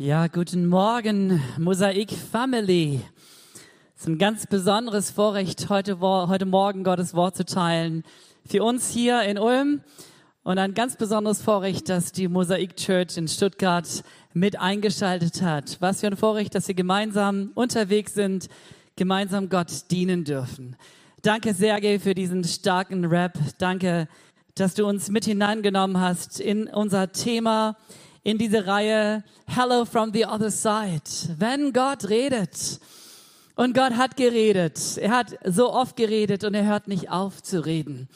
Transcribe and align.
Ja, 0.00 0.28
guten 0.28 0.68
Morgen, 0.68 1.42
Mosaik 1.58 2.12
Family. 2.12 3.00
Es 3.96 4.02
ist 4.02 4.06
ein 4.06 4.16
ganz 4.16 4.46
besonderes 4.46 5.10
Vorrecht, 5.10 5.70
heute, 5.70 5.98
heute 5.98 6.46
Morgen 6.46 6.84
Gottes 6.84 7.14
Wort 7.14 7.34
zu 7.34 7.44
teilen. 7.44 8.04
Für 8.46 8.62
uns 8.62 8.90
hier 8.90 9.22
in 9.22 9.38
Ulm 9.38 9.80
und 10.44 10.58
ein 10.58 10.74
ganz 10.74 10.94
besonderes 10.94 11.42
Vorrecht, 11.42 11.88
dass 11.88 12.12
die 12.12 12.28
Mosaik 12.28 12.76
Church 12.76 13.16
in 13.16 13.26
Stuttgart 13.26 14.04
mit 14.34 14.60
eingeschaltet 14.60 15.42
hat. 15.42 15.78
Was 15.80 15.98
für 15.98 16.06
ein 16.06 16.16
Vorrecht, 16.16 16.54
dass 16.54 16.68
wir 16.68 16.76
gemeinsam 16.76 17.50
unterwegs 17.56 18.14
sind, 18.14 18.48
gemeinsam 18.94 19.48
Gott 19.48 19.90
dienen 19.90 20.22
dürfen. 20.22 20.76
Danke, 21.22 21.54
Sergej, 21.54 21.98
für 21.98 22.14
diesen 22.14 22.44
starken 22.44 23.04
Rap. 23.04 23.36
Danke, 23.58 24.06
dass 24.54 24.74
du 24.74 24.86
uns 24.86 25.10
mit 25.10 25.24
hineingenommen 25.24 25.98
hast 26.00 26.38
in 26.38 26.68
unser 26.68 27.10
Thema 27.10 27.76
in 28.28 28.36
diese 28.36 28.66
Reihe 28.66 29.24
Hello 29.46 29.86
from 29.86 30.12
the 30.12 30.26
Other 30.26 30.50
Side. 30.50 31.00
Wenn 31.38 31.72
Gott 31.72 32.10
redet, 32.10 32.78
und 33.56 33.74
Gott 33.74 33.94
hat 33.94 34.18
geredet, 34.18 34.98
er 34.98 35.12
hat 35.12 35.38
so 35.46 35.72
oft 35.72 35.96
geredet 35.96 36.44
und 36.44 36.52
er 36.52 36.66
hört 36.66 36.88
nicht 36.88 37.10
auf 37.10 37.42
zu 37.42 37.64
reden. 37.64 38.06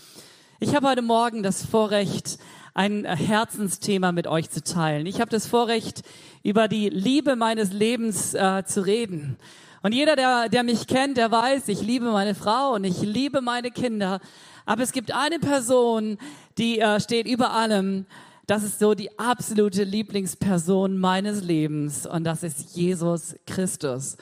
Ich 0.61 0.77
habe 0.77 0.87
heute 0.87 1.01
Morgen 1.01 1.43
das 1.43 1.65
Vorrecht, 1.65 2.37
ein 2.75 3.07
Herzensthema 3.07 4.13
mit 4.13 4.27
euch 4.27 4.51
zu 4.51 4.63
teilen. 4.63 5.07
Ich 5.07 5.19
habe 5.19 5.31
das 5.31 5.47
Vorrecht, 5.47 6.03
über 6.43 6.69
die 6.69 6.91
Liebe 6.91 7.35
meines 7.35 7.73
Lebens 7.73 8.35
äh, 8.35 8.65
zu 8.67 8.85
reden. 8.85 9.39
Und 9.81 9.93
jeder, 9.95 10.15
der, 10.15 10.51
der 10.51 10.63
mich 10.63 10.89
kennt, 10.89 11.17
der 11.17 11.31
weiß, 11.31 11.69
ich 11.69 11.81
liebe 11.81 12.13
meine 12.13 12.35
Frau 12.35 12.75
und 12.75 12.85
ich 12.85 13.01
liebe 13.01 13.41
meine 13.41 13.71
Kinder. 13.71 14.21
Aber 14.67 14.83
es 14.83 14.93
gibt 14.93 15.11
eine 15.15 15.39
Person, 15.39 16.19
die 16.59 16.81
äh, 16.81 17.01
steht 17.01 17.27
über 17.27 17.53
allem 17.53 18.05
das 18.47 18.65
ist 18.65 18.81
so 18.81 18.95
die 18.95 19.19
absolute 19.19 19.85
Lieblingsperson 19.85 20.99
meines 20.99 21.43
Lebens 21.43 22.07
und 22.07 22.25
das 22.25 22.43
ist 22.43 22.75
Jesus 22.77 23.37
Christus. 23.47 24.17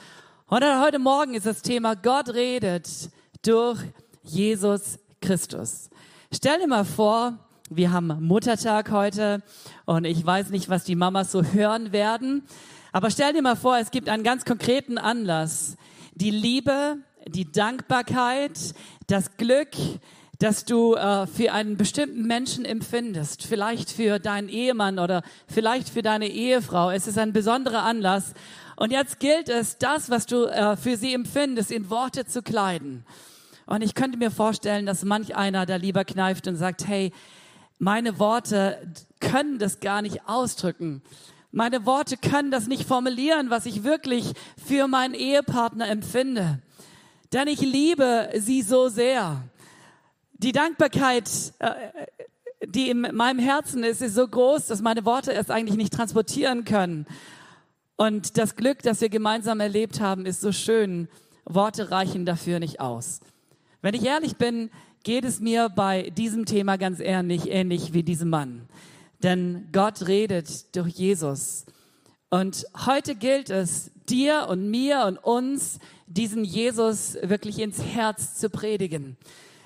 Und 0.47 0.63
heute 0.63 0.99
Morgen 0.99 1.35
ist 1.35 1.47
das 1.47 1.63
Thema 1.63 1.95
Gott 1.95 2.29
redet 2.35 3.11
durch 3.43 3.81
Jesus 4.23 4.99
Christus. 5.23 5.89
Stell 6.33 6.61
dir 6.61 6.67
mal 6.67 6.85
vor, 6.85 7.39
wir 7.71 7.93
haben 7.93 8.09
Muttertag 8.21 8.91
heute 8.91 9.43
und 9.87 10.05
ich 10.05 10.25
weiß 10.25 10.51
nicht, 10.51 10.69
was 10.69 10.85
die 10.85 10.97
Mamas 10.97 11.33
so 11.33 11.43
hören 11.43 11.93
werden, 11.93 12.43
aber 12.93 13.11
stell 13.11 13.33
dir 13.33 13.43
mal 13.43 13.57
vor, 13.57 13.79
es 13.79 13.91
gibt 13.91 14.09
einen 14.09 14.25
ganz 14.25 14.45
konkreten 14.45 14.99
Anlass. 14.99 15.77
Die 16.15 16.31
Liebe, 16.31 16.99
die 17.27 17.51
Dankbarkeit, 17.51 18.75
das 19.07 19.37
Glück, 19.37 19.71
dass 20.41 20.65
du 20.65 20.95
äh, 20.95 21.27
für 21.27 21.53
einen 21.53 21.77
bestimmten 21.77 22.27
Menschen 22.27 22.65
empfindest, 22.65 23.45
vielleicht 23.45 23.91
für 23.91 24.19
deinen 24.19 24.49
Ehemann 24.49 24.99
oder 24.99 25.23
vielleicht 25.47 25.91
für 25.91 26.01
deine 26.01 26.29
Ehefrau. 26.29 26.91
Es 26.91 27.07
ist 27.07 27.19
ein 27.19 27.35
besonderer 27.35 27.83
Anlass. 27.83 28.33
Und 28.75 28.91
jetzt 28.91 29.21
gilt 29.21 29.51
es, 29.51 29.77
das, 29.77 30.09
was 30.09 30.25
du 30.25 30.47
äh, 30.47 30.79
für 30.79 30.97
sie 30.97 31.13
empfindest, 31.13 31.71
in 31.71 31.91
Worte 31.91 32.25
zu 32.25 32.43
kleiden. 32.43 33.05
Und 33.67 33.83
ich 33.83 33.95
könnte 33.95 34.17
mir 34.17 34.31
vorstellen, 34.31 34.87
dass 34.87 35.05
manch 35.05 35.37
einer 35.37 35.67
da 35.67 35.77
lieber 35.77 36.07
kneift 36.07 36.49
und 36.49 36.57
sagt, 36.57 36.89
hey, 36.89 37.13
meine 37.79 38.19
Worte 38.19 38.79
können 39.21 39.59
das 39.59 39.81
gar 39.81 40.01
nicht 40.01 40.27
ausdrücken. 40.27 41.03
Meine 41.53 41.85
Worte 41.85 42.17
können 42.17 42.51
das 42.51 42.67
nicht 42.67 42.89
formulieren, 42.89 43.51
was 43.51 43.67
ich 43.67 43.85
wirklich 43.85 44.33
für 44.57 44.89
meinen 44.89 45.13
Ehepartner 45.13 45.87
empfinde. 45.89 46.61
Denn 47.31 47.47
ich 47.47 47.61
liebe 47.61 48.31
sie 48.39 48.63
so 48.63 48.89
sehr. 48.89 49.43
Die 50.43 50.53
Dankbarkeit, 50.53 51.29
äh, 51.59 51.71
die 52.67 52.89
in 52.89 53.03
meinem 53.03 53.39
Herzen 53.39 53.85
ist, 53.85 54.01
ist 54.01 54.15
so 54.15 54.27
groß, 54.27 54.69
dass 54.69 54.81
meine 54.81 55.05
Worte 55.05 55.35
es 55.35 55.51
eigentlich 55.51 55.77
nicht 55.77 55.93
transportieren 55.93 56.65
können. 56.65 57.07
Und 57.97 58.39
das 58.39 58.57
Glück, 58.57 58.79
das 58.83 59.03
wir 59.03 59.11
gemeinsam 59.11 59.61
erlebt 59.61 60.01
haben, 60.01 60.25
ist 60.25 60.41
so 60.41 60.51
schön. 60.51 61.09
Worte 61.45 61.91
reichen 61.91 62.25
dafür 62.25 62.59
nicht 62.59 62.81
aus. 62.81 63.21
Wenn 63.83 63.93
ich 63.93 64.07
ehrlich 64.07 64.37
bin, 64.37 64.71
geht 65.03 65.27
es 65.27 65.41
mir 65.41 65.69
bei 65.69 66.09
diesem 66.09 66.47
Thema 66.47 66.79
ganz 66.79 67.01
ehrlich 67.01 67.51
ähnlich 67.51 67.93
wie 67.93 68.03
diesem 68.03 68.31
Mann. 68.31 68.67
Denn 69.23 69.69
Gott 69.73 70.09
redet 70.09 70.75
durch 70.75 70.95
Jesus. 70.95 71.67
Und 72.31 72.65
heute 72.87 73.15
gilt 73.15 73.51
es, 73.51 73.91
dir 74.09 74.47
und 74.49 74.71
mir 74.71 75.05
und 75.05 75.19
uns 75.19 75.81
diesen 76.07 76.45
Jesus 76.45 77.19
wirklich 77.23 77.59
ins 77.59 77.83
Herz 77.83 78.37
zu 78.37 78.49
predigen. 78.49 79.19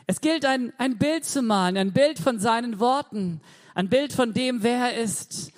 Es 0.07 0.21
gilt 0.21 0.45
ein, 0.45 0.73
ein 0.77 0.99
Bild 0.99 1.25
zu 1.25 1.41
malen, 1.41 1.77
ein 1.77 1.93
Bild 1.93 2.19
von 2.19 2.39
seinen 2.39 2.79
Worten, 2.79 3.41
ein 3.75 3.89
Bild 3.89 4.13
von 4.13 4.35
dem, 4.35 4.63
wer 4.63 4.93
er 4.93 5.03
ist. 5.03 5.53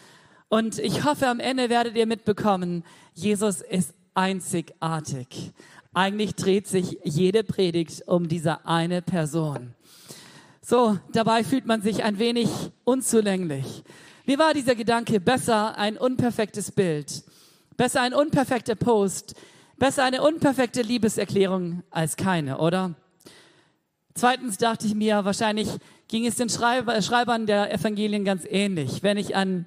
Und 0.49 0.79
ich 0.79 1.05
hoffe, 1.05 1.27
am 1.27 1.41
Ende 1.41 1.69
werdet 1.69 1.97
ihr 1.97 2.07
mitbekommen, 2.07 2.85
Jesus 3.15 3.61
ist 3.61 3.93
einzigartig. 4.15 5.53
Eigentlich 5.93 6.35
dreht 6.37 6.69
sich 6.69 6.99
jede 7.03 7.43
Predigt 7.43 8.07
um 8.07 8.29
diese 8.29 8.65
eine 8.67 9.03
Person. 9.03 9.75
So, 10.61 10.99
dabei 11.13 11.43
fühlt 11.43 11.67
man 11.67 11.83
sich 11.83 12.05
ein 12.05 12.19
wenig 12.19 12.49
unzulänglich. 12.85 13.83
Wie 14.25 14.39
war 14.39 14.55
dieser 14.55 14.75
Gedanke? 14.75 15.21
Besser 15.21 15.77
ein 15.79 15.97
unperfektes 15.97 16.73
Bild, 16.73 17.23
besser 17.77 18.03
ein 18.03 18.15
unperfekter 18.15 18.75
Post, 18.75 19.35
besser 19.77 20.05
eine 20.05 20.23
unperfekte 20.23 20.83
Liebeserklärung 20.83 21.83
als 21.91 22.17
keine, 22.17 22.59
oder? 22.59 22.95
Zweitens 24.19 24.57
dachte 24.57 24.87
ich 24.87 24.95
mir, 24.95 25.27
wahrscheinlich 25.27 25.69
ging 26.09 26.25
es 26.27 26.37
den 26.37 26.49
Schreiber, 26.49 27.03
Schreibern 27.03 27.45
der 27.45 27.71
Evangelien 27.71 28.25
ganz 28.25 28.47
ähnlich. 28.49 29.03
Wenn 29.03 29.19
ich 29.19 29.37
an 29.37 29.67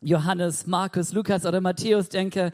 Johannes, 0.00 0.66
Markus, 0.66 1.12
Lukas 1.12 1.46
oder 1.46 1.60
Matthäus 1.60 2.08
denke, 2.08 2.52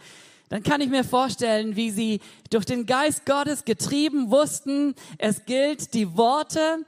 dann 0.51 0.63
kann 0.63 0.83
ich 0.83 0.91
mir 0.91 1.03
vorstellen, 1.03 1.77
wie 1.77 1.91
sie 1.91 2.21
durch 2.51 2.67
den 2.67 2.85
Geist 2.85 3.25
Gottes 3.25 3.65
getrieben 3.65 4.31
wussten, 4.31 4.95
es 5.17 5.47
gilt, 5.47 5.95
die 5.95 6.15
Worte 6.15 6.85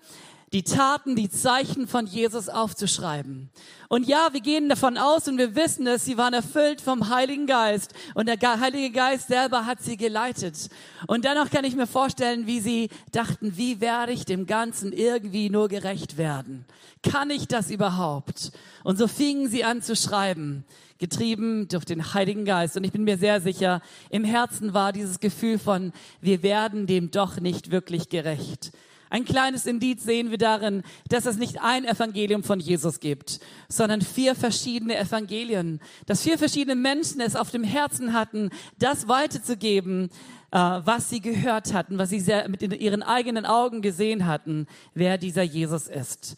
die 0.53 0.63
Taten, 0.63 1.17
die 1.17 1.29
Zeichen 1.29 1.89
von 1.89 2.07
Jesus 2.07 2.49
aufzuschreiben. 2.49 3.51
Und 3.89 4.07
ja, 4.07 4.29
wir 4.33 4.41
gehen 4.41 4.69
davon 4.69 4.97
aus 4.97 5.27
und 5.29 5.39
wir 5.39 5.55
wissen 5.55 5.87
es, 5.87 6.05
sie 6.05 6.17
waren 6.17 6.35
erfüllt 6.35 6.81
vom 6.81 7.09
Heiligen 7.09 7.47
Geist 7.47 7.95
und 8.15 8.27
der 8.27 8.39
Heilige 8.61 8.91
Geist 8.91 9.29
selber 9.29 9.67
hat 9.67 9.83
sie 9.83 9.97
geleitet. 9.97 10.69
Und 11.07 11.25
dennoch 11.25 11.51
kann 11.51 11.65
ich 11.65 11.75
mir 11.75 11.87
vorstellen, 11.87 12.47
wie 12.47 12.61
sie 12.61 12.91
dachten, 13.13 13.57
wie 13.57 13.81
werde 13.81 14.13
ich 14.13 14.25
dem 14.25 14.47
Ganzen 14.47 14.93
irgendwie 14.93 15.51
nur 15.51 15.69
gerecht 15.69 16.17
werden? 16.17 16.65
Kann 17.03 17.31
ich 17.31 17.49
das 17.49 17.71
überhaupt? 17.71 18.53
Und 18.85 18.99
so 18.99 19.09
fingen 19.09 19.49
sie 19.49 19.65
an 19.65 19.83
zu 19.83 19.97
schreiben 19.97 20.65
getrieben 20.99 21.69
durch 21.69 21.85
den 21.85 22.15
Heiligen 22.15 22.45
Geist. 22.45 22.77
Und 22.77 22.85
ich 22.85 22.93
bin 22.93 23.05
mir 23.05 23.19
sehr 23.19 23.41
sicher, 23.41 23.83
im 24.09 24.25
Herzen 24.25 24.73
war 24.75 24.93
dieses 24.93 25.21
Gefühl 25.21 25.59
von, 25.59 25.93
wir 26.21 26.43
werden 26.43 26.87
dem 26.87 27.11
doch 27.11 27.39
nicht 27.39 27.71
wirklich 27.71 28.09
gerecht. 28.09 28.73
Ein 29.09 29.25
kleines 29.25 29.67
Indiz 29.67 30.03
sehen 30.03 30.31
wir 30.31 30.39
darin, 30.39 30.83
dass 31.09 31.27
es 31.27 31.37
nicht 31.37 31.61
ein 31.61 31.85
Evangelium 31.85 32.43
von 32.43 32.59
Jesus 32.59 32.99
gibt, 32.99 33.39
sondern 33.69 34.01
vier 34.03 34.35
verschiedene 34.35 34.99
Evangelien. 34.99 35.81
Dass 36.07 36.23
vier 36.23 36.39
verschiedene 36.39 36.75
Menschen 36.75 37.21
es 37.21 37.37
auf 37.37 37.51
dem 37.51 37.63
Herzen 37.63 38.13
hatten, 38.13 38.51
das 38.79 39.07
weiterzugeben, 39.07 40.11
äh, 40.51 40.59
was 40.59 41.09
sie 41.09 41.21
gehört 41.21 41.73
hatten, 41.73 41.99
was 41.99 42.11
sie 42.11 42.25
mit 42.49 42.63
ihren 42.63 43.03
eigenen 43.03 43.47
Augen 43.47 43.81
gesehen 43.81 44.27
hatten, 44.27 44.67
wer 44.95 45.19
dieser 45.19 45.43
Jesus 45.43 45.87
ist. 45.87 46.37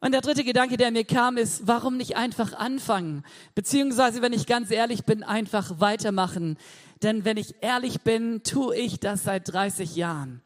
Und 0.00 0.12
der 0.12 0.22
dritte 0.22 0.44
Gedanke, 0.44 0.76
der 0.78 0.90
mir 0.92 1.04
kam, 1.04 1.36
ist, 1.36 1.66
warum 1.66 1.96
nicht 1.96 2.16
einfach 2.16 2.54
anfangen? 2.54 3.22
Beziehungsweise, 3.54 4.22
wenn 4.22 4.32
ich 4.32 4.46
ganz 4.46 4.70
ehrlich 4.70 5.04
bin, 5.04 5.22
einfach 5.22 5.78
weitermachen. 5.78 6.56
Denn 7.02 7.24
wenn 7.24 7.36
ich 7.36 7.56
ehrlich 7.60 8.00
bin, 8.00 8.42
tue 8.42 8.76
ich 8.76 9.00
das 9.00 9.24
seit 9.24 9.52
30 9.52 9.96
Jahren. 9.96 10.40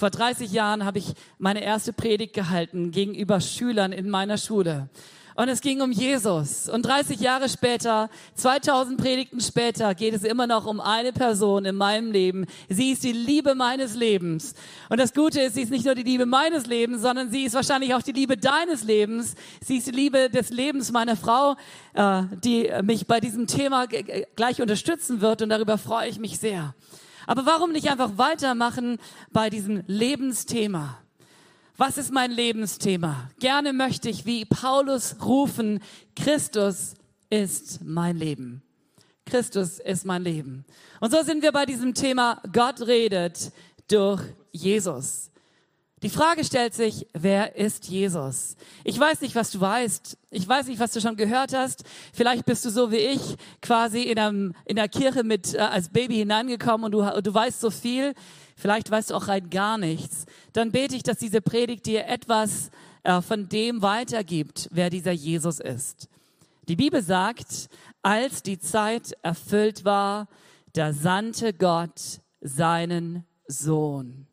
Vor 0.00 0.08
30 0.08 0.50
Jahren 0.50 0.86
habe 0.86 0.98
ich 0.98 1.12
meine 1.36 1.62
erste 1.62 1.92
Predigt 1.92 2.32
gehalten 2.32 2.90
gegenüber 2.90 3.38
Schülern 3.38 3.92
in 3.92 4.08
meiner 4.08 4.38
Schule. 4.38 4.88
Und 5.34 5.50
es 5.50 5.60
ging 5.60 5.82
um 5.82 5.92
Jesus. 5.92 6.70
Und 6.70 6.86
30 6.86 7.20
Jahre 7.20 7.50
später, 7.50 8.08
2000 8.34 8.98
Predigten 8.98 9.42
später, 9.42 9.94
geht 9.94 10.14
es 10.14 10.24
immer 10.24 10.46
noch 10.46 10.64
um 10.64 10.80
eine 10.80 11.12
Person 11.12 11.66
in 11.66 11.76
meinem 11.76 12.12
Leben. 12.12 12.46
Sie 12.70 12.92
ist 12.92 13.04
die 13.04 13.12
Liebe 13.12 13.54
meines 13.54 13.94
Lebens. 13.94 14.54
Und 14.88 14.98
das 14.98 15.12
Gute 15.12 15.42
ist, 15.42 15.56
sie 15.56 15.64
ist 15.64 15.70
nicht 15.70 15.84
nur 15.84 15.94
die 15.94 16.02
Liebe 16.02 16.24
meines 16.24 16.64
Lebens, 16.64 17.02
sondern 17.02 17.30
sie 17.30 17.44
ist 17.44 17.54
wahrscheinlich 17.54 17.92
auch 17.92 18.00
die 18.00 18.12
Liebe 18.12 18.38
deines 18.38 18.84
Lebens. 18.84 19.34
Sie 19.62 19.76
ist 19.76 19.86
die 19.86 19.90
Liebe 19.90 20.30
des 20.30 20.48
Lebens 20.48 20.92
meiner 20.92 21.14
Frau, 21.14 21.56
äh, 21.92 22.22
die 22.42 22.70
mich 22.82 23.06
bei 23.06 23.20
diesem 23.20 23.46
Thema 23.46 23.86
gleich 24.34 24.62
unterstützen 24.62 25.20
wird. 25.20 25.42
Und 25.42 25.50
darüber 25.50 25.76
freue 25.76 26.08
ich 26.08 26.18
mich 26.18 26.38
sehr. 26.38 26.74
Aber 27.30 27.46
warum 27.46 27.70
nicht 27.70 27.88
einfach 27.88 28.18
weitermachen 28.18 28.98
bei 29.30 29.50
diesem 29.50 29.84
Lebensthema? 29.86 30.98
Was 31.76 31.96
ist 31.96 32.10
mein 32.10 32.32
Lebensthema? 32.32 33.30
Gerne 33.38 33.72
möchte 33.72 34.10
ich 34.10 34.26
wie 34.26 34.44
Paulus 34.44 35.14
rufen, 35.24 35.80
Christus 36.16 36.94
ist 37.30 37.84
mein 37.84 38.16
Leben. 38.16 38.62
Christus 39.26 39.78
ist 39.78 40.04
mein 40.04 40.24
Leben. 40.24 40.64
Und 40.98 41.12
so 41.12 41.22
sind 41.22 41.44
wir 41.44 41.52
bei 41.52 41.66
diesem 41.66 41.94
Thema, 41.94 42.42
Gott 42.52 42.80
redet 42.80 43.52
durch 43.86 44.22
Jesus. 44.50 45.29
Die 46.02 46.08
Frage 46.08 46.44
stellt 46.44 46.72
sich, 46.72 47.06
wer 47.12 47.56
ist 47.56 47.88
Jesus? 47.88 48.56
Ich 48.84 48.98
weiß 48.98 49.20
nicht, 49.20 49.34
was 49.34 49.50
du 49.50 49.60
weißt. 49.60 50.16
Ich 50.30 50.48
weiß 50.48 50.68
nicht, 50.68 50.80
was 50.80 50.92
du 50.92 51.00
schon 51.00 51.16
gehört 51.16 51.54
hast. 51.54 51.84
Vielleicht 52.14 52.46
bist 52.46 52.64
du 52.64 52.70
so 52.70 52.90
wie 52.90 52.96
ich, 52.96 53.36
quasi 53.60 54.02
in, 54.02 54.18
einem, 54.18 54.54
in 54.64 54.76
der 54.76 54.88
Kirche 54.88 55.24
mit 55.24 55.54
äh, 55.54 55.58
als 55.58 55.90
Baby 55.90 56.16
hineingekommen 56.16 56.86
und 56.86 56.92
du, 56.92 57.20
du 57.20 57.34
weißt 57.34 57.60
so 57.60 57.70
viel. 57.70 58.14
Vielleicht 58.56 58.90
weißt 58.90 59.10
du 59.10 59.14
auch 59.14 59.28
rein 59.28 59.50
gar 59.50 59.76
nichts. 59.76 60.24
Dann 60.54 60.72
bete 60.72 60.96
ich, 60.96 61.02
dass 61.02 61.18
diese 61.18 61.42
Predigt 61.42 61.84
dir 61.84 62.06
etwas 62.06 62.70
äh, 63.02 63.20
von 63.20 63.50
dem 63.50 63.82
weitergibt, 63.82 64.70
wer 64.72 64.88
dieser 64.88 65.12
Jesus 65.12 65.60
ist. 65.60 66.08
Die 66.68 66.76
Bibel 66.76 67.02
sagt, 67.02 67.68
als 68.00 68.42
die 68.42 68.58
Zeit 68.58 69.12
erfüllt 69.20 69.84
war, 69.84 70.28
da 70.72 70.94
sandte 70.94 71.52
Gott 71.52 72.20
seinen 72.40 73.24
Sohn 73.46 74.29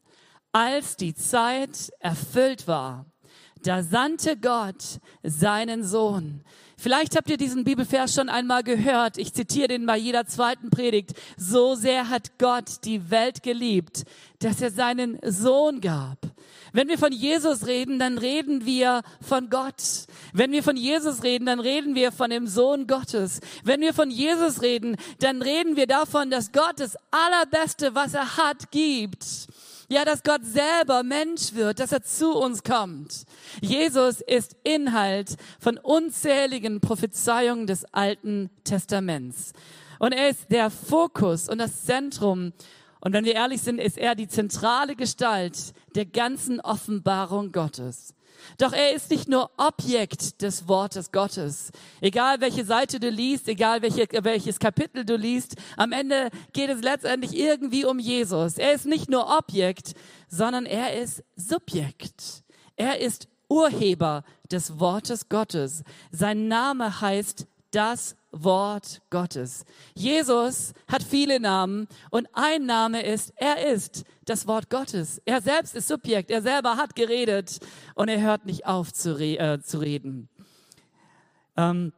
als 0.52 0.96
die 0.96 1.14
Zeit 1.14 1.92
erfüllt 2.00 2.68
war, 2.68 3.06
da 3.64 3.84
sandte 3.84 4.38
Gott 4.38 5.00
seinen 5.24 5.84
Sohn. 5.84 6.44
Vielleicht 6.80 7.16
habt 7.16 7.30
ihr 7.30 7.38
diesen 7.38 7.64
Bibelvers 7.64 8.14
schon 8.14 8.30
einmal 8.30 8.62
gehört. 8.62 9.18
Ich 9.18 9.34
zitiere 9.34 9.70
den 9.70 9.88
bei 9.88 9.98
jeder 9.98 10.28
zweiten 10.28 10.70
Predigt. 10.70 11.14
So 11.36 11.74
sehr 11.74 12.10
hat 12.10 12.38
Gott 12.38 12.86
die 12.86 13.10
Welt 13.10 13.42
geliebt, 13.42 14.04
dass 14.40 14.62
er 14.62 14.70
seinen 14.70 15.18
Sohn 15.24 15.82
gab. 15.82 16.20
Wenn 16.74 16.88
wir 16.88 17.00
von 17.00 17.12
Jesus 17.12 17.66
reden, 17.66 17.98
dann 17.98 18.20
reden 18.20 18.66
wir 18.66 19.02
von 19.22 19.50
Gott. 19.50 20.06
Wenn 20.34 20.52
wir 20.52 20.62
von 20.62 20.78
Jesus 20.78 21.24
reden, 21.24 21.48
dann 21.48 21.60
reden 21.60 21.96
wir 21.96 22.12
von 22.12 22.30
dem 22.30 22.46
Sohn 22.46 22.86
Gottes. 22.86 23.40
Wenn 23.64 23.82
wir 23.82 23.96
von 23.96 24.12
Jesus 24.12 24.62
reden, 24.62 24.98
dann 25.20 25.42
reden 25.42 25.76
wir 25.76 25.88
davon, 25.88 26.30
dass 26.30 26.52
Gott 26.52 26.80
das 26.80 26.96
Allerbeste, 27.10 27.96
was 27.96 28.14
er 28.14 28.38
hat, 28.38 28.70
gibt. 28.70 29.26
Ja, 29.90 30.04
dass 30.04 30.22
Gott 30.24 30.44
selber 30.44 31.02
Mensch 31.04 31.54
wird, 31.54 31.80
dass 31.80 31.94
er 31.94 32.04
zu 32.04 32.34
uns 32.34 32.64
kommt. 32.64 33.24
Jesus 33.62 34.20
ist 34.20 34.58
Inhalt 34.66 35.38
von 35.62 35.78
unzähligen 35.78 36.82
Prophezeiungen 36.82 37.68
des 37.68 37.86
Alten 37.94 38.50
Testaments. 38.66 39.54
Und 40.00 40.12
er 40.12 40.28
ist 40.28 40.52
der 40.52 40.70
Fokus 40.70 41.48
und 41.48 41.60
das 41.60 41.86
Zentrum. 41.86 42.52
Und 43.00 43.14
wenn 43.14 43.24
wir 43.24 43.36
ehrlich 43.36 43.62
sind, 43.62 43.80
ist 43.80 43.98
er 43.98 44.16
die 44.16 44.28
zentrale 44.28 44.98
Gestalt 44.98 45.74
der 45.96 46.06
ganzen 46.06 46.60
Offenbarung 46.60 47.54
Gottes. 47.54 48.14
Doch 48.58 48.74
er 48.74 48.94
ist 48.94 49.10
nicht 49.10 49.28
nur 49.28 49.52
Objekt 49.58 50.42
des 50.42 50.68
Wortes 50.68 51.12
Gottes. 51.12 51.72
Egal 52.02 52.42
welche 52.42 52.66
Seite 52.66 53.00
du 53.00 53.10
liest, 53.10 53.48
egal 53.48 53.82
welche, 53.82 54.08
welches 54.24 54.60
Kapitel 54.60 55.06
du 55.06 55.16
liest, 55.16 55.56
am 55.76 55.92
Ende 55.92 56.30
geht 56.54 56.70
es 56.70 56.82
letztendlich 56.82 57.36
irgendwie 57.38 57.86
um 57.86 58.00
Jesus. 58.00 58.58
Er 58.58 58.74
ist 58.74 58.86
nicht 58.86 59.10
nur 59.10 59.28
Objekt, 59.38 59.94
sondern 60.30 60.66
er 60.66 61.00
ist 61.00 61.24
Subjekt. 61.36 62.44
Er 62.76 63.00
ist 63.00 63.28
Urheber 63.50 64.24
des 64.52 64.80
Wortes 64.80 65.30
Gottes. 65.30 65.84
Sein 66.12 66.48
Name 66.48 67.02
heißt 67.02 67.48
das 67.72 68.16
Wort 68.32 69.02
Gottes. 69.10 69.66
Jesus 69.94 70.74
hat 70.88 71.04
viele 71.04 71.40
Namen 71.40 71.88
und 72.10 72.28
ein 72.34 72.66
Name 72.66 73.04
ist, 73.04 73.34
er 73.38 73.66
ist 73.66 74.04
das 74.26 74.48
Wort 74.48 74.70
Gottes. 74.70 75.22
Er 75.26 75.42
selbst 75.42 75.76
ist 75.76 75.88
Subjekt, 75.88 76.30
er 76.30 76.42
selber 76.42 76.78
hat 76.78 76.96
geredet 76.96 77.60
und 77.96 78.10
er 78.10 78.22
hört 78.22 78.46
nicht 78.46 78.66
auf 78.66 78.94
zu, 78.94 79.18
re 79.18 79.38
äh, 79.38 79.62
zu 79.62 79.80
reden. 79.80 80.30
Ähm, 81.56 81.94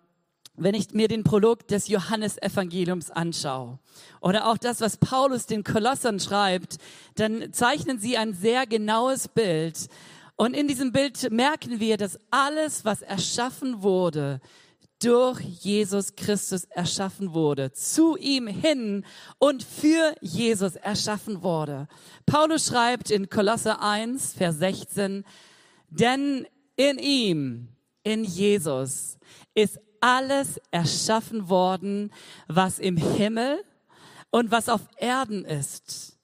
wenn 0.55 0.75
ich 0.75 0.93
mir 0.93 1.07
den 1.07 1.23
Prolog 1.23 1.67
des 1.67 1.87
Johannesevangeliums 1.87 3.11
anschaue 3.11 3.79
oder 4.21 4.47
auch 4.47 4.57
das, 4.57 4.81
was 4.81 4.97
Paulus 4.97 5.45
den 5.45 5.63
Kolossern 5.63 6.19
schreibt, 6.19 6.77
dann 7.15 7.53
zeichnen 7.53 7.99
sie 7.99 8.17
ein 8.17 8.33
sehr 8.33 8.67
genaues 8.67 9.29
Bild. 9.29 9.87
Und 10.35 10.53
in 10.53 10.67
diesem 10.67 10.91
Bild 10.91 11.31
merken 11.31 11.79
wir, 11.79 11.97
dass 11.97 12.19
alles, 12.29 12.85
was 12.85 13.01
erschaffen 13.01 13.81
wurde, 13.81 14.41
durch 14.99 15.39
Jesus 15.39 16.15
Christus 16.15 16.65
erschaffen 16.65 17.33
wurde, 17.33 17.71
zu 17.71 18.17
ihm 18.17 18.47
hin 18.47 19.05
und 19.37 19.63
für 19.63 20.13
Jesus 20.21 20.75
erschaffen 20.75 21.41
wurde. 21.41 21.87
Paulus 22.25 22.67
schreibt 22.67 23.09
in 23.09 23.29
Kolosse 23.29 23.79
1, 23.79 24.33
Vers 24.33 24.59
16, 24.59 25.23
denn 25.89 26.45
in 26.75 26.97
ihm, 26.99 27.69
in 28.03 28.23
Jesus, 28.23 29.17
ist 29.53 29.79
alles 30.01 30.59
erschaffen 30.71 31.49
worden, 31.49 32.11
was 32.47 32.79
im 32.79 32.97
Himmel 32.97 33.63
und 34.31 34.51
was 34.51 34.69
auf 34.69 34.81
Erden 34.97 35.45
ist. 35.45 36.17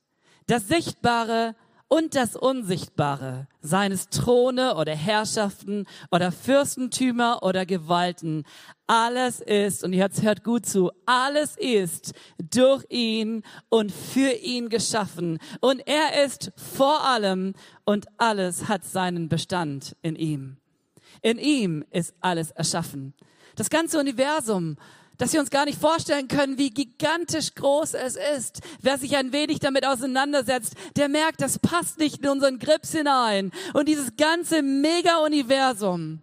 Das 0.48 0.68
Sichtbare 0.68 1.56
und 1.88 2.16
das 2.16 2.36
Unsichtbare, 2.36 3.48
seines 3.62 4.10
Throne 4.10 4.76
oder 4.76 4.96
Herrschaften 4.96 5.86
oder 6.12 6.32
Fürstentümer 6.32 7.44
oder 7.44 7.66
Gewalten. 7.66 8.44
Alles 8.88 9.40
ist, 9.40 9.84
und 9.84 9.94
jetzt 9.94 10.24
hört 10.24 10.44
gut 10.44 10.66
zu, 10.66 10.92
alles 11.06 11.56
ist 11.58 12.14
durch 12.38 12.86
ihn 12.90 13.44
und 13.70 13.92
für 13.92 14.32
ihn 14.32 14.70
geschaffen. 14.70 15.40
Und 15.62 15.82
er 15.88 16.26
ist 16.26 16.52
vor 16.56 17.04
allem 17.04 17.54
und 17.86 18.08
alles 18.18 18.68
hat 18.68 18.84
seinen 18.84 19.30
Bestand 19.30 19.96
in 20.02 20.16
ihm. 20.16 20.58
In 21.22 21.38
ihm 21.38 21.86
ist 21.92 22.14
alles 22.20 22.52
erschaffen. 22.52 23.14
Das 23.56 23.70
ganze 23.70 24.00
Universum 24.00 24.76
dass 25.18 25.34
wir 25.34 25.40
uns 25.40 25.50
gar 25.50 25.66
nicht 25.66 25.80
vorstellen 25.80 26.28
können, 26.28 26.58
wie 26.58 26.70
gigantisch 26.70 27.54
groß 27.56 27.94
es 27.94 28.18
ist. 28.38 28.62
Wer 28.82 28.98
sich 28.98 29.16
ein 29.18 29.32
wenig 29.34 29.60
damit 29.60 29.86
auseinandersetzt, 29.86 30.76
der 30.96 31.10
merkt, 31.10 31.42
das 31.42 31.60
passt 31.60 32.00
nicht 32.00 32.22
in 32.24 32.30
unseren 32.30 32.60
Grips 32.60 32.92
hinein. 32.92 33.52
Und 33.74 33.88
dieses 33.88 34.16
ganze 34.18 34.62
Mega-Universum, 34.62 36.22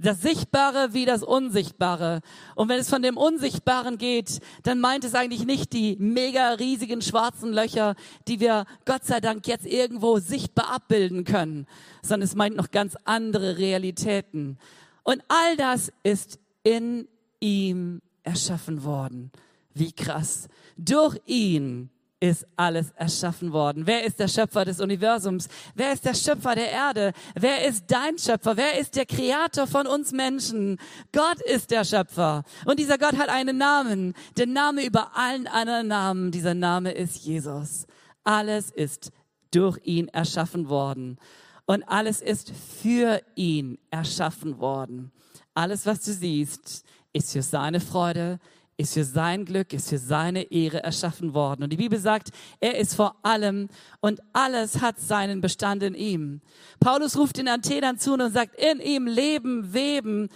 das 0.00 0.20
Sichtbare 0.20 0.94
wie 0.94 1.04
das 1.04 1.22
Unsichtbare. 1.22 2.20
Und 2.54 2.68
wenn 2.68 2.78
es 2.78 2.88
von 2.88 3.02
dem 3.02 3.16
Unsichtbaren 3.16 3.98
geht, 3.98 4.40
dann 4.62 4.80
meint 4.80 5.04
es 5.04 5.14
eigentlich 5.14 5.44
nicht 5.44 5.72
die 5.72 5.96
mega 5.98 6.50
riesigen 6.52 7.02
schwarzen 7.02 7.52
Löcher, 7.52 7.94
die 8.28 8.40
wir 8.40 8.64
Gott 8.84 9.04
sei 9.04 9.20
Dank 9.20 9.46
jetzt 9.46 9.66
irgendwo 9.66 10.18
sichtbar 10.18 10.72
abbilden 10.72 11.24
können, 11.24 11.66
sondern 12.02 12.26
es 12.26 12.36
meint 12.36 12.56
noch 12.56 12.70
ganz 12.70 12.96
andere 13.04 13.58
Realitäten. 13.58 14.58
Und 15.02 15.22
all 15.28 15.56
das 15.56 15.92
ist 16.02 16.38
in 16.62 17.08
ihm 17.40 18.00
erschaffen 18.28 18.84
worden. 18.84 19.32
Wie 19.72 19.92
krass. 19.92 20.48
Durch 20.76 21.18
ihn 21.24 21.90
ist 22.20 22.46
alles 22.56 22.90
erschaffen 22.90 23.52
worden. 23.52 23.86
Wer 23.86 24.04
ist 24.04 24.18
der 24.18 24.28
Schöpfer 24.28 24.64
des 24.64 24.80
Universums? 24.80 25.48
Wer 25.74 25.92
ist 25.92 26.04
der 26.04 26.14
Schöpfer 26.14 26.54
der 26.54 26.70
Erde? 26.70 27.12
Wer 27.34 27.66
ist 27.66 27.84
dein 27.86 28.18
Schöpfer? 28.18 28.56
Wer 28.56 28.78
ist 28.78 28.96
der 28.96 29.06
Kreator 29.06 29.66
von 29.66 29.86
uns 29.86 30.12
Menschen? 30.12 30.78
Gott 31.12 31.40
ist 31.40 31.70
der 31.70 31.84
Schöpfer. 31.84 32.42
Und 32.66 32.78
dieser 32.78 32.98
Gott 32.98 33.16
hat 33.16 33.28
einen 33.28 33.56
Namen. 33.56 34.14
Der 34.36 34.46
Name 34.46 34.84
über 34.84 35.16
allen 35.16 35.46
anderen 35.46 35.88
Namen. 35.88 36.30
Dieser 36.32 36.54
Name 36.54 36.90
ist 36.90 37.24
Jesus. 37.24 37.86
Alles 38.24 38.70
ist 38.70 39.10
durch 39.52 39.78
ihn 39.84 40.08
erschaffen 40.08 40.68
worden. 40.68 41.18
Und 41.66 41.84
alles 41.84 42.20
ist 42.20 42.52
für 42.82 43.22
ihn 43.36 43.78
erschaffen 43.90 44.58
worden. 44.58 45.12
Alles, 45.54 45.86
was 45.86 46.02
du 46.02 46.12
siehst, 46.12 46.84
ist 47.12 47.32
für 47.32 47.42
seine 47.42 47.80
Freude, 47.80 48.38
ist 48.78 48.94
für 48.94 49.04
sein 49.04 49.44
Glück, 49.44 49.72
ist 49.72 49.88
für 49.88 49.98
seine 49.98 50.52
Ehre 50.52 50.82
erschaffen 50.82 51.34
worden. 51.34 51.64
Und 51.64 51.70
die 51.70 51.76
Bibel 51.76 51.98
sagt, 51.98 52.30
er 52.60 52.78
ist 52.78 52.94
vor 52.94 53.16
allem 53.24 53.68
und 54.00 54.20
alles 54.32 54.80
hat 54.80 55.00
seinen 55.00 55.40
Bestand 55.40 55.82
in 55.82 55.94
ihm. 55.94 56.40
Paulus 56.78 57.16
ruft 57.16 57.38
den 57.38 57.48
Athenern 57.48 57.98
zu 57.98 58.14
und 58.14 58.32
sagt, 58.32 58.54
in 58.54 58.80
ihm 58.80 59.06
leben, 59.06 59.74
weben 59.74 60.28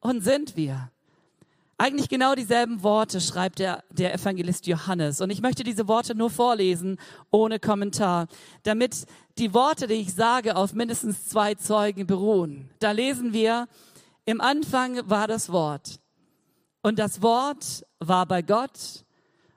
und 0.00 0.22
sind 0.22 0.56
wir. 0.56 0.90
Eigentlich 1.78 2.08
genau 2.08 2.34
dieselben 2.34 2.82
Worte 2.82 3.20
schreibt 3.20 3.58
der, 3.58 3.82
der 3.90 4.14
Evangelist 4.14 4.66
Johannes. 4.66 5.20
Und 5.20 5.30
ich 5.30 5.42
möchte 5.42 5.62
diese 5.62 5.88
Worte 5.88 6.14
nur 6.14 6.30
vorlesen, 6.30 6.98
ohne 7.30 7.58
Kommentar, 7.58 8.28
damit 8.62 9.04
die 9.38 9.52
Worte, 9.52 9.86
die 9.86 9.94
ich 9.94 10.14
sage, 10.14 10.56
auf 10.56 10.74
mindestens 10.74 11.26
zwei 11.26 11.54
Zeugen 11.54 12.06
beruhen. 12.06 12.70
Da 12.78 12.92
lesen 12.92 13.32
wir, 13.32 13.68
im 14.24 14.40
Anfang 14.40 15.08
war 15.08 15.28
das 15.28 15.50
Wort 15.50 16.00
und 16.86 17.00
das 17.00 17.20
Wort 17.20 17.84
war 17.98 18.26
bei 18.26 18.42
Gott 18.42 19.04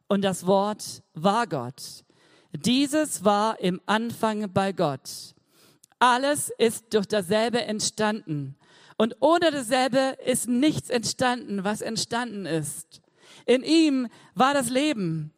und 0.08 0.24
das 0.24 0.48
Wort 0.48 1.04
war 1.14 1.46
Gott. 1.46 2.04
Dieses 2.54 3.24
war 3.24 3.60
im 3.60 3.80
Anfang 3.86 4.52
bei 4.52 4.72
Gott. 4.72 5.36
Alles 6.00 6.52
ist 6.58 6.92
durch 6.92 7.06
dasselbe 7.06 7.62
entstanden. 7.62 8.56
Und 8.98 9.16
ohne 9.20 9.52
dasselbe 9.52 10.18
ist 10.26 10.48
nichts 10.48 10.90
entstanden, 10.90 11.64
was 11.64 11.82
entstanden 11.82 12.48
ist. 12.48 13.00
In 13.46 13.62
ihm 13.62 14.08
war 14.34 14.56
das 14.56 14.72
Leben. 14.72 15.32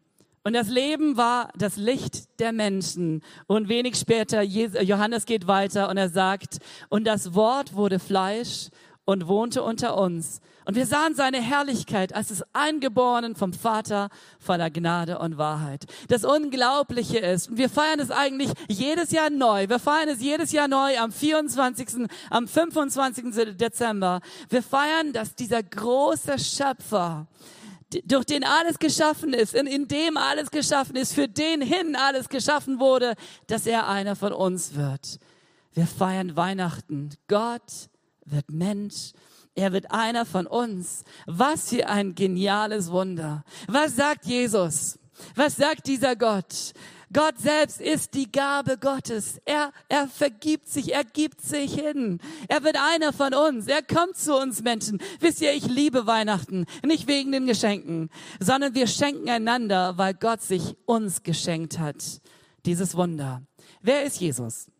Und 0.45 0.53
das 0.53 0.69
Leben 0.69 1.17
war 1.17 1.49
das 1.57 1.75
Licht 1.75 2.39
der 2.39 2.53
Menschen. 2.53 3.21
Und 3.47 3.67
wenig 3.67 3.97
später, 3.97 4.41
Johannes 4.41 5.25
geht 5.25 5.45
weiter 5.45 5.89
und 5.89 5.97
er 5.97 6.09
sagt, 6.09 6.59
und 6.87 7.03
das 7.03 7.33
Wort 7.33 7.75
wurde 7.75 7.99
Fleisch 7.99 8.69
und 9.05 9.27
wohnte 9.27 9.63
unter 9.63 9.97
uns. 9.97 10.41
Und 10.65 10.75
wir 10.75 10.85
sahen 10.85 11.15
seine 11.15 11.41
Herrlichkeit 11.41 12.13
als 12.13 12.27
des 12.27 12.43
Eingeborenen 12.53 13.35
vom 13.35 13.51
Vater 13.51 14.09
voller 14.39 14.69
Gnade 14.69 15.17
und 15.19 15.37
Wahrheit. 15.37 15.85
Das 16.07 16.23
Unglaubliche 16.23 17.17
ist, 17.17 17.49
und 17.49 17.57
wir 17.57 17.69
feiern 17.69 17.99
es 17.99 18.11
eigentlich 18.11 18.51
jedes 18.67 19.11
Jahr 19.11 19.29
neu. 19.29 19.67
Wir 19.67 19.79
feiern 19.79 20.09
es 20.09 20.21
jedes 20.21 20.51
Jahr 20.51 20.67
neu 20.67 20.97
am 20.99 21.11
24., 21.11 22.07
am 22.29 22.47
25. 22.47 23.57
Dezember. 23.57 24.21
Wir 24.49 24.61
feiern, 24.61 25.13
dass 25.13 25.35
dieser 25.35 25.63
große 25.63 26.37
Schöpfer, 26.37 27.27
durch 28.05 28.25
den 28.25 28.45
alles 28.45 28.79
geschaffen 28.79 29.33
ist, 29.33 29.53
in, 29.53 29.67
in 29.67 29.87
dem 29.87 30.15
alles 30.15 30.49
geschaffen 30.51 30.95
ist, 30.95 31.13
für 31.13 31.27
den 31.27 31.61
hin 31.61 31.95
alles 31.95 32.29
geschaffen 32.29 32.79
wurde, 32.79 33.15
dass 33.47 33.65
er 33.65 33.87
einer 33.87 34.15
von 34.15 34.31
uns 34.31 34.75
wird. 34.75 35.19
Wir 35.73 35.87
feiern 35.87 36.35
Weihnachten. 36.35 37.09
Gott 37.27 37.89
wird 38.25 38.51
Mensch. 38.51 39.11
Er 39.55 39.73
wird 39.73 39.91
einer 39.91 40.25
von 40.25 40.47
uns. 40.47 41.03
Was 41.25 41.69
für 41.69 41.87
ein 41.87 42.15
geniales 42.15 42.91
Wunder. 42.91 43.43
Was 43.67 43.95
sagt 43.95 44.25
Jesus? 44.25 44.97
Was 45.35 45.57
sagt 45.57 45.87
dieser 45.87 46.15
Gott? 46.15 46.73
Gott 47.13 47.37
selbst 47.37 47.81
ist 47.81 48.13
die 48.13 48.31
Gabe 48.31 48.77
Gottes. 48.77 49.41
Er, 49.43 49.73
er 49.89 50.07
vergibt 50.07 50.69
sich, 50.69 50.93
er 50.93 51.03
gibt 51.03 51.41
sich 51.41 51.73
hin. 51.73 52.19
Er 52.47 52.63
wird 52.63 52.77
einer 52.77 53.11
von 53.11 53.33
uns. 53.33 53.67
Er 53.67 53.81
kommt 53.81 54.15
zu 54.15 54.35
uns 54.37 54.61
Menschen. 54.61 54.99
Wisst 55.19 55.41
ihr, 55.41 55.53
ich 55.53 55.65
liebe 55.65 56.07
Weihnachten. 56.07 56.65
Nicht 56.83 57.07
wegen 57.07 57.33
den 57.33 57.47
Geschenken, 57.47 58.09
sondern 58.39 58.75
wir 58.75 58.87
schenken 58.87 59.29
einander, 59.29 59.97
weil 59.97 60.13
Gott 60.13 60.41
sich 60.41 60.77
uns 60.85 61.23
geschenkt 61.23 61.79
hat. 61.79 62.21
Dieses 62.65 62.95
Wunder. 62.95 63.41
Wer 63.81 64.03
ist 64.03 64.21
Jesus? 64.21 64.70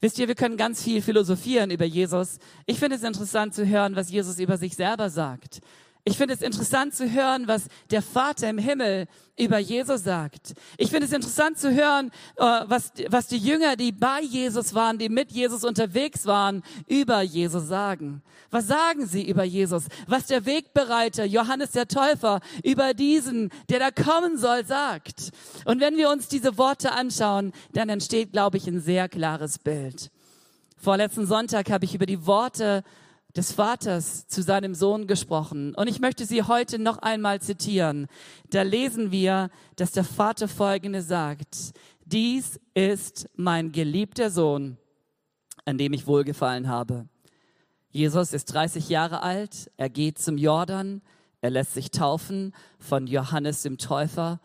Wisst 0.00 0.18
ihr, 0.18 0.28
wir 0.28 0.34
können 0.34 0.56
ganz 0.56 0.82
viel 0.82 1.02
philosophieren 1.02 1.70
über 1.70 1.84
Jesus. 1.84 2.38
Ich 2.66 2.78
finde 2.78 2.96
es 2.96 3.02
interessant 3.02 3.54
zu 3.54 3.66
hören, 3.66 3.96
was 3.96 4.10
Jesus 4.10 4.38
über 4.38 4.56
sich 4.56 4.74
selber 4.76 5.10
sagt. 5.10 5.60
Ich 6.06 6.18
finde 6.18 6.34
es 6.34 6.42
interessant 6.42 6.94
zu 6.94 7.10
hören, 7.10 7.48
was 7.48 7.68
der 7.90 8.02
Vater 8.02 8.50
im 8.50 8.58
Himmel 8.58 9.06
über 9.38 9.58
Jesus 9.58 10.04
sagt. 10.04 10.52
Ich 10.76 10.90
finde 10.90 11.06
es 11.06 11.12
interessant 11.14 11.58
zu 11.58 11.74
hören, 11.74 12.10
äh, 12.36 12.42
was, 12.66 12.92
was 13.08 13.26
die 13.28 13.38
Jünger, 13.38 13.76
die 13.76 13.90
bei 13.90 14.20
Jesus 14.20 14.74
waren, 14.74 14.98
die 14.98 15.08
mit 15.08 15.32
Jesus 15.32 15.64
unterwegs 15.64 16.26
waren, 16.26 16.62
über 16.88 17.22
Jesus 17.22 17.68
sagen. 17.68 18.22
Was 18.50 18.66
sagen 18.66 19.06
sie 19.06 19.26
über 19.26 19.44
Jesus? 19.44 19.86
Was 20.06 20.26
der 20.26 20.44
Wegbereiter, 20.44 21.24
Johannes 21.24 21.70
der 21.70 21.88
Täufer, 21.88 22.40
über 22.62 22.92
diesen, 22.92 23.50
der 23.70 23.78
da 23.78 23.90
kommen 23.90 24.36
soll, 24.36 24.66
sagt. 24.66 25.30
Und 25.64 25.80
wenn 25.80 25.96
wir 25.96 26.10
uns 26.10 26.28
diese 26.28 26.58
Worte 26.58 26.92
anschauen, 26.92 27.52
dann 27.72 27.88
entsteht, 27.88 28.32
glaube 28.32 28.58
ich, 28.58 28.66
ein 28.66 28.80
sehr 28.80 29.08
klares 29.08 29.58
Bild. 29.58 30.10
Vorletzten 30.76 31.26
Sonntag 31.26 31.70
habe 31.70 31.86
ich 31.86 31.94
über 31.94 32.04
die 32.04 32.26
Worte 32.26 32.84
des 33.36 33.52
Vaters 33.52 34.26
zu 34.28 34.42
seinem 34.42 34.74
Sohn 34.74 35.06
gesprochen. 35.06 35.74
Und 35.74 35.88
ich 35.88 36.00
möchte 36.00 36.24
sie 36.24 36.42
heute 36.42 36.78
noch 36.78 36.98
einmal 36.98 37.40
zitieren. 37.40 38.06
Da 38.50 38.62
lesen 38.62 39.10
wir, 39.10 39.50
dass 39.76 39.92
der 39.92 40.04
Vater 40.04 40.48
Folgende 40.48 41.02
sagt. 41.02 41.72
Dies 42.04 42.60
ist 42.74 43.28
mein 43.34 43.72
geliebter 43.72 44.30
Sohn, 44.30 44.76
an 45.64 45.78
dem 45.78 45.92
ich 45.92 46.06
wohlgefallen 46.06 46.68
habe. 46.68 47.08
Jesus 47.90 48.32
ist 48.32 48.46
30 48.46 48.88
Jahre 48.88 49.22
alt, 49.22 49.70
er 49.76 49.88
geht 49.88 50.18
zum 50.18 50.36
Jordan, 50.36 51.00
er 51.40 51.50
lässt 51.50 51.74
sich 51.74 51.90
taufen 51.90 52.52
von 52.78 53.06
Johannes 53.06 53.62
dem 53.62 53.78
Täufer 53.78 54.40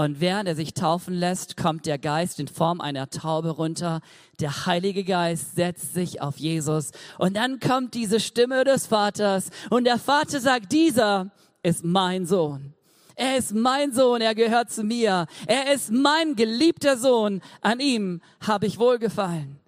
und 0.00 0.20
während 0.20 0.48
er 0.48 0.54
sich 0.54 0.74
taufen 0.74 1.12
lässt, 1.12 1.56
kommt 1.56 1.84
der 1.84 1.98
Geist 1.98 2.38
in 2.38 2.46
Form 2.46 2.80
einer 2.80 3.10
Taube 3.10 3.50
runter. 3.50 4.00
Der 4.38 4.64
Heilige 4.64 5.02
Geist 5.02 5.56
setzt 5.56 5.92
sich 5.92 6.22
auf 6.22 6.36
Jesus. 6.36 6.92
Und 7.18 7.36
dann 7.36 7.58
kommt 7.58 7.94
diese 7.94 8.20
Stimme 8.20 8.62
des 8.62 8.86
Vaters. 8.86 9.50
Und 9.70 9.88
der 9.88 9.98
Vater 9.98 10.38
sagt, 10.38 10.70
dieser 10.70 11.32
ist 11.64 11.84
mein 11.84 12.26
Sohn. 12.26 12.74
Er 13.16 13.38
ist 13.38 13.52
mein 13.52 13.92
Sohn, 13.92 14.20
er 14.20 14.36
gehört 14.36 14.70
zu 14.70 14.84
mir. 14.84 15.26
Er 15.48 15.74
ist 15.74 15.90
mein 15.90 16.36
geliebter 16.36 16.96
Sohn. 16.96 17.42
An 17.60 17.80
ihm 17.80 18.20
habe 18.46 18.66
ich 18.66 18.78
wohlgefallen. 18.78 19.58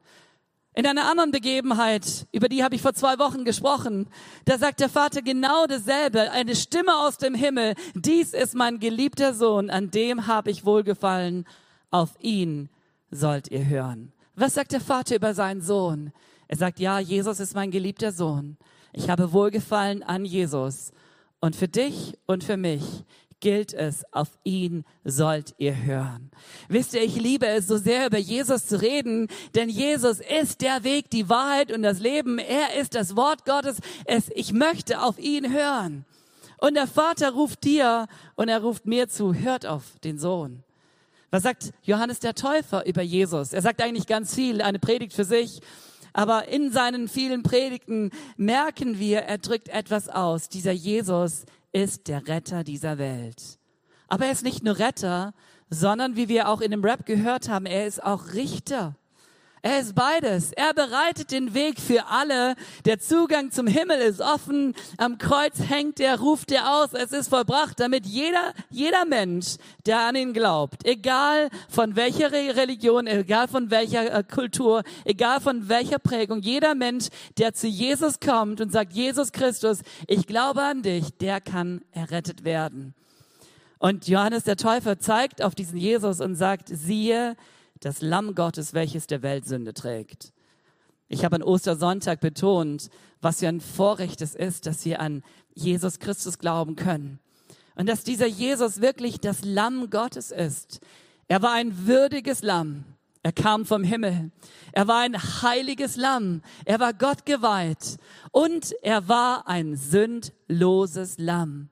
In 0.72 0.86
einer 0.86 1.10
anderen 1.10 1.32
Begebenheit, 1.32 2.28
über 2.30 2.48
die 2.48 2.62
habe 2.62 2.76
ich 2.76 2.82
vor 2.82 2.94
zwei 2.94 3.18
Wochen 3.18 3.44
gesprochen, 3.44 4.08
da 4.44 4.56
sagt 4.56 4.78
der 4.78 4.88
Vater 4.88 5.20
genau 5.20 5.66
dasselbe, 5.66 6.30
eine 6.30 6.54
Stimme 6.54 6.96
aus 6.96 7.18
dem 7.18 7.34
Himmel, 7.34 7.74
dies 7.94 8.32
ist 8.32 8.54
mein 8.54 8.78
geliebter 8.78 9.34
Sohn, 9.34 9.68
an 9.68 9.90
dem 9.90 10.28
habe 10.28 10.50
ich 10.50 10.64
wohlgefallen, 10.64 11.44
auf 11.90 12.10
ihn 12.20 12.68
sollt 13.10 13.50
ihr 13.50 13.66
hören. 13.66 14.12
Was 14.36 14.54
sagt 14.54 14.70
der 14.70 14.80
Vater 14.80 15.16
über 15.16 15.34
seinen 15.34 15.60
Sohn? 15.60 16.12
Er 16.46 16.56
sagt, 16.56 16.78
ja, 16.78 17.00
Jesus 17.00 17.40
ist 17.40 17.56
mein 17.56 17.72
geliebter 17.72 18.12
Sohn. 18.12 18.56
Ich 18.92 19.10
habe 19.10 19.32
wohlgefallen 19.32 20.04
an 20.04 20.24
Jesus. 20.24 20.92
Und 21.40 21.56
für 21.56 21.68
dich 21.68 22.16
und 22.26 22.44
für 22.44 22.56
mich 22.56 23.04
gilt 23.40 23.72
es, 23.72 24.04
auf 24.12 24.28
ihn 24.44 24.84
sollt 25.04 25.54
ihr 25.58 25.76
hören. 25.82 26.30
Wisst 26.68 26.94
ihr, 26.94 27.02
ich 27.02 27.16
liebe 27.16 27.46
es 27.46 27.66
so 27.66 27.76
sehr 27.76 28.06
über 28.06 28.18
Jesus 28.18 28.66
zu 28.66 28.80
reden, 28.80 29.28
denn 29.54 29.68
Jesus 29.68 30.20
ist 30.20 30.60
der 30.60 30.84
Weg, 30.84 31.10
die 31.10 31.28
Wahrheit 31.28 31.72
und 31.72 31.82
das 31.82 31.98
Leben. 32.00 32.38
Er 32.38 32.80
ist 32.80 32.94
das 32.94 33.16
Wort 33.16 33.44
Gottes. 33.44 33.78
Es, 34.04 34.30
ich 34.34 34.52
möchte 34.52 35.02
auf 35.02 35.18
ihn 35.18 35.52
hören. 35.52 36.04
Und 36.58 36.74
der 36.74 36.86
Vater 36.86 37.30
ruft 37.32 37.64
dir 37.64 38.06
und 38.36 38.48
er 38.48 38.60
ruft 38.60 38.86
mir 38.86 39.08
zu, 39.08 39.34
hört 39.34 39.64
auf 39.66 39.98
den 40.04 40.18
Sohn. 40.18 40.62
Was 41.30 41.44
sagt 41.44 41.72
Johannes 41.82 42.18
der 42.20 42.34
Täufer 42.34 42.86
über 42.86 43.02
Jesus? 43.02 43.52
Er 43.52 43.62
sagt 43.62 43.80
eigentlich 43.80 44.06
ganz 44.06 44.34
viel, 44.34 44.60
eine 44.60 44.78
Predigt 44.78 45.14
für 45.14 45.24
sich. 45.24 45.60
Aber 46.12 46.48
in 46.48 46.72
seinen 46.72 47.08
vielen 47.08 47.42
Predigten 47.42 48.10
merken 48.36 48.98
wir, 48.98 49.20
er 49.20 49.38
drückt 49.38 49.68
etwas 49.68 50.08
aus. 50.08 50.48
Dieser 50.48 50.72
Jesus 50.72 51.44
ist 51.72 52.08
der 52.08 52.26
Retter 52.28 52.64
dieser 52.64 52.98
Welt. 52.98 53.58
Aber 54.08 54.26
er 54.26 54.32
ist 54.32 54.42
nicht 54.42 54.64
nur 54.64 54.78
Retter, 54.78 55.32
sondern 55.68 56.16
wie 56.16 56.28
wir 56.28 56.48
auch 56.48 56.60
in 56.60 56.72
dem 56.72 56.84
Rap 56.84 57.06
gehört 57.06 57.48
haben, 57.48 57.66
er 57.66 57.86
ist 57.86 58.02
auch 58.02 58.32
Richter. 58.32 58.96
Er 59.62 59.80
ist 59.80 59.94
beides. 59.94 60.52
Er 60.52 60.72
bereitet 60.72 61.32
den 61.32 61.52
Weg 61.52 61.78
für 61.80 62.06
alle. 62.06 62.54
Der 62.86 62.98
Zugang 62.98 63.50
zum 63.50 63.66
Himmel 63.66 63.98
ist 63.98 64.22
offen. 64.22 64.74
Am 64.96 65.18
Kreuz 65.18 65.60
hängt 65.68 66.00
er, 66.00 66.18
ruft 66.18 66.50
er 66.50 66.76
aus. 66.76 66.94
Es 66.94 67.12
ist 67.12 67.28
vollbracht, 67.28 67.78
damit 67.78 68.06
jeder, 68.06 68.54
jeder 68.70 69.04
Mensch, 69.04 69.56
der 69.84 70.00
an 70.00 70.16
ihn 70.16 70.32
glaubt, 70.32 70.86
egal 70.86 71.50
von 71.68 71.94
welcher 71.94 72.32
Religion, 72.32 73.06
egal 73.06 73.48
von 73.48 73.70
welcher 73.70 74.14
äh, 74.14 74.24
Kultur, 74.24 74.82
egal 75.04 75.40
von 75.40 75.68
welcher 75.68 75.98
Prägung, 75.98 76.40
jeder 76.40 76.74
Mensch, 76.74 77.08
der 77.36 77.52
zu 77.52 77.66
Jesus 77.66 78.18
kommt 78.18 78.62
und 78.62 78.72
sagt, 78.72 78.94
Jesus 78.94 79.30
Christus, 79.30 79.80
ich 80.06 80.26
glaube 80.26 80.62
an 80.62 80.80
dich, 80.80 81.12
der 81.18 81.42
kann 81.42 81.82
errettet 81.92 82.44
werden. 82.44 82.94
Und 83.78 84.08
Johannes 84.08 84.44
der 84.44 84.56
Täufer 84.56 84.98
zeigt 84.98 85.42
auf 85.42 85.54
diesen 85.54 85.76
Jesus 85.76 86.20
und 86.20 86.34
sagt, 86.34 86.68
siehe, 86.68 87.36
das 87.80 88.02
Lamm 88.02 88.34
Gottes, 88.34 88.74
welches 88.74 89.06
der 89.06 89.22
Welt 89.22 89.46
Sünde 89.46 89.74
trägt. 89.74 90.32
Ich 91.08 91.24
habe 91.24 91.36
an 91.36 91.42
Ostersonntag 91.42 92.20
betont, 92.20 92.88
was 93.20 93.40
für 93.40 93.48
ein 93.48 93.60
Vorrecht 93.60 94.22
es 94.22 94.34
ist, 94.34 94.66
dass 94.66 94.84
wir 94.84 95.00
an 95.00 95.22
Jesus 95.54 95.98
Christus 95.98 96.38
glauben 96.38 96.76
können. 96.76 97.18
Und 97.74 97.88
dass 97.88 98.04
dieser 98.04 98.26
Jesus 98.26 98.80
wirklich 98.80 99.20
das 99.20 99.44
Lamm 99.44 99.90
Gottes 99.90 100.30
ist. 100.30 100.80
Er 101.28 101.42
war 101.42 101.52
ein 101.52 101.86
würdiges 101.86 102.42
Lamm. 102.42 102.84
Er 103.22 103.32
kam 103.32 103.66
vom 103.66 103.82
Himmel. 103.82 104.30
Er 104.72 104.86
war 104.86 105.00
ein 105.00 105.16
heiliges 105.16 105.96
Lamm. 105.96 106.42
Er 106.64 106.80
war 106.80 106.94
Gott 106.94 107.26
geweiht. 107.26 107.96
Und 108.30 108.72
er 108.82 109.08
war 109.08 109.48
ein 109.48 109.76
sündloses 109.76 111.18
Lamm. 111.18 111.70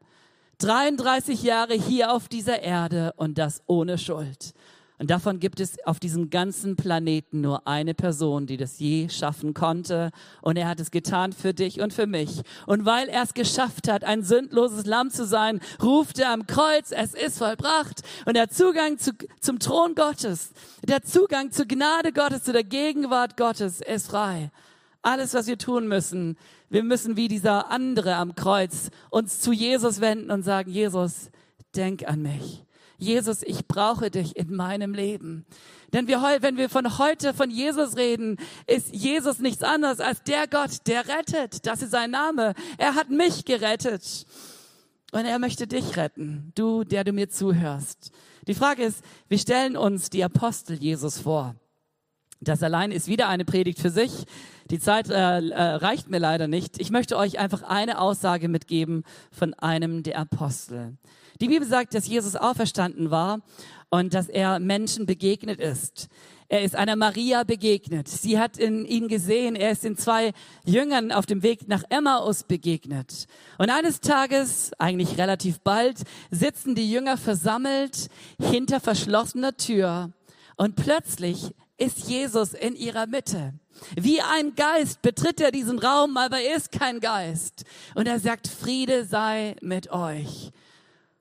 33 0.58 1.42
Jahre 1.42 1.74
hier 1.74 2.12
auf 2.12 2.28
dieser 2.28 2.60
Erde 2.60 3.12
und 3.16 3.38
das 3.38 3.62
ohne 3.66 3.96
Schuld. 3.96 4.52
Und 4.98 5.10
davon 5.10 5.38
gibt 5.38 5.60
es 5.60 5.76
auf 5.86 6.00
diesem 6.00 6.28
ganzen 6.28 6.74
Planeten 6.74 7.40
nur 7.40 7.68
eine 7.68 7.94
Person, 7.94 8.46
die 8.46 8.56
das 8.56 8.80
je 8.80 9.08
schaffen 9.08 9.54
konnte. 9.54 10.10
Und 10.42 10.56
er 10.56 10.66
hat 10.66 10.80
es 10.80 10.90
getan 10.90 11.32
für 11.32 11.54
dich 11.54 11.80
und 11.80 11.92
für 11.92 12.08
mich. 12.08 12.42
Und 12.66 12.84
weil 12.84 13.08
er 13.08 13.22
es 13.22 13.32
geschafft 13.32 13.88
hat, 13.88 14.02
ein 14.02 14.24
sündloses 14.24 14.86
Lamm 14.86 15.10
zu 15.10 15.24
sein, 15.24 15.60
ruft 15.80 16.18
er 16.18 16.30
am 16.30 16.48
Kreuz, 16.48 16.90
es 16.90 17.14
ist 17.14 17.38
vollbracht. 17.38 18.02
Und 18.26 18.34
der 18.34 18.48
Zugang 18.48 18.98
zu, 18.98 19.12
zum 19.40 19.60
Thron 19.60 19.94
Gottes, 19.94 20.50
der 20.82 21.02
Zugang 21.02 21.52
zur 21.52 21.66
Gnade 21.66 22.12
Gottes, 22.12 22.42
zu 22.42 22.52
der 22.52 22.64
Gegenwart 22.64 23.36
Gottes 23.36 23.80
ist 23.80 24.08
frei. 24.08 24.50
Alles, 25.02 25.32
was 25.32 25.46
wir 25.46 25.58
tun 25.58 25.86
müssen, 25.86 26.36
wir 26.70 26.82
müssen 26.82 27.16
wie 27.16 27.28
dieser 27.28 27.70
andere 27.70 28.16
am 28.16 28.34
Kreuz 28.34 28.90
uns 29.10 29.40
zu 29.40 29.52
Jesus 29.52 30.00
wenden 30.00 30.32
und 30.32 30.42
sagen, 30.42 30.70
Jesus, 30.70 31.30
denk 31.76 32.06
an 32.06 32.20
mich. 32.20 32.64
Jesus, 32.98 33.42
ich 33.42 33.66
brauche 33.66 34.10
dich 34.10 34.36
in 34.36 34.54
meinem 34.54 34.92
Leben. 34.92 35.46
Denn 35.92 36.08
wir, 36.08 36.20
wenn 36.40 36.56
wir 36.56 36.68
von 36.68 36.98
heute 36.98 37.32
von 37.32 37.50
Jesus 37.50 37.96
reden, 37.96 38.36
ist 38.66 38.92
Jesus 38.92 39.38
nichts 39.38 39.62
anderes 39.62 40.00
als 40.00 40.22
der 40.24 40.46
Gott, 40.48 40.86
der 40.86 41.06
rettet. 41.08 41.64
Das 41.64 41.80
ist 41.80 41.92
sein 41.92 42.10
Name. 42.10 42.54
Er 42.76 42.94
hat 42.94 43.08
mich 43.08 43.44
gerettet. 43.44 44.26
Und 45.12 45.24
er 45.24 45.38
möchte 45.38 45.66
dich 45.66 45.96
retten. 45.96 46.52
Du, 46.54 46.84
der 46.84 47.04
du 47.04 47.12
mir 47.12 47.30
zuhörst. 47.30 48.10
Die 48.46 48.54
Frage 48.54 48.82
ist, 48.82 49.02
wir 49.28 49.38
stellen 49.38 49.76
uns 49.76 50.10
die 50.10 50.24
Apostel 50.24 50.76
Jesus 50.76 51.18
vor. 51.18 51.54
Das 52.40 52.62
allein 52.62 52.92
ist 52.92 53.08
wieder 53.08 53.28
eine 53.28 53.44
Predigt 53.44 53.80
für 53.80 53.90
sich. 53.90 54.24
Die 54.70 54.78
Zeit 54.78 55.08
äh, 55.08 55.48
äh, 55.48 55.62
reicht 55.76 56.08
mir 56.10 56.18
leider 56.18 56.46
nicht. 56.46 56.78
Ich 56.78 56.90
möchte 56.90 57.16
euch 57.16 57.38
einfach 57.38 57.62
eine 57.62 58.00
Aussage 58.00 58.48
mitgeben 58.48 59.04
von 59.32 59.54
einem 59.54 60.02
der 60.02 60.18
Apostel. 60.18 60.98
Die 61.40 61.48
Bibel 61.48 61.66
sagt, 61.66 61.94
dass 61.94 62.06
Jesus 62.06 62.36
auferstanden 62.36 63.10
war 63.10 63.40
und 63.90 64.14
dass 64.14 64.28
er 64.28 64.58
Menschen 64.58 65.06
begegnet 65.06 65.60
ist. 65.60 66.08
Er 66.50 66.62
ist 66.62 66.74
einer 66.74 66.96
Maria 66.96 67.44
begegnet. 67.44 68.08
Sie 68.08 68.38
hat 68.38 68.56
in 68.56 68.86
ihn 68.86 69.08
gesehen. 69.08 69.54
Er 69.54 69.70
ist 69.70 69.84
den 69.84 69.98
zwei 69.98 70.32
Jüngern 70.64 71.12
auf 71.12 71.26
dem 71.26 71.42
Weg 71.42 71.68
nach 71.68 71.82
Emmaus 71.90 72.42
begegnet. 72.42 73.26
Und 73.58 73.68
eines 73.68 74.00
Tages, 74.00 74.72
eigentlich 74.78 75.18
relativ 75.18 75.60
bald, 75.60 75.98
sitzen 76.30 76.74
die 76.74 76.90
Jünger 76.90 77.18
versammelt 77.18 78.08
hinter 78.40 78.80
verschlossener 78.80 79.58
Tür. 79.58 80.10
Und 80.56 80.74
plötzlich 80.74 81.54
ist 81.76 82.08
Jesus 82.08 82.54
in 82.54 82.74
ihrer 82.74 83.06
Mitte. 83.06 83.52
Wie 83.94 84.22
ein 84.22 84.54
Geist 84.54 85.02
betritt 85.02 85.40
er 85.40 85.52
diesen 85.52 85.78
Raum, 85.78 86.16
aber 86.16 86.40
er 86.40 86.56
ist 86.56 86.72
kein 86.72 86.98
Geist. 87.00 87.64
Und 87.94 88.08
er 88.08 88.18
sagt, 88.18 88.48
Friede 88.48 89.04
sei 89.04 89.54
mit 89.60 89.92
euch. 89.92 90.50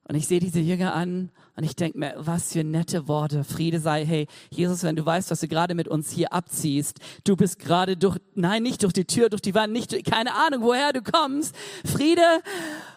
Und 0.07 0.15
ich 0.15 0.27
sehe 0.27 0.39
diese 0.39 0.61
Jünger 0.61 0.93
an 0.93 1.31
und 1.57 1.63
ich 1.65 1.75
denke 1.75 1.99
mir, 1.99 2.13
was 2.17 2.53
für 2.53 2.63
nette 2.63 3.09
Worte. 3.09 3.43
Friede 3.43 3.79
sei, 3.79 4.05
hey, 4.05 4.27
Jesus, 4.49 4.83
wenn 4.83 4.95
du 4.95 5.05
weißt, 5.05 5.31
was 5.31 5.41
du 5.41 5.49
gerade 5.49 5.75
mit 5.75 5.89
uns 5.89 6.11
hier 6.11 6.31
abziehst, 6.31 6.99
du 7.25 7.35
bist 7.35 7.59
gerade 7.59 7.97
durch, 7.97 8.17
nein, 8.33 8.63
nicht 8.63 8.83
durch 8.83 8.93
die 8.93 9.03
Tür, 9.03 9.29
durch 9.29 9.41
die 9.41 9.53
Wand, 9.53 9.73
nicht, 9.73 10.05
keine 10.05 10.33
Ahnung, 10.33 10.61
woher 10.61 10.93
du 10.93 11.01
kommst. 11.01 11.53
Friede, 11.85 12.21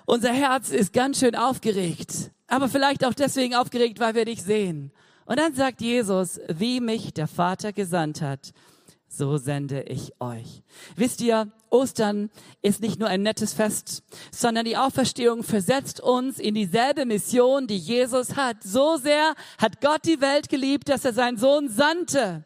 unser 0.07 0.33
Herz 0.33 0.71
ist 0.71 0.93
ganz 0.93 1.19
schön 1.19 1.35
aufgeregt. 1.35 2.31
Aber 2.47 2.69
vielleicht 2.69 3.05
auch 3.05 3.15
deswegen 3.15 3.57
aufgeregt, 3.57 3.99
weil 3.99 4.15
wir 4.15 4.25
dich 4.25 4.43
sehen. 4.43 4.93
Und 5.25 5.39
dann 5.39 5.55
sagt 5.55 5.81
Jesus, 5.81 6.41
wie 6.49 6.81
mich 6.81 7.13
der 7.13 7.27
Vater 7.27 7.73
gesandt 7.73 8.23
hat, 8.23 8.53
so 9.13 9.37
sende 9.39 9.83
ich 9.83 10.13
euch. 10.21 10.63
Wisst 10.95 11.21
ihr, 11.21 11.51
Ostern 11.69 12.31
ist 12.63 12.81
nicht 12.81 13.01
nur 13.01 13.09
ein 13.09 13.23
nettes 13.23 13.53
Fest, 13.53 14.05
sondern 14.31 14.65
die 14.65 14.77
Auferstehung 14.77 15.43
versetzt 15.43 16.01
uns 16.01 16.39
in 16.39 16.55
dieselbe 16.55 17.05
Mission, 17.05 17.67
die 17.67 17.77
Jesus 17.77 18.37
hat. 18.37 18.63
So 18.63 18.97
sehr 18.97 19.35
hat 19.59 19.81
Gott 19.81 20.05
die 20.05 20.21
Welt 20.21 20.49
geliebt, 20.49 20.89
dass 20.89 21.05
er 21.05 21.13
seinen 21.13 21.37
Sohn 21.37 21.69
sandte. 21.69 22.45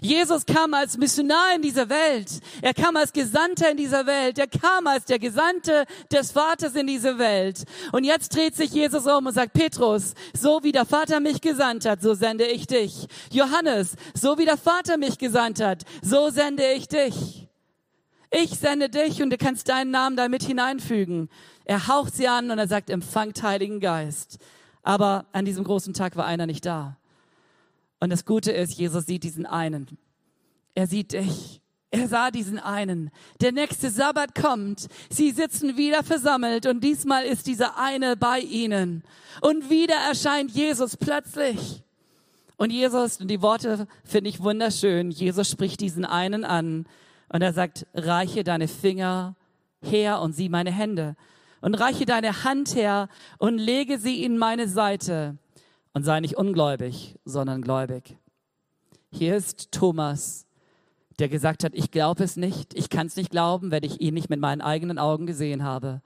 Jesus 0.00 0.46
kam 0.46 0.74
als 0.74 0.96
Missionar 0.96 1.54
in 1.54 1.62
dieser 1.62 1.88
Welt. 1.88 2.40
Er 2.60 2.74
kam 2.74 2.96
als 2.96 3.12
Gesandter 3.12 3.70
in 3.70 3.76
dieser 3.76 4.06
Welt. 4.06 4.38
Er 4.38 4.46
kam 4.46 4.86
als 4.86 5.04
der 5.04 5.18
Gesandte 5.18 5.84
des 6.10 6.32
Vaters 6.32 6.74
in 6.74 6.86
diese 6.86 7.18
Welt. 7.18 7.64
Und 7.92 8.04
jetzt 8.04 8.34
dreht 8.34 8.56
sich 8.56 8.70
Jesus 8.70 9.06
um 9.06 9.26
und 9.26 9.32
sagt, 9.32 9.52
Petrus, 9.52 10.14
so 10.34 10.60
wie 10.62 10.72
der 10.72 10.86
Vater 10.86 11.20
mich 11.20 11.40
gesandt 11.40 11.84
hat, 11.84 12.02
so 12.02 12.14
sende 12.14 12.46
ich 12.46 12.66
dich. 12.66 13.06
Johannes, 13.30 13.96
so 14.14 14.38
wie 14.38 14.44
der 14.44 14.56
Vater 14.56 14.96
mich 14.96 15.18
gesandt 15.18 15.60
hat, 15.60 15.84
so 16.02 16.30
sende 16.30 16.72
ich 16.72 16.88
dich. 16.88 17.48
Ich 18.30 18.50
sende 18.58 18.88
dich 18.88 19.22
und 19.22 19.30
du 19.30 19.36
kannst 19.36 19.68
deinen 19.68 19.90
Namen 19.90 20.16
damit 20.16 20.42
hineinfügen. 20.42 21.28
Er 21.64 21.86
haucht 21.86 22.14
sie 22.14 22.28
an 22.28 22.50
und 22.50 22.58
er 22.58 22.66
sagt, 22.66 22.88
empfangt 22.88 23.42
Heiligen 23.42 23.78
Geist. 23.78 24.38
Aber 24.82 25.26
an 25.32 25.44
diesem 25.44 25.64
großen 25.64 25.94
Tag 25.94 26.16
war 26.16 26.24
einer 26.24 26.46
nicht 26.46 26.64
da. 26.64 26.96
Und 28.02 28.10
das 28.10 28.24
Gute 28.24 28.50
ist, 28.50 28.72
Jesus 28.72 29.06
sieht 29.06 29.22
diesen 29.22 29.46
einen. 29.46 29.86
Er 30.74 30.88
sieht 30.88 31.12
dich. 31.12 31.60
Er 31.92 32.08
sah 32.08 32.32
diesen 32.32 32.58
einen. 32.58 33.12
Der 33.40 33.52
nächste 33.52 33.90
Sabbat 33.90 34.34
kommt. 34.34 34.88
Sie 35.08 35.30
sitzen 35.30 35.76
wieder 35.76 36.02
versammelt 36.02 36.66
und 36.66 36.82
diesmal 36.82 37.24
ist 37.24 37.46
dieser 37.46 37.78
eine 37.78 38.16
bei 38.16 38.40
ihnen. 38.40 39.04
Und 39.40 39.70
wieder 39.70 39.94
erscheint 39.94 40.50
Jesus 40.50 40.96
plötzlich. 40.96 41.84
Und 42.56 42.70
Jesus, 42.70 43.20
und 43.20 43.28
die 43.28 43.40
Worte 43.40 43.86
finde 44.02 44.30
ich 44.30 44.42
wunderschön, 44.42 45.12
Jesus 45.12 45.48
spricht 45.48 45.80
diesen 45.80 46.04
einen 46.04 46.44
an 46.44 46.86
und 47.28 47.40
er 47.40 47.52
sagt, 47.52 47.86
reiche 47.94 48.42
deine 48.42 48.66
Finger 48.66 49.36
her 49.80 50.20
und 50.22 50.32
sieh 50.32 50.48
meine 50.48 50.72
Hände. 50.72 51.14
Und 51.60 51.76
reiche 51.76 52.04
deine 52.04 52.42
Hand 52.42 52.74
her 52.74 53.08
und 53.38 53.58
lege 53.58 54.00
sie 54.00 54.24
in 54.24 54.38
meine 54.38 54.66
Seite 54.66 55.38
und 55.94 56.04
sei 56.04 56.20
nicht 56.20 56.36
ungläubig, 56.36 57.18
sondern 57.24 57.62
gläubig. 57.62 58.16
Hier 59.10 59.36
ist 59.36 59.72
Thomas, 59.72 60.46
der 61.18 61.28
gesagt 61.28 61.64
hat, 61.64 61.74
ich 61.74 61.90
glaube 61.90 62.24
es 62.24 62.36
nicht, 62.36 62.74
ich 62.74 62.88
kann 62.88 63.06
es 63.06 63.16
nicht 63.16 63.30
glauben, 63.30 63.70
wenn 63.70 63.84
ich 63.84 64.00
ihn 64.00 64.14
nicht 64.14 64.30
mit 64.30 64.40
meinen 64.40 64.62
eigenen 64.62 64.98
Augen 64.98 65.26
gesehen 65.26 65.62
habe. 65.62 66.00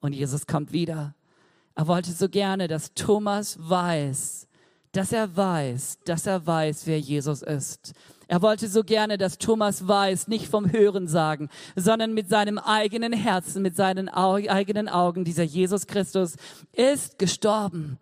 Und 0.00 0.12
Jesus 0.12 0.46
kommt 0.46 0.72
wieder. 0.72 1.14
Er 1.74 1.86
wollte 1.86 2.12
so 2.12 2.28
gerne, 2.28 2.68
dass 2.68 2.92
Thomas 2.94 3.58
weiß, 3.60 4.46
dass 4.92 5.12
er 5.12 5.34
weiß, 5.36 6.00
dass 6.04 6.26
er 6.26 6.46
weiß, 6.46 6.86
wer 6.86 6.98
Jesus 6.98 7.42
ist. 7.42 7.94
Er 8.28 8.42
wollte 8.42 8.68
so 8.68 8.84
gerne, 8.84 9.18
dass 9.18 9.38
Thomas 9.38 9.88
weiß, 9.88 10.28
nicht 10.28 10.48
vom 10.48 10.70
Hören 10.70 11.08
sagen, 11.08 11.48
sondern 11.76 12.12
mit 12.12 12.28
seinem 12.28 12.58
eigenen 12.58 13.12
Herzen, 13.12 13.62
mit 13.62 13.76
seinen 13.76 14.08
eigenen 14.08 14.88
Augen, 14.88 15.24
dieser 15.24 15.44
Jesus 15.44 15.86
Christus 15.86 16.36
ist 16.72 17.18
gestorben 17.18 17.98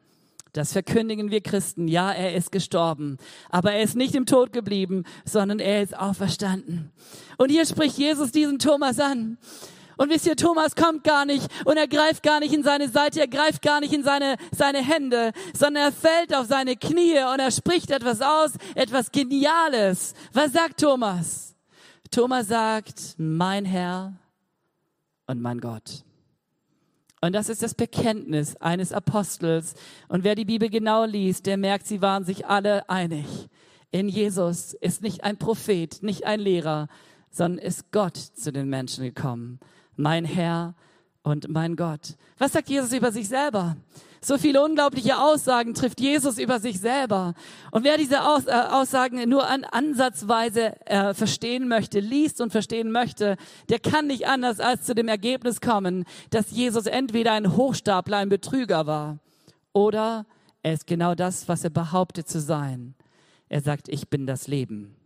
das 0.59 0.73
verkündigen 0.73 1.31
wir 1.31 1.41
Christen. 1.41 1.89
Ja, 1.89 2.13
er 2.13 2.35
ist 2.35 2.53
gestorben. 2.53 3.17
Aber 3.49 3.73
er 3.73 3.83
ist 3.83 3.97
nicht 3.97 4.15
im 4.15 4.27
Tod 4.27 4.53
geblieben, 4.53 5.05
sondern 5.25 5.61
er 5.61 5.83
ist 5.83 5.97
auferstanden. 5.97 6.93
Und 7.39 7.51
hier 7.51 7.65
spricht 7.65 7.97
Jesus 7.97 8.33
diesen 8.33 8.59
Thomas 8.59 8.99
an. 8.99 9.39
Und 9.97 10.11
wisst 10.11 10.27
ihr, 10.27 10.37
Thomas 10.37 10.77
kommt 10.77 11.03
gar 11.03 11.25
nicht 11.25 11.49
und 11.65 11.77
er 11.77 11.89
greift 11.89 12.23
gar 12.23 12.39
nicht 12.39 12.55
in 12.55 12.63
seine 12.63 12.89
Seite, 12.89 13.21
er 13.21 13.27
greift 13.27 13.63
gar 13.63 13.81
nicht 13.81 13.93
in 13.93 14.05
seine, 14.05 14.37
seine 14.53 14.79
Hände, 14.79 15.33
sondern 15.53 15.87
er 15.87 15.93
fällt 15.93 16.33
auf 16.35 16.47
seine 16.47 16.77
Knie 16.77 17.19
und 17.33 17.41
er 17.41 17.51
spricht 17.51 17.91
etwas 17.91 18.21
aus, 18.21 18.53
etwas 18.77 19.11
Geniales. 19.11 20.15
Was 20.33 20.53
sagt 20.53 20.81
Thomas? 20.81 21.57
Thomas 22.13 22.47
sagt, 22.47 23.15
mein 23.19 23.65
Herr 23.65 24.15
und 25.27 25.43
mein 25.43 25.61
Gott. 25.61 26.05
Und 27.21 27.33
das 27.35 27.49
ist 27.49 27.63
das 27.63 27.75
Bekenntnis 27.75 28.57
eines 28.57 28.93
Apostels. 28.93 29.75
Und 30.09 30.25
wer 30.25 30.35
die 30.35 30.45
Bibel 30.45 30.71
genau 30.71 31.05
liest, 31.05 31.47
der 31.47 31.57
merkt, 31.57 31.87
sie 31.87 32.01
waren 32.01 32.25
sich 32.25 32.47
alle 32.47 32.89
einig. 32.89 33.27
In 33.91 34.09
Jesus 34.09 34.75
ist 34.75 35.03
nicht 35.03 35.25
ein 35.25 35.39
Prophet, 35.39 36.03
nicht 36.03 36.25
ein 36.25 36.41
Lehrer, 36.41 36.89
sondern 37.31 37.65
ist 37.65 37.91
Gott 37.91 38.17
zu 38.17 38.53
den 38.53 38.69
Menschen 38.69 39.05
gekommen. 39.05 39.59
Mein 39.97 40.25
Herr 40.25 40.75
und 41.23 41.49
mein 41.49 41.75
Gott. 41.75 42.17
Was 42.39 42.53
sagt 42.53 42.69
Jesus 42.69 42.93
über 42.93 43.13
sich 43.13 43.29
selber? 43.29 43.77
So 44.21 44.39
viele 44.39 44.65
unglaubliche 44.65 45.19
Aussagen 45.19 45.75
trifft 45.75 46.01
Jesus 46.01 46.39
über 46.39 46.61
sich 46.61 46.81
selber. 46.81 47.35
Und 47.71 47.85
wer 47.85 47.97
diese 47.97 48.25
Aus, 48.25 48.47
äh, 48.47 48.53
Aussagen 48.53 49.29
nur 49.29 49.49
an 49.49 49.65
ansatzweise 49.65 50.75
äh, 50.87 51.15
verstehen 51.15 51.69
möchte, 51.69 52.01
liest 52.01 52.41
und 52.41 52.51
verstehen 52.51 52.91
möchte, 52.91 53.37
der 53.69 53.79
kann 53.79 54.07
nicht 54.07 54.27
anders 54.27 54.61
als 54.61 54.85
zu 54.85 54.95
dem 54.95 55.09
Ergebnis 55.09 55.61
kommen, 55.61 56.05
dass 56.31 56.51
Jesus 56.51 56.87
entweder 56.87 57.33
ein 57.33 57.57
Hochstapler, 57.57 58.19
ein 58.19 58.29
Betrüger 58.29 58.87
war 58.87 59.19
oder 59.73 60.27
er 60.63 60.73
ist 60.73 60.87
genau 60.87 61.15
das, 61.15 61.49
was 61.49 61.65
er 61.65 61.71
behauptet 61.71 62.29
zu 62.29 62.41
sein. 62.41 62.95
Er 63.49 63.61
sagt, 63.61 63.89
ich 63.89 64.09
bin 64.09 64.27
das 64.27 64.49
Leben. 64.49 64.97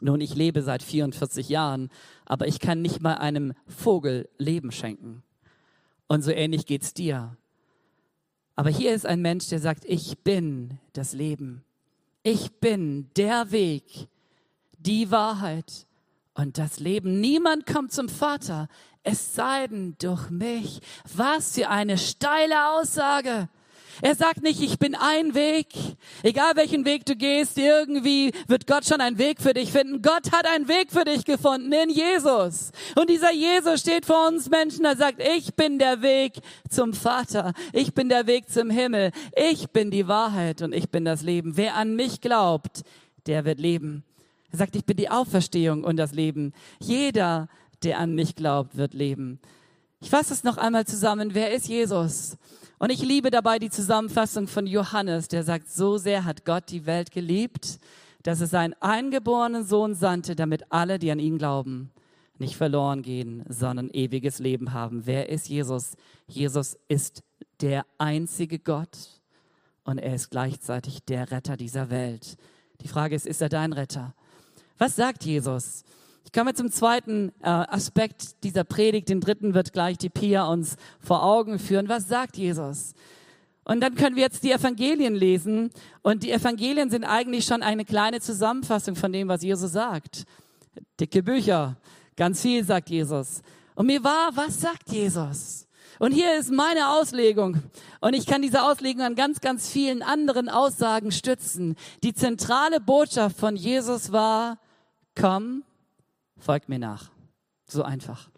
Nun, 0.00 0.20
ich 0.20 0.34
lebe 0.34 0.62
seit 0.62 0.82
44 0.82 1.48
Jahren, 1.48 1.88
aber 2.26 2.46
ich 2.46 2.60
kann 2.60 2.82
nicht 2.82 3.00
mal 3.00 3.14
einem 3.14 3.54
Vogel 3.66 4.28
Leben 4.36 4.70
schenken. 4.70 5.22
Und 6.06 6.22
so 6.22 6.30
ähnlich 6.30 6.66
geht's 6.66 6.92
dir. 6.92 7.36
Aber 8.56 8.70
hier 8.70 8.94
ist 8.94 9.06
ein 9.06 9.20
Mensch, 9.20 9.48
der 9.48 9.60
sagt, 9.60 9.84
ich 9.84 10.18
bin 10.18 10.78
das 10.94 11.12
Leben. 11.12 11.62
Ich 12.22 12.58
bin 12.58 13.10
der 13.16 13.52
Weg, 13.52 14.08
die 14.78 15.10
Wahrheit 15.10 15.86
und 16.34 16.58
das 16.58 16.80
Leben. 16.80 17.20
Niemand 17.20 17.66
kommt 17.66 17.92
zum 17.92 18.08
Vater, 18.08 18.68
es 19.02 19.34
sei 19.34 19.66
denn 19.68 19.94
durch 19.98 20.30
mich. 20.30 20.80
Was 21.14 21.54
für 21.54 21.68
eine 21.68 21.98
steile 21.98 22.70
Aussage. 22.70 23.48
Er 24.02 24.14
sagt 24.14 24.42
nicht, 24.42 24.60
ich 24.60 24.78
bin 24.78 24.94
ein 24.94 25.34
Weg. 25.34 25.68
Egal 26.22 26.56
welchen 26.56 26.84
Weg 26.84 27.06
du 27.06 27.16
gehst, 27.16 27.56
irgendwie 27.56 28.32
wird 28.46 28.66
Gott 28.66 28.84
schon 28.84 29.00
einen 29.00 29.18
Weg 29.18 29.40
für 29.40 29.54
dich 29.54 29.72
finden. 29.72 30.02
Gott 30.02 30.32
hat 30.32 30.46
einen 30.46 30.68
Weg 30.68 30.90
für 30.90 31.04
dich 31.04 31.24
gefunden 31.24 31.72
in 31.72 31.90
Jesus. 31.90 32.72
Und 32.94 33.08
dieser 33.08 33.32
Jesus 33.32 33.80
steht 33.80 34.04
vor 34.04 34.28
uns 34.28 34.50
Menschen, 34.50 34.84
er 34.84 34.96
sagt, 34.96 35.22
ich 35.22 35.54
bin 35.54 35.78
der 35.78 36.02
Weg 36.02 36.34
zum 36.68 36.92
Vater. 36.92 37.52
Ich 37.72 37.94
bin 37.94 38.08
der 38.08 38.26
Weg 38.26 38.50
zum 38.50 38.70
Himmel. 38.70 39.12
Ich 39.34 39.70
bin 39.70 39.90
die 39.90 40.08
Wahrheit 40.08 40.62
und 40.62 40.74
ich 40.74 40.90
bin 40.90 41.04
das 41.04 41.22
Leben. 41.22 41.56
Wer 41.56 41.76
an 41.76 41.96
mich 41.96 42.20
glaubt, 42.20 42.82
der 43.26 43.44
wird 43.44 43.58
leben. 43.58 44.04
Er 44.52 44.58
sagt, 44.58 44.76
ich 44.76 44.84
bin 44.84 44.96
die 44.96 45.10
Auferstehung 45.10 45.84
und 45.84 45.96
das 45.96 46.12
Leben. 46.12 46.52
Jeder, 46.80 47.48
der 47.82 47.98
an 47.98 48.14
mich 48.14 48.34
glaubt, 48.34 48.76
wird 48.76 48.94
leben. 48.94 49.40
Ich 50.00 50.10
fasse 50.10 50.32
es 50.32 50.44
noch 50.44 50.58
einmal 50.58 50.86
zusammen. 50.86 51.34
Wer 51.34 51.52
ist 51.52 51.68
Jesus? 51.68 52.36
Und 52.78 52.90
ich 52.90 53.02
liebe 53.02 53.30
dabei 53.30 53.58
die 53.58 53.70
Zusammenfassung 53.70 54.48
von 54.48 54.66
Johannes, 54.66 55.28
der 55.28 55.44
sagt, 55.44 55.70
so 55.70 55.96
sehr 55.96 56.24
hat 56.24 56.44
Gott 56.44 56.64
die 56.68 56.84
Welt 56.84 57.10
geliebt, 57.10 57.78
dass 58.22 58.40
er 58.40 58.48
seinen 58.48 58.74
eingeborenen 58.80 59.64
Sohn 59.64 59.94
sandte, 59.94 60.36
damit 60.36 60.70
alle, 60.70 60.98
die 60.98 61.10
an 61.10 61.18
ihn 61.18 61.38
glauben, 61.38 61.90
nicht 62.38 62.56
verloren 62.56 63.02
gehen, 63.02 63.44
sondern 63.48 63.88
ewiges 63.90 64.40
Leben 64.40 64.74
haben. 64.74 65.06
Wer 65.06 65.30
ist 65.30 65.48
Jesus? 65.48 65.96
Jesus 66.26 66.76
ist 66.88 67.22
der 67.62 67.86
einzige 67.96 68.58
Gott 68.58 69.22
und 69.84 69.98
er 69.98 70.14
ist 70.14 70.30
gleichzeitig 70.30 71.02
der 71.04 71.30
Retter 71.30 71.56
dieser 71.56 71.88
Welt. 71.88 72.36
Die 72.82 72.88
Frage 72.88 73.14
ist, 73.14 73.26
ist 73.26 73.40
er 73.40 73.48
dein 73.48 73.72
Retter? 73.72 74.14
Was 74.76 74.96
sagt 74.96 75.24
Jesus? 75.24 75.84
Ich 76.26 76.32
komme 76.32 76.54
zum 76.54 76.72
zweiten 76.72 77.32
äh, 77.40 77.46
Aspekt 77.48 78.42
dieser 78.42 78.64
Predigt. 78.64 79.08
Den 79.08 79.20
dritten 79.20 79.54
wird 79.54 79.72
gleich 79.72 79.96
die 79.96 80.08
Pia 80.08 80.44
uns 80.46 80.76
vor 80.98 81.22
Augen 81.22 81.60
führen. 81.60 81.88
Was 81.88 82.08
sagt 82.08 82.36
Jesus? 82.36 82.94
Und 83.64 83.80
dann 83.80 83.94
können 83.94 84.16
wir 84.16 84.24
jetzt 84.24 84.42
die 84.42 84.50
Evangelien 84.50 85.14
lesen. 85.14 85.70
Und 86.02 86.24
die 86.24 86.32
Evangelien 86.32 86.90
sind 86.90 87.04
eigentlich 87.04 87.44
schon 87.44 87.62
eine 87.62 87.84
kleine 87.84 88.20
Zusammenfassung 88.20 88.96
von 88.96 89.12
dem, 89.12 89.28
was 89.28 89.42
Jesus 89.42 89.72
sagt. 89.72 90.24
Dicke 90.98 91.22
Bücher, 91.22 91.76
ganz 92.16 92.42
viel 92.42 92.64
sagt 92.64 92.90
Jesus. 92.90 93.40
Und 93.76 93.86
mir 93.86 94.02
war, 94.02 94.30
was 94.34 94.60
sagt 94.60 94.90
Jesus? 94.90 95.68
Und 96.00 96.10
hier 96.10 96.36
ist 96.38 96.50
meine 96.50 96.90
Auslegung. 96.90 97.62
Und 98.00 98.14
ich 98.14 98.26
kann 98.26 98.42
diese 98.42 98.64
Auslegung 98.64 99.02
an 99.02 99.14
ganz, 99.14 99.40
ganz 99.40 99.68
vielen 99.68 100.02
anderen 100.02 100.48
Aussagen 100.48 101.12
stützen. 101.12 101.76
Die 102.02 102.14
zentrale 102.14 102.80
Botschaft 102.80 103.38
von 103.38 103.54
Jesus 103.54 104.10
war, 104.10 104.58
komm, 105.14 105.62
folgt 106.38 106.68
mir 106.68 106.78
nach. 106.78 107.10
So 107.68 107.82
einfach. 107.82 108.30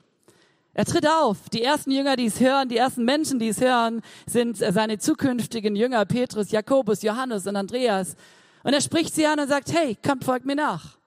Er 0.75 0.85
tritt 0.85 1.09
auf. 1.09 1.49
Die 1.51 1.63
ersten 1.63 1.91
Jünger, 1.91 2.17
die 2.17 2.27
es 2.27 2.41
hören, 2.41 2.69
die 2.69 2.77
ersten 2.77 3.05
Menschen, 3.05 3.39
die 3.39 3.49
es 3.49 3.61
hören, 3.61 4.03
sind 4.27 4.59
seine 4.59 4.99
zukünftigen 4.99 5.75
Jünger, 5.75 6.05
Petrus, 6.05 6.51
Jakobus, 6.51 7.03
Johannes 7.03 7.47
und 7.47 7.57
Andreas. 7.57 8.17
Und 8.63 8.75
er 8.75 8.81
spricht 8.81 9.15
sie 9.15 9.27
an 9.27 9.41
und 9.41 9.49
sagt, 9.49 9.73
hey, 9.73 9.97
kommt, 9.97 10.25
folgt 10.25 10.47
mir 10.47 10.57
nach. 10.57 10.98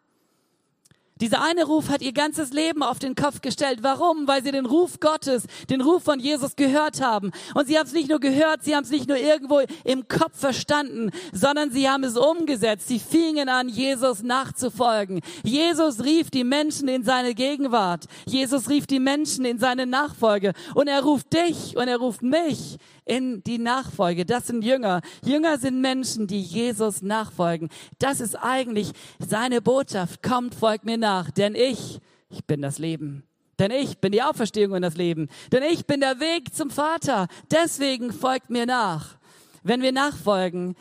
Dieser 1.22 1.44
eine 1.44 1.66
Ruf 1.66 1.90
hat 1.90 2.02
ihr 2.02 2.14
ganzes 2.14 2.52
Leben 2.52 2.82
auf 2.82 2.98
den 2.98 3.14
Kopf 3.14 3.42
gestellt. 3.42 3.80
Warum? 3.84 4.28
Weil 4.28 4.44
sie 4.44 4.52
den 4.52 4.66
Ruf 4.66 5.00
Gottes, 5.00 5.44
den 5.70 5.82
Ruf 5.82 6.04
von 6.04 6.20
Jesus 6.20 6.56
gehört 6.56 7.00
haben. 7.00 7.32
Und 7.54 7.68
sie 7.68 7.78
haben 7.78 7.86
es 7.86 7.94
nicht 7.94 8.10
nur 8.10 8.20
gehört, 8.20 8.64
sie 8.64 8.76
haben 8.76 8.84
es 8.84 8.90
nicht 8.90 9.08
nur 9.08 9.18
irgendwo 9.18 9.62
im 9.84 10.08
Kopf 10.08 10.40
verstanden, 10.40 11.12
sondern 11.32 11.70
sie 11.70 11.88
haben 11.88 12.04
es 12.04 12.18
umgesetzt. 12.18 12.88
Sie 12.88 12.98
fingen 12.98 13.50
an, 13.50 13.70
Jesus 13.70 14.24
nachzufolgen. 14.24 15.22
Jesus 15.44 16.04
rief 16.04 16.32
die 16.32 16.44
Menschen 16.44 16.88
in 16.88 17.04
seine 17.04 17.36
Gegenwart. 17.36 18.06
Jesus 18.26 18.68
rief 18.70 18.88
die 18.88 19.00
Menschen 19.00 19.46
in 19.46 19.60
seine 19.60 19.86
Nachfolge. 19.86 20.54
Und 20.74 20.88
er 20.88 21.04
ruft 21.04 21.32
dich 21.34 21.78
und 21.78 21.88
er 21.88 21.98
ruft 21.98 22.24
mich 22.24 22.80
in 23.06 23.44
die 23.44 23.58
Nachfolge. 23.58 24.26
Das 24.26 24.48
sind 24.48 24.64
Jünger. 24.64 25.02
Jünger 25.24 25.58
sind 25.58 25.82
Menschen, 25.82 26.28
die 26.28 26.42
Jesus 26.42 27.02
nachfolgen. 27.02 27.70
Das 28.00 28.22
ist 28.22 28.36
eigentlich 28.36 28.92
seine 29.20 29.62
Botschaft. 29.62 30.24
Kommt, 30.24 30.56
folgt 30.56 30.86
mir 30.86 30.98
nach, 30.98 31.32
denn 31.32 31.56
ich, 31.56 32.00
ich 32.30 32.46
bin 32.46 32.62
das 32.62 32.78
Leben. 32.78 33.24
Denn 33.60 33.72
ich 33.72 34.00
bin 34.00 34.12
die 34.12 34.24
Auferstehung 34.24 34.74
und 34.74 34.82
das 34.82 34.98
Leben. 34.98 35.30
Denn 35.52 35.64
ich 35.64 35.86
bin 35.86 36.00
der 36.00 36.20
Weg 36.20 36.54
zum 36.54 36.72
Vater. 36.72 37.28
Deswegen 37.52 38.12
folgt 38.12 38.50
mir 38.50 38.66
nach. 38.66 39.18
Wenn 39.64 39.82
wir 39.82 39.92
nachfolgen, 39.92 40.76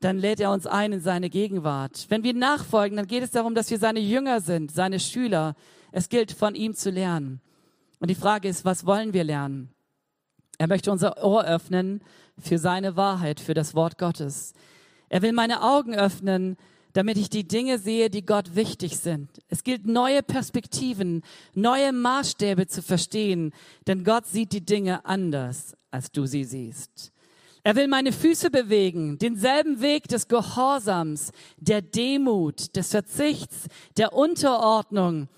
dann 0.00 0.18
lädt 0.18 0.40
er 0.40 0.50
uns 0.50 0.66
ein 0.66 0.92
in 0.92 1.00
seine 1.00 1.30
Gegenwart. 1.30 2.06
Wenn 2.08 2.24
wir 2.24 2.34
nachfolgen, 2.34 2.96
dann 2.96 3.06
geht 3.06 3.22
es 3.22 3.30
darum, 3.30 3.54
dass 3.54 3.70
wir 3.70 3.78
seine 3.78 4.00
Jünger 4.00 4.40
sind, 4.40 4.72
seine 4.72 5.00
Schüler. 5.00 5.54
Es 5.92 6.08
gilt, 6.08 6.32
von 6.32 6.54
ihm 6.54 6.74
zu 6.74 6.90
lernen. 6.90 7.40
Und 8.00 8.10
die 8.10 8.16
Frage 8.16 8.48
ist, 8.48 8.64
was 8.64 8.84
wollen 8.84 9.12
wir 9.12 9.24
lernen? 9.24 9.73
Er 10.58 10.68
möchte 10.68 10.92
unser 10.92 11.24
Ohr 11.24 11.44
öffnen 11.44 12.02
für 12.38 12.58
seine 12.58 12.96
Wahrheit, 12.96 13.40
für 13.40 13.54
das 13.54 13.74
Wort 13.74 13.98
Gottes. 13.98 14.52
Er 15.08 15.22
will 15.22 15.32
meine 15.32 15.62
Augen 15.62 15.94
öffnen, 15.94 16.56
damit 16.92 17.18
ich 17.18 17.28
die 17.28 17.46
Dinge 17.46 17.78
sehe, 17.78 18.08
die 18.08 18.24
Gott 18.24 18.54
wichtig 18.54 18.98
sind. 18.98 19.28
Es 19.48 19.64
gilt, 19.64 19.84
neue 19.84 20.22
Perspektiven, 20.22 21.22
neue 21.52 21.92
Maßstäbe 21.92 22.68
zu 22.68 22.82
verstehen, 22.82 23.52
denn 23.86 24.04
Gott 24.04 24.26
sieht 24.26 24.52
die 24.52 24.64
Dinge 24.64 25.04
anders, 25.04 25.76
als 25.90 26.12
du 26.12 26.26
sie 26.26 26.44
siehst. 26.44 27.12
Er 27.64 27.76
will 27.76 27.88
meine 27.88 28.12
Füße 28.12 28.50
bewegen, 28.50 29.18
denselben 29.18 29.80
Weg 29.80 30.06
des 30.06 30.28
Gehorsams, 30.28 31.32
der 31.56 31.82
Demut, 31.82 32.76
des 32.76 32.90
Verzichts, 32.90 33.68
der 33.96 34.12
Unterordnung, 34.12 35.28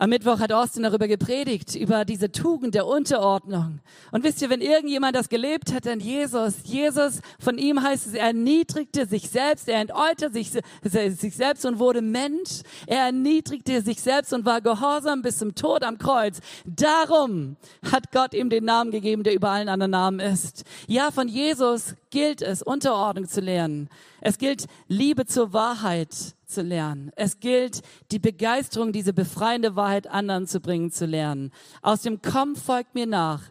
am 0.00 0.08
Mittwoch 0.08 0.40
hat 0.40 0.50
Austin 0.50 0.82
darüber 0.84 1.06
gepredigt, 1.08 1.74
über 1.74 2.06
diese 2.06 2.32
Tugend 2.32 2.74
der 2.74 2.86
Unterordnung. 2.86 3.80
Und 4.12 4.24
wisst 4.24 4.40
ihr, 4.40 4.48
wenn 4.48 4.62
irgendjemand 4.62 5.14
das 5.14 5.28
gelebt 5.28 5.74
hat, 5.74 5.84
dann 5.84 6.00
Jesus. 6.00 6.54
Jesus, 6.64 7.20
von 7.38 7.58
ihm 7.58 7.82
heißt 7.82 8.06
es, 8.06 8.14
er 8.14 8.28
erniedrigte 8.28 9.04
sich 9.04 9.28
selbst, 9.28 9.68
er 9.68 9.78
entäuterte 9.78 10.32
sich, 10.32 10.52
sich 10.82 11.36
selbst 11.36 11.66
und 11.66 11.78
wurde 11.78 12.00
Mensch. 12.00 12.62
Er 12.86 13.04
erniedrigte 13.04 13.82
sich 13.82 14.00
selbst 14.00 14.32
und 14.32 14.46
war 14.46 14.62
gehorsam 14.62 15.20
bis 15.20 15.36
zum 15.36 15.54
Tod 15.54 15.84
am 15.84 15.98
Kreuz. 15.98 16.40
Darum 16.64 17.56
hat 17.92 18.10
Gott 18.10 18.32
ihm 18.32 18.48
den 18.48 18.64
Namen 18.64 18.92
gegeben, 18.92 19.22
der 19.22 19.34
über 19.34 19.50
allen 19.50 19.68
anderen 19.68 19.90
Namen 19.90 20.18
ist. 20.18 20.64
Ja, 20.86 21.10
von 21.10 21.28
Jesus 21.28 21.94
gilt 22.08 22.40
es, 22.40 22.62
Unterordnung 22.62 23.28
zu 23.28 23.42
lernen. 23.42 23.90
Es 24.20 24.38
gilt, 24.38 24.66
Liebe 24.88 25.26
zur 25.26 25.52
Wahrheit 25.52 26.14
zu 26.46 26.62
lernen. 26.62 27.10
Es 27.16 27.40
gilt, 27.40 27.82
die 28.10 28.18
Begeisterung, 28.18 28.92
diese 28.92 29.12
befreiende 29.12 29.76
Wahrheit 29.76 30.06
anderen 30.06 30.46
zu 30.46 30.60
bringen, 30.60 30.90
zu 30.90 31.06
lernen. 31.06 31.52
Aus 31.82 32.02
dem 32.02 32.20
Komm 32.22 32.56
folgt 32.56 32.94
mir 32.94 33.06
nach 33.06 33.42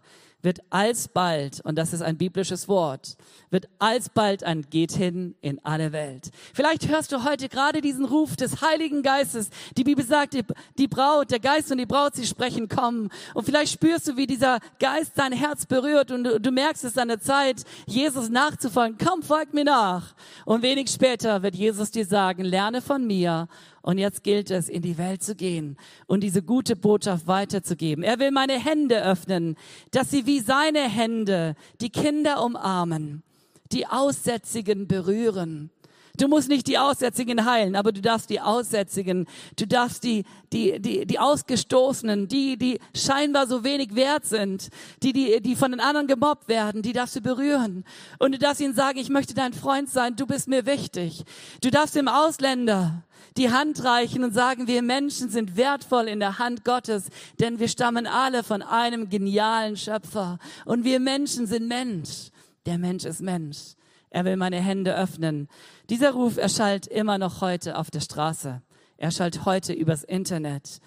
wird 0.42 0.60
alsbald, 0.70 1.62
und 1.62 1.78
das 1.78 1.94
ist 1.94 2.02
ein 2.02 2.18
biblisches 2.18 2.68
Wort, 2.68 3.18
wird 3.50 3.68
alsbald 3.80 4.44
ein 4.44 4.66
Geht 4.70 4.94
hin 4.94 5.36
in 5.42 5.60
alle 5.66 5.92
Welt. 5.92 6.30
Vielleicht 6.54 6.88
hörst 6.88 7.12
du 7.12 7.24
heute 7.24 7.50
gerade 7.50 7.82
diesen 7.82 8.06
Ruf 8.06 8.36
des 8.36 8.62
Heiligen 8.62 9.04
Geistes. 9.04 9.50
Die 9.76 9.84
Bibel 9.84 10.06
sagt, 10.06 10.36
die, 10.78 10.88
Braut, 10.88 11.32
der 11.32 11.40
Geist 11.40 11.72
und 11.72 11.78
die 11.78 11.86
Braut, 11.86 12.16
sie 12.16 12.26
sprechen, 12.26 12.70
kommen. 12.70 13.10
Und 13.34 13.46
vielleicht 13.46 13.74
spürst 13.74 14.08
du, 14.08 14.18
wie 14.18 14.28
dieser 14.28 14.60
Geist 14.80 15.14
dein 15.16 15.34
Herz 15.34 15.66
berührt 15.66 16.12
und 16.12 16.24
du, 16.24 16.40
du 16.40 16.52
merkst 16.52 16.84
es 16.84 16.98
an 16.98 17.10
der 17.10 17.20
Zeit, 17.20 17.64
Jesus 17.86 18.30
nachzufolgen. 18.30 18.98
Komm, 18.98 19.24
folg 19.24 19.54
mir 19.54 19.66
nach. 19.66 20.14
Und 20.46 20.62
wenig 20.62 20.90
später 20.90 21.44
wird 21.44 21.56
Jesus 21.56 21.92
dir 21.92 22.06
sagen, 22.06 22.44
lerne 22.44 22.82
von 22.82 23.06
mir 23.06 23.48
und 23.82 23.98
jetzt 23.98 24.24
gilt 24.24 24.52
es, 24.52 24.70
in 24.70 24.82
die 24.82 24.98
Welt 24.98 25.24
zu 25.24 25.36
gehen 25.36 25.78
und 26.08 26.22
diese 26.22 26.42
gute 26.42 26.76
Botschaft 26.76 27.28
weiterzugeben. 27.28 28.04
Er 28.04 28.20
will 28.20 28.32
meine 28.32 28.64
Hände 28.64 29.04
öffnen, 29.04 29.56
dass 29.92 30.12
sie 30.12 30.26
wie 30.26 30.40
seine 30.40 30.90
Hände 30.90 31.56
die 31.82 31.90
Kinder 31.90 32.44
umarmen, 32.44 33.24
die 33.72 33.88
Aussätzigen 33.88 34.88
berühren. 34.88 35.72
Du 36.20 36.28
musst 36.28 36.50
nicht 36.50 36.68
die 36.68 36.78
Aussätzigen 36.78 37.46
heilen, 37.46 37.78
aber 37.78 37.94
du 37.94 38.02
darfst 38.02 38.30
die 38.30 38.42
Aussätzigen, 38.42 39.26
du 39.56 39.66
darfst 39.66 40.04
die, 40.04 40.26
die, 40.52 40.78
die, 40.80 41.06
die 41.06 41.18
Ausgestoßenen, 41.18 42.28
die, 42.28 42.58
die 42.58 42.80
scheinbar 42.94 43.48
so 43.48 43.64
wenig 43.64 43.96
wert 43.96 44.26
sind, 44.26 44.68
die, 45.02 45.14
die, 45.14 45.40
die 45.40 45.56
von 45.56 45.72
den 45.72 45.80
anderen 45.80 46.08
gemobbt 46.08 46.50
werden, 46.50 46.82
die 46.82 46.92
darfst 46.92 47.16
du 47.16 47.22
berühren. 47.22 47.86
Und 48.18 48.34
du 48.34 48.38
darfst 48.38 48.60
ihnen 48.60 48.76
sagen, 48.76 49.00
ich 49.00 49.08
möchte 49.10 49.34
dein 49.34 49.54
Freund 49.54 49.90
sein, 49.90 50.18
du 50.18 50.28
bist 50.28 50.50
mir 50.50 50.66
wichtig. 50.66 51.24
Du 51.62 51.72
darfst 51.72 51.96
dem 51.96 52.10
Ausländer 52.10 53.04
die 53.38 53.50
Hand 53.50 53.82
reichen 53.86 54.26
und 54.26 54.34
sagen, 54.34 54.68
wir 54.68 54.82
Menschen 54.82 55.30
sind 55.30 55.56
wertvoll 55.56 56.10
in 56.10 56.20
der 56.20 56.38
Hand 56.38 56.66
Gottes, 56.66 57.06
denn 57.40 57.60
wir 57.60 57.70
stammen 57.70 58.08
alle 58.08 58.44
von 58.44 58.62
einem 58.62 59.08
genialen 59.10 59.78
Schöpfer. 59.78 60.38
Und 60.66 60.84
wir 60.84 61.00
Menschen 61.00 61.48
sind 61.48 61.70
Mensch. 61.70 62.32
Der 62.66 62.78
Mensch 62.78 63.06
ist 63.06 63.22
Mensch. 63.22 63.79
Er 64.10 64.26
will 64.26 64.38
meine 64.38 64.60
Hände 64.60 64.96
öffnen. 64.96 65.48
Dieser 65.90 66.12
Ruf 66.12 66.38
erschallt 66.38 66.88
immer 66.88 67.18
noch 67.18 67.42
heute 67.42 67.78
auf 67.78 67.92
der 67.92 68.02
Straße. 68.02 68.62
Er 68.98 69.06
erschallt 69.06 69.46
heute 69.46 69.74
übers 69.74 70.04
Internet. 70.04 70.80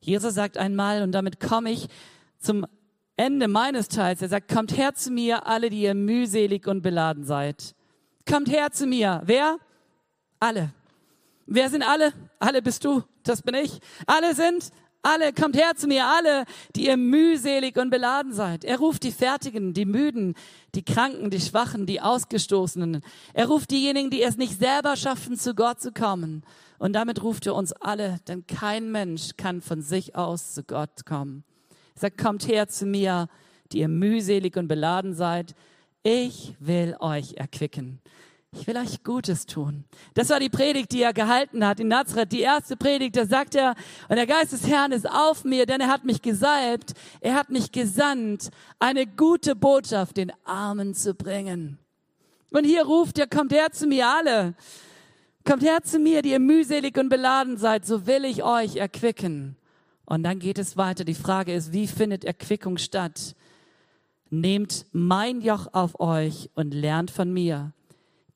Jesus 0.00 0.34
sagt 0.34 0.56
einmal, 0.56 1.02
und 1.02 1.12
damit 1.12 1.40
komme 1.40 1.70
ich 1.70 1.88
zum 2.38 2.66
Ende 3.16 3.48
meines 3.48 3.88
Teils, 3.88 4.22
er 4.22 4.28
sagt, 4.28 4.50
kommt 4.50 4.74
her 4.76 4.94
zu 4.94 5.10
mir, 5.10 5.46
alle, 5.46 5.68
die 5.68 5.82
ihr 5.82 5.94
mühselig 5.94 6.66
und 6.66 6.80
beladen 6.80 7.24
seid. 7.24 7.74
Kommt 8.26 8.48
her 8.48 8.70
zu 8.70 8.86
mir. 8.86 9.20
Wer? 9.24 9.58
Alle. 10.38 10.72
Wer 11.44 11.68
sind 11.68 11.82
alle? 11.82 12.14
Alle 12.38 12.62
bist 12.62 12.84
du, 12.84 13.02
das 13.24 13.42
bin 13.42 13.54
ich. 13.56 13.80
Alle 14.06 14.34
sind, 14.34 14.70
alle, 15.02 15.32
kommt 15.32 15.56
her 15.56 15.74
zu 15.76 15.86
mir, 15.86 16.06
alle, 16.06 16.44
die 16.76 16.86
ihr 16.86 16.96
mühselig 16.96 17.76
und 17.76 17.90
beladen 17.90 18.32
seid. 18.32 18.64
Er 18.64 18.78
ruft 18.78 19.02
die 19.02 19.12
Fertigen, 19.12 19.72
die 19.72 19.86
Müden, 19.86 20.34
die 20.74 20.84
Kranken, 20.84 21.30
die 21.30 21.40
Schwachen, 21.40 21.86
die 21.86 22.00
Ausgestoßenen. 22.00 23.00
Er 23.32 23.46
ruft 23.46 23.70
diejenigen, 23.70 24.10
die 24.10 24.22
es 24.22 24.36
nicht 24.36 24.58
selber 24.58 24.96
schaffen, 24.96 25.36
zu 25.36 25.54
Gott 25.54 25.80
zu 25.80 25.92
kommen. 25.92 26.42
Und 26.78 26.94
damit 26.94 27.22
ruft 27.22 27.46
er 27.46 27.54
uns 27.54 27.72
alle, 27.72 28.18
denn 28.28 28.46
kein 28.46 28.90
Mensch 28.90 29.30
kann 29.36 29.60
von 29.60 29.82
sich 29.82 30.16
aus 30.16 30.54
zu 30.54 30.64
Gott 30.64 31.04
kommen. 31.06 31.44
Er 31.94 32.00
sagt, 32.00 32.18
kommt 32.18 32.48
her 32.48 32.68
zu 32.68 32.86
mir, 32.86 33.28
die 33.72 33.80
ihr 33.80 33.88
mühselig 33.88 34.56
und 34.56 34.68
beladen 34.68 35.14
seid. 35.14 35.54
Ich 36.02 36.54
will 36.58 36.96
euch 36.98 37.34
erquicken. 37.34 38.00
Ich 38.52 38.66
will 38.66 38.76
euch 38.76 39.04
Gutes 39.04 39.46
tun. 39.46 39.84
Das 40.14 40.28
war 40.30 40.40
die 40.40 40.48
Predigt, 40.48 40.90
die 40.90 41.02
er 41.02 41.12
gehalten 41.12 41.64
hat 41.64 41.78
in 41.78 41.86
Nazareth. 41.86 42.32
Die 42.32 42.40
erste 42.40 42.76
Predigt, 42.76 43.16
da 43.16 43.24
sagt 43.24 43.54
er, 43.54 43.76
und 44.08 44.16
der 44.16 44.26
Geist 44.26 44.52
des 44.52 44.66
Herrn 44.66 44.90
ist 44.90 45.08
auf 45.08 45.44
mir, 45.44 45.66
denn 45.66 45.80
er 45.80 45.86
hat 45.86 46.04
mich 46.04 46.20
gesalbt, 46.20 46.94
er 47.20 47.34
hat 47.34 47.50
mich 47.50 47.70
gesandt, 47.70 48.50
eine 48.80 49.06
gute 49.06 49.54
Botschaft 49.54 50.16
den 50.16 50.32
Armen 50.44 50.94
zu 50.94 51.14
bringen. 51.14 51.78
Und 52.50 52.64
hier 52.64 52.84
ruft 52.84 53.20
er, 53.20 53.28
kommt 53.28 53.52
her 53.52 53.70
zu 53.70 53.86
mir 53.86 54.08
alle. 54.08 54.54
Kommt 55.44 55.62
her 55.62 55.82
zu 55.84 56.00
mir, 56.00 56.20
die 56.20 56.32
ihr 56.32 56.40
mühselig 56.40 56.98
und 56.98 57.08
beladen 57.08 57.56
seid, 57.56 57.86
so 57.86 58.08
will 58.08 58.24
ich 58.24 58.42
euch 58.42 58.76
erquicken. 58.76 59.56
Und 60.06 60.24
dann 60.24 60.40
geht 60.40 60.58
es 60.58 60.76
weiter. 60.76 61.04
Die 61.04 61.14
Frage 61.14 61.54
ist, 61.54 61.72
wie 61.72 61.86
findet 61.86 62.24
Erquickung 62.24 62.78
statt? 62.78 63.36
Nehmt 64.28 64.86
mein 64.90 65.40
Joch 65.40 65.68
auf 65.72 66.00
euch 66.00 66.50
und 66.54 66.74
lernt 66.74 67.12
von 67.12 67.32
mir 67.32 67.72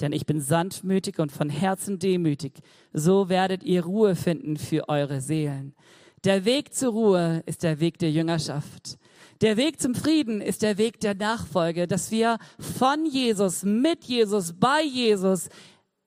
denn 0.00 0.12
ich 0.12 0.26
bin 0.26 0.40
sanftmütig 0.40 1.18
und 1.18 1.32
von 1.32 1.48
Herzen 1.48 1.98
demütig. 1.98 2.52
So 2.92 3.28
werdet 3.28 3.62
ihr 3.62 3.84
Ruhe 3.84 4.16
finden 4.16 4.56
für 4.56 4.88
eure 4.88 5.20
Seelen. 5.20 5.74
Der 6.24 6.44
Weg 6.44 6.72
zur 6.72 6.92
Ruhe 6.92 7.42
ist 7.46 7.62
der 7.62 7.80
Weg 7.80 7.98
der 7.98 8.10
Jüngerschaft. 8.10 8.98
Der 9.40 9.56
Weg 9.56 9.80
zum 9.80 9.94
Frieden 9.94 10.40
ist 10.40 10.62
der 10.62 10.78
Weg 10.78 11.00
der 11.00 11.14
Nachfolge, 11.14 11.86
dass 11.86 12.10
wir 12.10 12.38
von 12.58 13.04
Jesus, 13.04 13.62
mit 13.62 14.04
Jesus, 14.04 14.54
bei 14.54 14.82
Jesus 14.82 15.48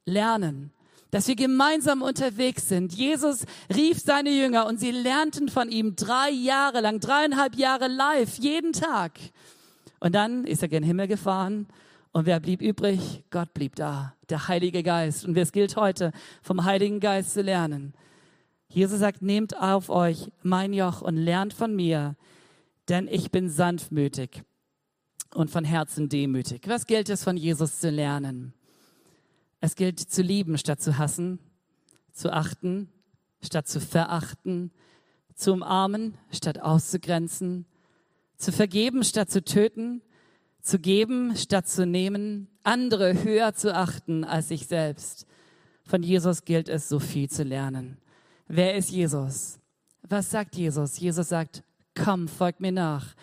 lernen, 0.05 0.71
dass 1.11 1.27
wir 1.27 1.35
gemeinsam 1.35 2.01
unterwegs 2.01 2.67
sind. 2.67 2.93
Jesus 2.93 3.45
rief 3.73 3.99
seine 3.99 4.31
Jünger 4.31 4.65
und 4.65 4.79
sie 4.79 4.91
lernten 4.91 5.49
von 5.49 5.69
ihm 5.69 5.95
drei 5.95 6.31
Jahre 6.31 6.81
lang, 6.81 6.99
dreieinhalb 6.99 7.55
Jahre 7.55 7.87
live, 7.87 8.37
jeden 8.39 8.73
Tag. 8.73 9.19
Und 9.99 10.15
dann 10.15 10.45
ist 10.45 10.61
er 10.61 10.67
gen 10.67 10.83
Himmel 10.83 11.07
gefahren 11.07 11.67
und 12.17 12.25
wer 12.25 12.39
blieb 12.39 12.63
übrig? 12.63 13.23
Gott 13.29 13.53
blieb 13.53 13.75
da, 13.75 14.15
der 14.27 14.47
Heilige 14.47 14.81
Geist. 14.81 15.23
Und 15.23 15.37
es 15.37 15.51
gilt 15.51 15.75
heute, 15.75 16.11
vom 16.41 16.65
Heiligen 16.65 16.99
Geist 16.99 17.33
zu 17.33 17.43
lernen. 17.43 17.93
Jesus 18.69 19.01
sagt, 19.01 19.21
nehmt 19.21 19.55
auf 19.55 19.91
euch 19.91 20.31
mein 20.41 20.73
Joch 20.73 21.03
und 21.03 21.15
lernt 21.15 21.53
von 21.53 21.75
mir, 21.75 22.15
denn 22.89 23.07
ich 23.07 23.29
bin 23.29 23.51
sanftmütig 23.51 24.41
und 25.35 25.51
von 25.51 25.63
Herzen 25.63 26.09
demütig. 26.09 26.63
Was 26.67 26.87
gilt 26.87 27.07
es 27.09 27.23
von 27.23 27.37
Jesus 27.37 27.79
zu 27.79 27.91
lernen? 27.91 28.55
Es 29.61 29.75
gilt 29.75 29.99
zu 29.99 30.23
lieben 30.23 30.57
statt 30.57 30.81
zu 30.81 30.97
hassen, 30.97 31.37
zu 32.13 32.33
achten 32.33 32.89
statt 33.43 33.67
zu 33.67 33.79
verachten, 33.79 34.71
zu 35.35 35.53
umarmen 35.53 36.17
statt 36.31 36.59
auszugrenzen, 36.59 37.67
zu 38.37 38.51
vergeben 38.51 39.03
statt 39.03 39.29
zu 39.29 39.43
töten, 39.43 40.01
zu 40.67 40.79
geben 40.79 41.35
statt 41.35 41.67
zu 41.67 41.85
nehmen, 41.85 42.47
andere 42.63 43.23
höher 43.23 43.53
zu 43.53 43.73
achten 43.73 44.23
als 44.23 44.49
sich 44.49 44.67
selbst. 44.67 45.25
Von 45.83 46.03
Jesus 46.03 46.43
gilt 46.43 46.67
es, 46.67 46.89
so 46.89 46.99
viel 46.99 47.29
zu 47.29 47.43
lernen. 47.43 47.97
Wer 48.47 48.75
ist 48.75 48.91
Jesus? 48.91 49.59
Was 50.03 50.29
sagt 50.29 50.55
Jesus? 50.55 50.99
Jesus 50.99 51.29
sagt, 51.29 51.63
komm, 51.95 52.27
folg 52.27 52.59
mir 52.59 52.71
nach. 52.73 53.15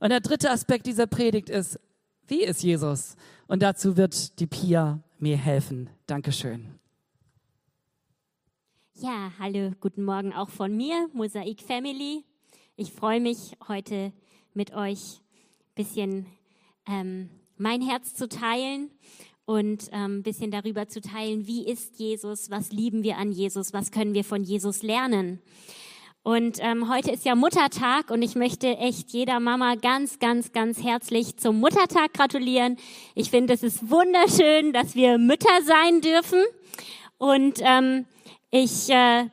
Und 0.00 0.10
der 0.10 0.20
dritte 0.20 0.50
Aspekt 0.50 0.86
dieser 0.86 1.06
Predigt 1.06 1.50
ist, 1.50 1.78
wie 2.26 2.42
ist 2.42 2.62
Jesus? 2.62 3.16
Und 3.46 3.62
dazu 3.62 3.96
wird 3.96 4.38
die 4.40 4.46
Pia 4.46 5.00
mir 5.18 5.36
helfen. 5.36 5.90
Dankeschön. 6.06 6.78
Ja, 8.94 9.32
hallo, 9.38 9.72
guten 9.80 10.04
Morgen 10.04 10.32
auch 10.32 10.48
von 10.48 10.76
mir, 10.76 11.08
Mosaik 11.12 11.62
Family. 11.62 12.24
Ich 12.76 12.92
freue 12.92 13.20
mich, 13.20 13.56
heute 13.68 14.12
mit 14.54 14.74
euch 14.74 15.20
ein 15.20 15.74
bisschen 15.74 16.26
ähm, 16.88 17.30
mein 17.56 17.82
Herz 17.82 18.14
zu 18.14 18.28
teilen 18.28 18.90
und 19.44 19.92
ein 19.92 20.04
ähm, 20.04 20.22
bisschen 20.22 20.50
darüber 20.50 20.88
zu 20.88 21.00
teilen, 21.00 21.46
wie 21.46 21.66
ist 21.66 21.98
Jesus, 21.98 22.50
was 22.50 22.70
lieben 22.70 23.02
wir 23.02 23.16
an 23.16 23.32
Jesus, 23.32 23.72
was 23.72 23.90
können 23.90 24.14
wir 24.14 24.24
von 24.24 24.42
Jesus 24.42 24.82
lernen. 24.82 25.40
Und 26.22 26.58
ähm, 26.60 26.92
heute 26.92 27.10
ist 27.10 27.24
ja 27.24 27.34
Muttertag 27.34 28.10
und 28.10 28.20
ich 28.20 28.34
möchte 28.34 28.76
echt 28.76 29.12
jeder 29.12 29.40
Mama 29.40 29.76
ganz, 29.76 30.18
ganz, 30.18 30.52
ganz 30.52 30.82
herzlich 30.82 31.38
zum 31.38 31.60
Muttertag 31.60 32.12
gratulieren. 32.12 32.76
Ich 33.14 33.30
finde, 33.30 33.54
es 33.54 33.62
ist 33.62 33.90
wunderschön, 33.90 34.74
dass 34.74 34.94
wir 34.94 35.16
Mütter 35.16 35.62
sein 35.64 36.02
dürfen. 36.02 36.44
Und 37.16 37.60
ähm, 37.62 38.04
ich 38.50 38.90
äh, 38.90 39.30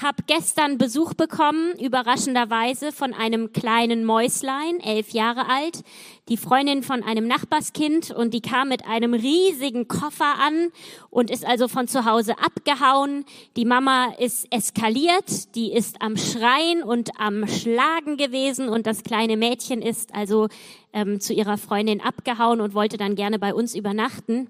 habe 0.00 0.22
gestern 0.26 0.78
Besuch 0.78 1.14
bekommen, 1.14 1.74
überraschenderweise, 1.78 2.92
von 2.92 3.12
einem 3.12 3.52
kleinen 3.52 4.04
Mäuslein, 4.04 4.80
elf 4.80 5.10
Jahre 5.10 5.48
alt, 5.48 5.82
die 6.28 6.38
Freundin 6.38 6.82
von 6.82 7.02
einem 7.02 7.26
Nachbarskind 7.26 8.10
und 8.10 8.32
die 8.32 8.40
kam 8.40 8.68
mit 8.68 8.86
einem 8.86 9.12
riesigen 9.12 9.88
Koffer 9.88 10.38
an 10.38 10.70
und 11.10 11.30
ist 11.30 11.44
also 11.44 11.68
von 11.68 11.88
zu 11.88 12.06
Hause 12.06 12.38
abgehauen. 12.38 13.24
Die 13.56 13.66
Mama 13.66 14.14
ist 14.18 14.46
eskaliert, 14.50 15.54
die 15.54 15.72
ist 15.72 16.00
am 16.00 16.16
Schreien 16.16 16.82
und 16.82 17.10
am 17.20 17.46
Schlagen 17.46 18.16
gewesen 18.16 18.68
und 18.70 18.86
das 18.86 19.02
kleine 19.02 19.36
Mädchen 19.36 19.82
ist 19.82 20.14
also 20.14 20.48
ähm, 20.94 21.20
zu 21.20 21.34
ihrer 21.34 21.58
Freundin 21.58 22.00
abgehauen 22.00 22.60
und 22.60 22.74
wollte 22.74 22.96
dann 22.96 23.14
gerne 23.14 23.38
bei 23.38 23.52
uns 23.52 23.74
übernachten. 23.74 24.48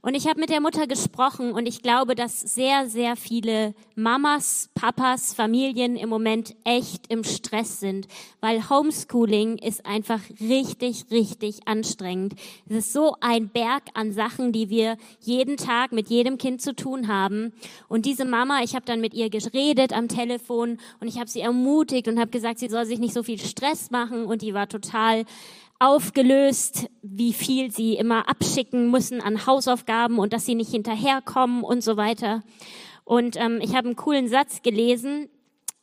Und 0.00 0.14
ich 0.14 0.28
habe 0.28 0.38
mit 0.38 0.48
der 0.48 0.60
Mutter 0.60 0.86
gesprochen 0.86 1.52
und 1.52 1.66
ich 1.66 1.82
glaube, 1.82 2.14
dass 2.14 2.40
sehr, 2.40 2.88
sehr 2.88 3.16
viele 3.16 3.74
Mamas, 3.96 4.70
Papas, 4.74 5.34
Familien 5.34 5.96
im 5.96 6.08
Moment 6.08 6.54
echt 6.62 7.12
im 7.12 7.24
Stress 7.24 7.80
sind, 7.80 8.06
weil 8.40 8.70
Homeschooling 8.70 9.58
ist 9.58 9.84
einfach 9.84 10.20
richtig, 10.40 11.06
richtig 11.10 11.66
anstrengend. 11.66 12.34
Es 12.68 12.76
ist 12.76 12.92
so 12.92 13.16
ein 13.20 13.48
Berg 13.48 13.82
an 13.94 14.12
Sachen, 14.12 14.52
die 14.52 14.70
wir 14.70 14.98
jeden 15.20 15.56
Tag 15.56 15.90
mit 15.90 16.08
jedem 16.08 16.38
Kind 16.38 16.62
zu 16.62 16.76
tun 16.76 17.08
haben. 17.08 17.52
Und 17.88 18.06
diese 18.06 18.24
Mama, 18.24 18.62
ich 18.62 18.76
habe 18.76 18.86
dann 18.86 19.00
mit 19.00 19.14
ihr 19.14 19.30
geredet 19.30 19.92
am 19.92 20.06
Telefon 20.06 20.78
und 21.00 21.08
ich 21.08 21.18
habe 21.18 21.28
sie 21.28 21.40
ermutigt 21.40 22.06
und 22.06 22.20
habe 22.20 22.30
gesagt, 22.30 22.60
sie 22.60 22.68
soll 22.68 22.86
sich 22.86 23.00
nicht 23.00 23.14
so 23.14 23.24
viel 23.24 23.40
Stress 23.40 23.90
machen 23.90 24.26
und 24.26 24.42
die 24.42 24.54
war 24.54 24.68
total 24.68 25.24
aufgelöst, 25.78 26.88
wie 27.02 27.32
viel 27.32 27.70
sie 27.70 27.94
immer 27.94 28.28
abschicken 28.28 28.90
müssen 28.90 29.20
an 29.20 29.46
Hausaufgaben 29.46 30.18
und 30.18 30.32
dass 30.32 30.44
sie 30.44 30.54
nicht 30.54 30.70
hinterherkommen 30.70 31.62
und 31.62 31.82
so 31.82 31.96
weiter. 31.96 32.42
Und 33.04 33.36
ähm, 33.36 33.60
ich 33.62 33.74
habe 33.74 33.86
einen 33.86 33.96
coolen 33.96 34.28
Satz 34.28 34.62
gelesen 34.62 35.28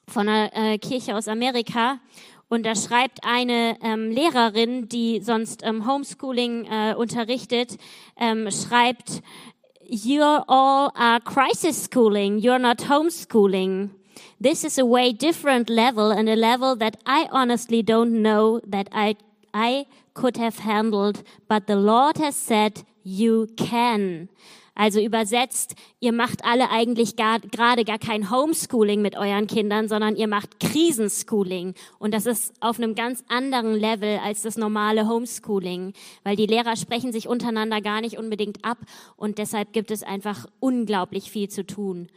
von 0.07 0.27
einer 0.27 0.51
äh, 0.53 0.77
Kirche 0.77 1.15
aus 1.15 1.27
Amerika. 1.27 1.99
Und 2.47 2.65
da 2.65 2.75
schreibt 2.75 3.19
eine 3.23 3.77
ähm, 3.81 4.11
Lehrerin, 4.11 4.87
die 4.87 5.21
sonst 5.21 5.63
ähm, 5.63 5.87
Homeschooling 5.87 6.65
äh, 6.65 6.93
unterrichtet, 6.93 7.77
ähm, 8.17 8.49
schreibt, 8.51 9.23
You're 9.87 10.43
all 10.47 10.91
are 10.95 11.19
crisis 11.21 11.85
schooling, 11.85 12.39
you're 12.39 12.59
not 12.59 12.89
homeschooling. 12.89 13.91
This 14.41 14.63
is 14.63 14.79
a 14.79 14.83
way 14.83 15.13
different 15.13 15.69
level 15.69 16.11
and 16.11 16.27
a 16.27 16.35
level 16.35 16.75
that 16.77 16.97
I 17.05 17.27
honestly 17.31 17.83
don't 17.83 18.21
know 18.21 18.59
that 18.67 18.89
I 18.91 19.15
I 19.55 19.85
could 20.13 20.37
have 20.37 20.65
handled, 20.65 21.23
but 21.47 21.63
the 21.67 21.75
Lord 21.75 22.17
has 22.17 22.35
said, 22.35 22.83
you 23.03 23.47
can. 23.55 24.27
Also 24.77 24.99
übersetzt, 24.99 25.75
ihr 26.01 26.11
macht 26.11 26.43
alle 26.43 26.69
eigentlich 26.69 27.15
gerade 27.15 27.85
gar 27.85 27.97
kein 27.97 28.29
Homeschooling 28.29 29.01
mit 29.01 29.15
euren 29.15 29.47
Kindern, 29.47 29.87
sondern 29.87 30.17
ihr 30.17 30.27
macht 30.27 30.59
Krisenschooling. 30.59 31.75
Und 31.97 32.13
das 32.13 32.25
ist 32.25 32.53
auf 32.59 32.77
einem 32.77 32.93
ganz 32.93 33.23
anderen 33.29 33.73
Level 33.73 34.19
als 34.21 34.41
das 34.41 34.57
normale 34.57 35.07
Homeschooling, 35.07 35.93
weil 36.23 36.35
die 36.35 36.45
Lehrer 36.45 36.75
sprechen 36.75 37.13
sich 37.13 37.29
untereinander 37.29 37.79
gar 37.79 38.01
nicht 38.01 38.17
unbedingt 38.17 38.65
ab 38.65 38.79
und 39.15 39.37
deshalb 39.37 39.71
gibt 39.71 39.91
es 39.91 40.03
einfach 40.03 40.45
unglaublich 40.59 41.31
viel 41.31 41.47
zu 41.47 41.65
tun. 41.65 42.09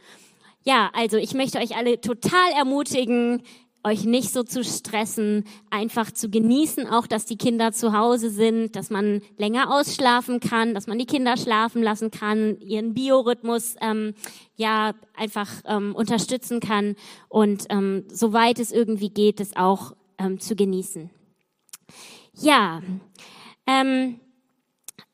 Ja, 0.63 0.89
also 0.93 1.15
ich 1.15 1.33
möchte 1.33 1.59
euch 1.59 1.77
alle 1.77 2.01
total 2.01 2.51
ermutigen, 2.57 3.43
euch 3.83 4.03
nicht 4.03 4.31
so 4.31 4.43
zu 4.43 4.63
stressen, 4.63 5.45
einfach 5.69 6.11
zu 6.11 6.29
genießen, 6.29 6.87
auch 6.87 7.07
dass 7.07 7.25
die 7.25 7.37
Kinder 7.37 7.71
zu 7.71 7.93
Hause 7.93 8.29
sind, 8.29 8.75
dass 8.75 8.89
man 8.89 9.21
länger 9.37 9.73
ausschlafen 9.73 10.39
kann, 10.39 10.73
dass 10.73 10.87
man 10.87 10.99
die 10.99 11.05
Kinder 11.05 11.37
schlafen 11.37 11.81
lassen 11.81 12.11
kann, 12.11 12.59
ihren 12.59 12.93
Biorhythmus 12.93 13.75
ähm, 13.81 14.13
ja 14.55 14.93
einfach 15.15 15.49
ähm, 15.65 15.95
unterstützen 15.95 16.59
kann 16.59 16.95
und 17.29 17.65
ähm, 17.69 18.05
soweit 18.11 18.59
es 18.59 18.71
irgendwie 18.71 19.09
geht, 19.09 19.39
es 19.39 19.55
auch 19.55 19.95
ähm, 20.17 20.39
zu 20.39 20.55
genießen. 20.55 21.09
Ja, 22.33 22.81
ähm, 23.65 24.19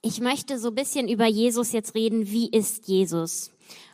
ich 0.01 0.21
möchte 0.21 0.59
so 0.59 0.69
ein 0.69 0.75
bisschen 0.75 1.07
über 1.07 1.25
Jesus 1.25 1.71
jetzt 1.71 1.95
reden. 1.95 2.29
Wie 2.29 2.49
ist 2.49 2.87
Jesus? 2.87 3.51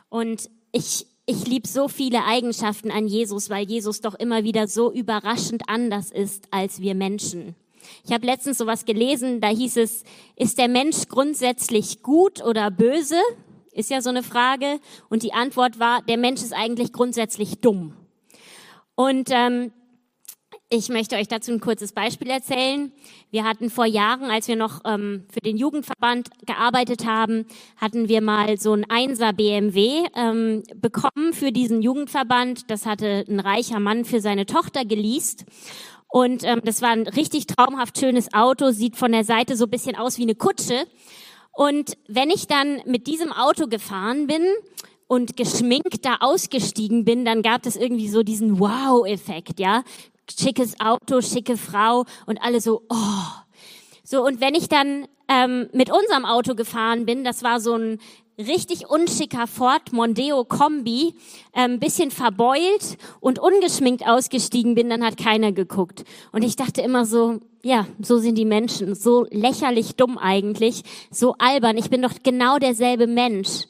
Und 0.08 0.50
ich 0.72 1.06
ich 1.26 1.46
liebe 1.46 1.68
so 1.68 1.88
viele 1.88 2.24
Eigenschaften 2.24 2.90
an 2.90 3.06
Jesus, 3.06 3.48
weil 3.48 3.66
Jesus 3.66 4.00
doch 4.00 4.14
immer 4.14 4.44
wieder 4.44 4.66
so 4.66 4.92
überraschend 4.92 5.62
anders 5.68 6.10
ist 6.10 6.48
als 6.50 6.80
wir 6.80 6.94
Menschen. 6.94 7.54
Ich 8.04 8.12
habe 8.12 8.26
letztens 8.26 8.58
sowas 8.58 8.84
gelesen, 8.84 9.40
da 9.40 9.48
hieß 9.48 9.76
es, 9.76 10.04
ist 10.36 10.58
der 10.58 10.68
Mensch 10.68 11.08
grundsätzlich 11.08 12.02
gut 12.02 12.42
oder 12.44 12.70
böse? 12.70 13.20
Ist 13.72 13.90
ja 13.90 14.02
so 14.02 14.10
eine 14.10 14.22
Frage. 14.22 14.80
Und 15.08 15.22
die 15.22 15.32
Antwort 15.32 15.78
war, 15.78 16.02
der 16.02 16.18
Mensch 16.18 16.42
ist 16.42 16.52
eigentlich 16.52 16.92
grundsätzlich 16.92 17.60
dumm. 17.60 17.94
Und 18.94 19.30
ähm, 19.32 19.72
ich 20.72 20.88
möchte 20.88 21.16
euch 21.16 21.28
dazu 21.28 21.52
ein 21.52 21.60
kurzes 21.60 21.92
Beispiel 21.92 22.30
erzählen. 22.30 22.92
Wir 23.30 23.44
hatten 23.44 23.68
vor 23.68 23.84
Jahren, 23.84 24.30
als 24.30 24.48
wir 24.48 24.56
noch 24.56 24.80
ähm, 24.86 25.26
für 25.30 25.40
den 25.40 25.58
Jugendverband 25.58 26.30
gearbeitet 26.46 27.04
haben, 27.04 27.44
hatten 27.76 28.08
wir 28.08 28.22
mal 28.22 28.58
so 28.58 28.72
ein 28.72 28.88
Einser 28.88 29.34
BMW 29.34 30.06
ähm, 30.16 30.62
bekommen 30.74 31.34
für 31.34 31.52
diesen 31.52 31.82
Jugendverband. 31.82 32.70
Das 32.70 32.86
hatte 32.86 33.26
ein 33.28 33.38
reicher 33.38 33.80
Mann 33.80 34.06
für 34.06 34.22
seine 34.22 34.46
Tochter 34.46 34.86
geleast. 34.86 35.44
Und 36.08 36.42
ähm, 36.44 36.62
das 36.64 36.80
war 36.80 36.92
ein 36.92 37.06
richtig 37.06 37.46
traumhaft 37.46 37.98
schönes 37.98 38.32
Auto, 38.32 38.70
sieht 38.70 38.96
von 38.96 39.12
der 39.12 39.24
Seite 39.24 39.56
so 39.56 39.64
ein 39.64 39.70
bisschen 39.70 39.94
aus 39.94 40.16
wie 40.16 40.22
eine 40.22 40.34
Kutsche. 40.34 40.86
Und 41.52 41.98
wenn 42.08 42.30
ich 42.30 42.46
dann 42.46 42.80
mit 42.86 43.06
diesem 43.06 43.30
Auto 43.30 43.66
gefahren 43.66 44.26
bin, 44.26 44.42
und 45.08 45.36
geschminkt 45.36 46.06
da 46.06 46.16
ausgestiegen 46.20 47.04
bin, 47.04 47.26
dann 47.26 47.42
gab 47.42 47.66
es 47.66 47.76
irgendwie 47.76 48.08
so 48.08 48.22
diesen 48.22 48.58
Wow-Effekt, 48.58 49.60
ja 49.60 49.82
schickes 50.40 50.78
Auto, 50.80 51.20
schicke 51.20 51.56
Frau 51.56 52.04
und 52.26 52.42
alle 52.42 52.60
so, 52.60 52.82
oh. 52.88 52.96
So, 54.04 54.24
und 54.26 54.40
wenn 54.40 54.54
ich 54.54 54.68
dann 54.68 55.06
ähm, 55.28 55.68
mit 55.72 55.90
unserem 55.90 56.24
Auto 56.24 56.54
gefahren 56.54 57.06
bin, 57.06 57.24
das 57.24 57.42
war 57.42 57.60
so 57.60 57.74
ein 57.74 57.98
richtig 58.38 58.88
unschicker 58.88 59.46
Ford 59.46 59.92
Mondeo 59.92 60.44
Kombi, 60.44 61.14
ein 61.52 61.72
ähm, 61.72 61.80
bisschen 61.80 62.10
verbeult 62.10 62.96
und 63.20 63.38
ungeschminkt 63.38 64.06
ausgestiegen 64.06 64.74
bin, 64.74 64.90
dann 64.90 65.04
hat 65.04 65.16
keiner 65.16 65.52
geguckt. 65.52 66.04
Und 66.32 66.42
ich 66.42 66.56
dachte 66.56 66.82
immer 66.82 67.04
so, 67.04 67.40
ja, 67.62 67.86
so 68.00 68.18
sind 68.18 68.36
die 68.36 68.44
Menschen, 68.44 68.94
so 68.94 69.26
lächerlich 69.30 69.96
dumm 69.96 70.18
eigentlich, 70.18 70.82
so 71.10 71.34
albern. 71.38 71.76
Ich 71.76 71.90
bin 71.90 72.02
doch 72.02 72.14
genau 72.22 72.58
derselbe 72.58 73.06
Mensch. 73.06 73.66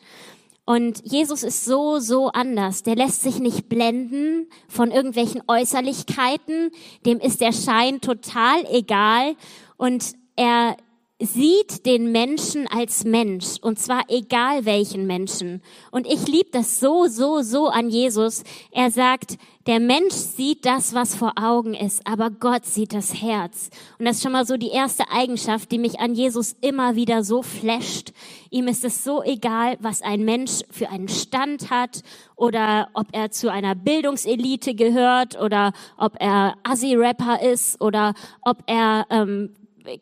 Und 0.64 1.01
Jesus 1.05 1.42
ist 1.42 1.64
so, 1.64 1.98
so 1.98 2.29
anders. 2.29 2.83
Der 2.83 2.94
lässt 2.94 3.22
sich 3.22 3.40
nicht 3.40 3.68
blenden 3.68 4.48
von 4.68 4.90
irgendwelchen 4.90 5.42
Äußerlichkeiten. 5.48 6.70
Dem 7.05 7.18
ist 7.18 7.40
der 7.40 7.53
Schein 7.53 8.01
total 8.01 8.64
egal. 8.70 9.35
Und 9.77 10.12
er 10.37 10.77
sieht 11.20 11.87
den 11.87 12.11
Menschen 12.11 12.66
als 12.66 13.05
Mensch 13.05 13.57
und 13.61 13.79
zwar 13.79 14.03
egal 14.09 14.64
welchen 14.64 15.07
Menschen. 15.07 15.62
Und 15.90 16.07
ich 16.07 16.27
liebe 16.27 16.51
das 16.51 16.81
so, 16.81 17.07
so, 17.07 17.42
so 17.42 17.68
an 17.68 17.88
Jesus. 17.88 18.42
Er 18.72 18.90
sagt, 18.90 19.37
der 19.66 19.79
Mensch 19.79 20.14
sieht 20.14 20.66
das, 20.66 20.92
was 20.92 21.14
vor 21.14 21.35
Augen 21.37 21.75
ist, 21.75 22.05
aber 22.07 22.31
Gott 22.31 22.66
sieht 22.66 22.92
das 22.92 23.22
Herz. 23.22 23.70
Und 23.98 24.07
das 24.07 24.16
ist 24.16 24.22
schon 24.22 24.33
mal 24.33 24.44
so 24.44 24.57
die 24.57 24.70
erste 24.70 25.05
Eigenschaft, 25.11 25.70
die 25.70 25.79
mich 25.79 26.01
an 26.01 26.14
Jesus 26.14 26.57
immer 26.61 26.96
wieder 26.96 27.22
so 27.22 27.42
flasht. 27.42 28.12
Ihm 28.51 28.66
ist 28.66 28.85
es 28.85 29.05
so 29.05 29.22
egal, 29.22 29.77
was 29.81 30.03
ein 30.03 30.25
Mensch 30.25 30.62
für 30.70 30.90
einen 30.90 31.09
Stand 31.09 31.70
hat 31.70 32.03
oder 32.35 32.88
ob 32.94 33.07
er 33.12 33.31
zu 33.31 33.53
einer 33.53 33.77
Bildungselite 33.77 34.75
gehört 34.75 35.40
oder 35.40 35.72
ob 35.96 36.16
er 36.18 36.57
Assi-Rapper 36.64 37.40
ist 37.42 37.81
oder 37.81 38.14
ob 38.42 38.64
er 38.66 39.07
ähm, 39.11 39.55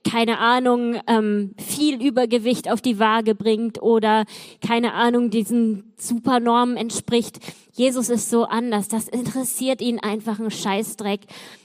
keine 0.09 0.39
Ahnung, 0.39 1.01
ähm, 1.07 1.55
viel 1.59 2.03
Übergewicht 2.03 2.71
auf 2.71 2.81
die 2.81 2.99
Waage 2.99 3.35
bringt 3.35 3.83
oder 3.83 4.25
keine 4.67 4.95
Ahnung, 4.95 5.31
diesen 5.31 5.93
Supernormen 5.97 6.77
entspricht. 6.77 7.39
Jesus 7.73 8.09
ist 8.11 8.31
so 8.31 8.45
anders. 8.45 8.89
Das 8.89 9.09
interessiert 9.09 9.81
ihn 9.81 9.99
einfach 9.99 10.39
ein 10.39 10.51
Scheißdreck. 10.51 11.21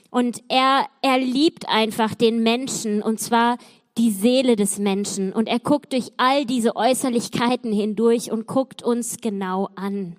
Und 0.09 0.43
er, 0.47 0.85
er 1.01 1.17
liebt 1.17 1.67
einfach 1.67 2.15
den 2.15 2.41
Menschen 2.41 3.01
und 3.01 3.19
zwar 3.19 3.57
die 3.97 4.11
Seele 4.11 4.55
des 4.55 4.79
Menschen. 4.79 5.33
Und 5.33 5.47
er 5.47 5.59
guckt 5.59 5.93
durch 5.93 6.11
all 6.17 6.45
diese 6.45 6.75
Äußerlichkeiten 6.75 7.71
hindurch 7.71 8.31
und 8.31 8.47
guckt 8.47 8.83
uns 8.83 9.17
genau 9.17 9.69
an. 9.75 10.17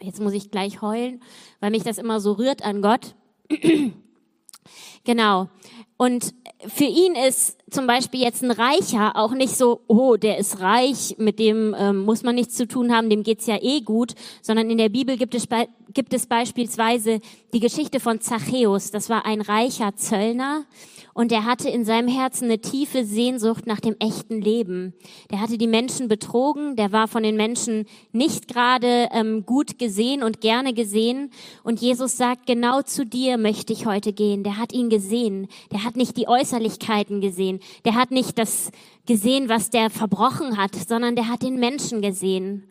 Jetzt 0.00 0.20
muss 0.20 0.32
ich 0.32 0.50
gleich 0.50 0.80
heulen, 0.80 1.20
weil 1.60 1.70
mich 1.70 1.82
das 1.82 1.98
immer 1.98 2.20
so 2.20 2.32
rührt 2.32 2.64
an 2.64 2.82
Gott. 2.82 3.14
Genau. 5.04 5.48
Und 5.96 6.32
für 6.66 6.84
ihn 6.84 7.14
ist 7.14 7.58
zum 7.70 7.86
Beispiel 7.86 8.20
jetzt 8.20 8.42
ein 8.42 8.52
Reicher 8.52 9.16
auch 9.16 9.32
nicht 9.32 9.56
so, 9.56 9.80
oh, 9.88 10.16
der 10.16 10.38
ist 10.38 10.60
reich, 10.60 11.16
mit 11.18 11.38
dem 11.38 11.74
ähm, 11.78 12.04
muss 12.04 12.22
man 12.22 12.36
nichts 12.36 12.54
zu 12.54 12.68
tun 12.68 12.92
haben, 12.92 13.10
dem 13.10 13.24
geht's 13.24 13.46
ja 13.46 13.58
eh 13.60 13.80
gut, 13.80 14.14
sondern 14.42 14.70
in 14.70 14.78
der 14.78 14.88
Bibel 14.88 15.16
gibt 15.16 15.34
es, 15.34 15.48
gibt 15.92 16.14
es 16.14 16.26
beispielsweise 16.26 17.20
die 17.52 17.60
Geschichte 17.60 17.98
von 18.00 18.20
Zachäus. 18.20 18.90
Das 18.90 19.10
war 19.10 19.26
ein 19.26 19.40
reicher 19.40 19.94
Zöllner, 19.96 20.64
und 21.18 21.32
er 21.32 21.44
hatte 21.44 21.68
in 21.68 21.84
seinem 21.84 22.06
Herzen 22.06 22.44
eine 22.44 22.60
tiefe 22.60 23.04
Sehnsucht 23.04 23.66
nach 23.66 23.80
dem 23.80 23.96
echten 23.98 24.40
Leben. 24.40 24.94
Der 25.32 25.40
hatte 25.40 25.58
die 25.58 25.66
Menschen 25.66 26.06
betrogen, 26.06 26.76
der 26.76 26.92
war 26.92 27.08
von 27.08 27.24
den 27.24 27.34
Menschen 27.34 27.86
nicht 28.12 28.46
gerade 28.46 29.08
ähm, 29.10 29.44
gut 29.44 29.80
gesehen 29.80 30.22
und 30.22 30.40
gerne 30.40 30.74
gesehen. 30.74 31.32
Und 31.64 31.80
Jesus 31.80 32.16
sagt, 32.16 32.46
genau 32.46 32.82
zu 32.82 33.04
dir 33.04 33.36
möchte 33.36 33.72
ich 33.72 33.84
heute 33.84 34.12
gehen. 34.12 34.44
Der 34.44 34.58
hat 34.58 34.72
ihn 34.72 34.90
gesehen. 34.90 35.48
Der 35.72 35.82
hat 35.82 35.96
nicht 35.96 36.16
die 36.16 36.28
Äußerlichkeiten 36.28 37.20
gesehen. 37.20 37.58
Der 37.84 37.96
hat 37.96 38.12
nicht 38.12 38.38
das 38.38 38.70
gesehen, 39.04 39.48
was 39.48 39.70
der 39.70 39.90
verbrochen 39.90 40.56
hat, 40.56 40.76
sondern 40.76 41.16
der 41.16 41.26
hat 41.26 41.42
den 41.42 41.58
Menschen 41.58 42.00
gesehen. 42.00 42.68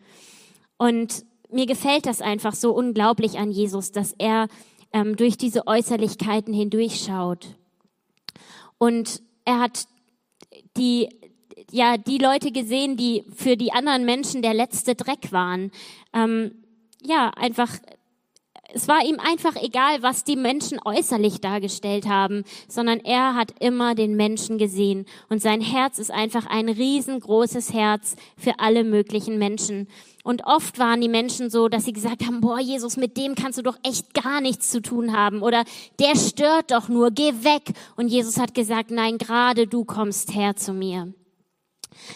Und 0.78 1.26
mir 1.52 1.66
gefällt 1.66 2.06
das 2.06 2.22
einfach 2.22 2.56
so 2.56 2.72
unglaublich 2.72 3.40
an 3.40 3.52
Jesus, 3.52 3.92
dass 3.92 4.14
er 4.18 4.48
ähm, 4.94 5.18
durch 5.18 5.36
diese 5.36 5.68
Äußerlichkeiten 5.68 6.54
hindurchschaut. 6.54 7.58
Und 8.78 9.22
er 9.46 9.60
hat 9.60 9.88
die, 10.76 11.10
ja, 11.72 11.98
die 11.98 12.18
Leute 12.18 12.52
gesehen, 12.52 12.98
die 12.98 13.24
für 13.36 13.58
die 13.58 13.72
anderen 13.72 14.06
Menschen 14.06 14.42
der 14.42 14.54
letzte 14.54 14.96
Dreck 14.96 15.32
waren. 15.32 15.72
Ähm, 16.14 16.64
ja, 17.02 17.30
einfach, 17.32 17.78
es 18.74 18.88
war 18.88 19.04
ihm 19.06 19.20
einfach 19.20 19.56
egal, 19.56 20.02
was 20.04 20.24
die 20.24 20.36
Menschen 20.36 20.80
äußerlich 20.84 21.40
dargestellt 21.40 22.08
haben, 22.08 22.44
sondern 22.68 23.00
er 23.00 23.36
hat 23.36 23.54
immer 23.60 23.96
den 23.96 24.16
Menschen 24.16 24.58
gesehen. 24.58 25.06
Und 25.30 25.42
sein 25.42 25.62
Herz 25.62 26.00
ist 26.00 26.12
einfach 26.12 26.46
ein 26.48 26.68
riesengroßes 26.68 27.74
Herz 27.74 28.16
für 28.38 28.60
alle 28.60 28.84
möglichen 28.84 29.38
Menschen. 29.38 29.88
Und 30.24 30.46
oft 30.46 30.78
waren 30.80 31.00
die 31.00 31.08
Menschen 31.08 31.50
so, 31.50 31.70
dass 31.70 31.86
sie 31.86 31.94
gesagt 31.94 32.26
haben, 32.26 32.42
boah, 32.42 32.60
Jesus, 32.60 32.98
mit 32.98 33.16
dem 33.16 33.36
kannst 33.36 33.58
du 33.58 33.64
doch 33.64 33.78
echt 33.84 34.14
gar 34.14 34.42
nichts 34.42 34.70
zu 34.70 34.82
tun 34.82 35.16
haben. 35.16 35.42
Oder 35.42 35.64
der 36.00 36.18
stört 36.18 36.72
doch 36.72 36.90
nur, 36.90 37.12
geh 37.12 37.32
weg. 37.44 37.72
Und 37.96 38.10
Jesus 38.10 38.38
hat 38.38 38.54
gesagt, 38.54 38.92
nein, 38.92 39.18
gerade 39.18 39.68
du 39.68 39.86
kommst 39.86 40.36
her 40.36 40.58
zu 40.58 40.74
mir. 40.74 41.14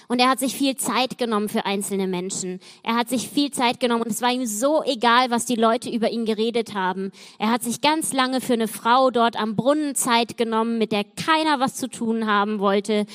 Und 0.08 0.20
er 0.20 0.30
hat 0.30 0.40
sich 0.40 0.54
viel 0.54 0.76
Zeit 0.78 1.18
genommen 1.18 1.50
für 1.50 1.66
einzelne 1.66 2.08
Menschen. 2.08 2.60
Er 2.84 2.96
hat 2.96 3.10
sich 3.10 3.30
viel 3.30 3.52
Zeit 3.52 3.80
genommen 3.80 4.04
und 4.04 4.12
es 4.12 4.22
war 4.22 4.32
ihm 4.32 4.46
so 4.46 4.84
egal, 4.84 5.32
was 5.32 5.46
die 5.46 5.56
Leute 5.56 5.90
über 5.90 6.10
ihn 6.10 6.26
geredet 6.26 6.74
haben. 6.74 7.12
Er 7.40 7.52
hat 7.52 7.64
sich 7.64 7.82
ganz 7.82 8.14
lange 8.14 8.42
für 8.42 8.54
eine 8.54 8.68
Frau 8.68 9.12
dort 9.12 9.36
am 9.36 9.56
Brunnen 9.56 9.96
Zeit 9.96 10.38
genommen, 10.38 10.78
mit 10.78 10.92
der 10.92 11.04
keiner 11.04 11.60
was 11.60 11.76
zu 11.76 11.90
tun 11.90 12.28
haben 12.28 12.60
wollte. 12.60 13.06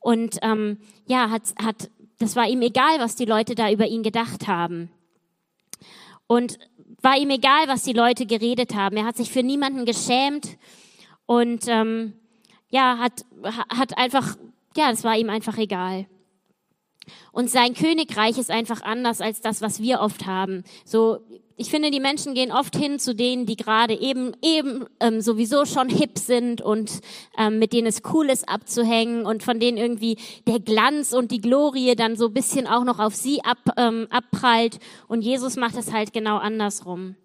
Und 0.00 0.38
ähm, 0.42 0.78
ja, 1.06 1.30
hat, 1.30 1.42
hat 1.62 1.90
das 2.18 2.36
war 2.36 2.48
ihm 2.48 2.62
egal, 2.62 2.98
was 2.98 3.16
die 3.16 3.24
Leute 3.24 3.54
da 3.54 3.70
über 3.70 3.86
ihn 3.86 4.02
gedacht 4.02 4.46
haben. 4.46 4.90
Und 6.26 6.58
war 7.02 7.16
ihm 7.16 7.30
egal, 7.30 7.68
was 7.68 7.82
die 7.82 7.92
Leute 7.92 8.26
geredet 8.26 8.74
haben. 8.74 8.96
Er 8.96 9.04
hat 9.04 9.16
sich 9.16 9.30
für 9.30 9.42
niemanden 9.42 9.84
geschämt 9.84 10.56
und 11.26 11.66
ähm, 11.68 12.14
ja, 12.68 12.98
hat, 12.98 13.24
hat 13.68 13.96
einfach, 13.98 14.36
ja, 14.76 14.90
das 14.90 15.04
war 15.04 15.16
ihm 15.16 15.30
einfach 15.30 15.58
egal. 15.58 16.06
Und 17.32 17.50
sein 17.50 17.74
Königreich 17.74 18.38
ist 18.38 18.50
einfach 18.50 18.82
anders 18.82 19.20
als 19.20 19.40
das, 19.40 19.62
was 19.62 19.80
wir 19.80 20.00
oft 20.00 20.26
haben. 20.26 20.64
So, 20.84 21.18
ich 21.58 21.70
finde, 21.70 21.90
die 21.90 22.00
Menschen 22.00 22.34
gehen 22.34 22.52
oft 22.52 22.76
hin 22.76 22.98
zu 22.98 23.14
denen, 23.14 23.46
die 23.46 23.56
gerade 23.56 23.94
eben 23.94 24.32
eben 24.42 24.84
ähm, 25.00 25.20
sowieso 25.22 25.64
schon 25.64 25.88
hip 25.88 26.18
sind 26.18 26.60
und 26.60 27.00
ähm, 27.38 27.58
mit 27.58 27.72
denen 27.72 27.86
es 27.86 28.02
cool 28.12 28.28
ist 28.28 28.48
abzuhängen 28.48 29.24
und 29.24 29.42
von 29.42 29.58
denen 29.58 29.78
irgendwie 29.78 30.18
der 30.46 30.60
Glanz 30.60 31.12
und 31.14 31.30
die 31.30 31.40
Glorie 31.40 31.94
dann 31.94 32.16
so 32.16 32.28
bisschen 32.28 32.66
auch 32.66 32.84
noch 32.84 32.98
auf 32.98 33.14
sie 33.14 33.42
ab, 33.42 33.58
ähm, 33.78 34.06
abprallt. 34.10 34.78
Und 35.08 35.22
Jesus 35.22 35.56
macht 35.56 35.76
es 35.76 35.92
halt 35.92 36.12
genau 36.12 36.36
andersrum. 36.36 37.16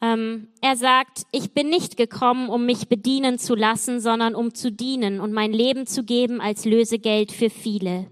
Ähm, 0.00 0.48
er 0.60 0.76
sagt, 0.76 1.22
ich 1.32 1.52
bin 1.52 1.68
nicht 1.68 1.96
gekommen, 1.96 2.48
um 2.48 2.66
mich 2.66 2.88
bedienen 2.88 3.38
zu 3.38 3.56
lassen, 3.56 4.00
sondern 4.00 4.34
um 4.34 4.54
zu 4.54 4.70
dienen 4.70 5.20
und 5.20 5.32
mein 5.32 5.52
Leben 5.52 5.86
zu 5.86 6.04
geben 6.04 6.40
als 6.40 6.64
Lösegeld 6.64 7.32
für 7.32 7.50
viele. 7.50 8.06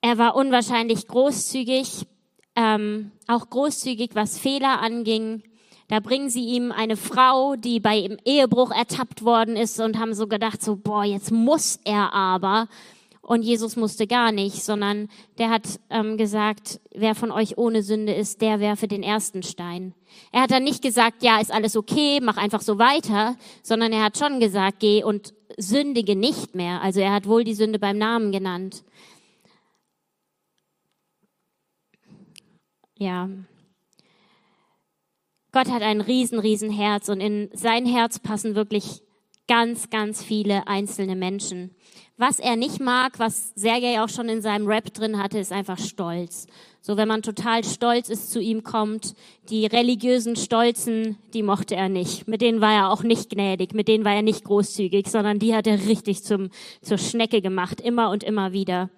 Er 0.00 0.18
war 0.18 0.34
unwahrscheinlich 0.34 1.06
großzügig, 1.06 2.06
ähm, 2.56 3.12
auch 3.28 3.48
großzügig, 3.50 4.10
was 4.14 4.38
Fehler 4.38 4.80
anging. 4.80 5.42
Da 5.88 6.00
bringen 6.00 6.30
sie 6.30 6.44
ihm 6.46 6.72
eine 6.72 6.96
Frau, 6.96 7.54
die 7.54 7.78
bei 7.78 7.98
ihm 7.98 8.16
Ehebruch 8.24 8.72
ertappt 8.72 9.24
worden 9.24 9.56
ist 9.56 9.78
und 9.78 9.98
haben 9.98 10.14
so 10.14 10.26
gedacht, 10.26 10.62
so, 10.62 10.76
boah, 10.76 11.04
jetzt 11.04 11.30
muss 11.30 11.78
er 11.84 12.12
aber. 12.12 12.68
Und 13.26 13.42
Jesus 13.42 13.74
musste 13.74 14.06
gar 14.06 14.30
nicht, 14.30 14.62
sondern 14.62 15.08
der 15.38 15.50
hat 15.50 15.80
ähm, 15.90 16.16
gesagt, 16.16 16.80
wer 16.94 17.16
von 17.16 17.32
euch 17.32 17.58
ohne 17.58 17.82
Sünde 17.82 18.14
ist, 18.14 18.40
der 18.40 18.60
werfe 18.60 18.86
den 18.86 19.02
ersten 19.02 19.42
Stein. 19.42 19.94
Er 20.30 20.42
hat 20.42 20.52
dann 20.52 20.62
nicht 20.62 20.80
gesagt, 20.80 21.24
ja, 21.24 21.40
ist 21.40 21.52
alles 21.52 21.76
okay, 21.76 22.20
mach 22.22 22.36
einfach 22.36 22.60
so 22.60 22.78
weiter, 22.78 23.36
sondern 23.64 23.92
er 23.92 24.04
hat 24.04 24.16
schon 24.16 24.38
gesagt, 24.38 24.78
geh 24.78 25.02
und 25.02 25.34
sündige 25.56 26.14
nicht 26.14 26.54
mehr. 26.54 26.80
Also 26.82 27.00
er 27.00 27.12
hat 27.12 27.26
wohl 27.26 27.42
die 27.42 27.54
Sünde 27.54 27.80
beim 27.80 27.98
Namen 27.98 28.30
genannt. 28.30 28.84
ja, 32.98 33.28
Gott 35.52 35.70
hat 35.70 35.82
ein 35.82 36.00
riesen, 36.00 36.38
riesen 36.38 36.70
Herz 36.70 37.08
und 37.08 37.20
in 37.20 37.50
sein 37.52 37.86
Herz 37.86 38.18
passen 38.18 38.54
wirklich 38.54 39.02
ganz, 39.48 39.90
ganz 39.90 40.22
viele 40.22 40.66
einzelne 40.66 41.16
Menschen. 41.16 41.74
Was 42.18 42.38
er 42.38 42.56
nicht 42.56 42.80
mag, 42.80 43.18
was 43.18 43.52
Sergei 43.54 44.00
auch 44.02 44.08
schon 44.08 44.28
in 44.30 44.40
seinem 44.40 44.66
Rap 44.66 44.94
drin 44.94 45.22
hatte, 45.22 45.38
ist 45.38 45.52
einfach 45.52 45.78
Stolz. 45.78 46.46
So, 46.80 46.96
wenn 46.96 47.08
man 47.08 47.22
total 47.22 47.62
stolz 47.64 48.08
ist, 48.08 48.30
zu 48.30 48.40
ihm 48.40 48.62
kommt, 48.62 49.14
die 49.50 49.66
religiösen 49.66 50.36
Stolzen, 50.36 51.18
die 51.34 51.42
mochte 51.42 51.74
er 51.74 51.88
nicht. 51.88 52.26
Mit 52.26 52.40
denen 52.40 52.60
war 52.60 52.72
er 52.72 52.90
auch 52.90 53.02
nicht 53.02 53.30
gnädig, 53.30 53.74
mit 53.74 53.88
denen 53.88 54.04
war 54.04 54.14
er 54.14 54.22
nicht 54.22 54.44
großzügig, 54.44 55.08
sondern 55.08 55.38
die 55.38 55.54
hat 55.54 55.66
er 55.66 55.86
richtig 55.86 56.22
zum, 56.22 56.50
zur 56.80 56.96
Schnecke 56.96 57.42
gemacht, 57.42 57.80
immer 57.80 58.10
und 58.10 58.24
immer 58.24 58.52
wieder. 58.52 58.88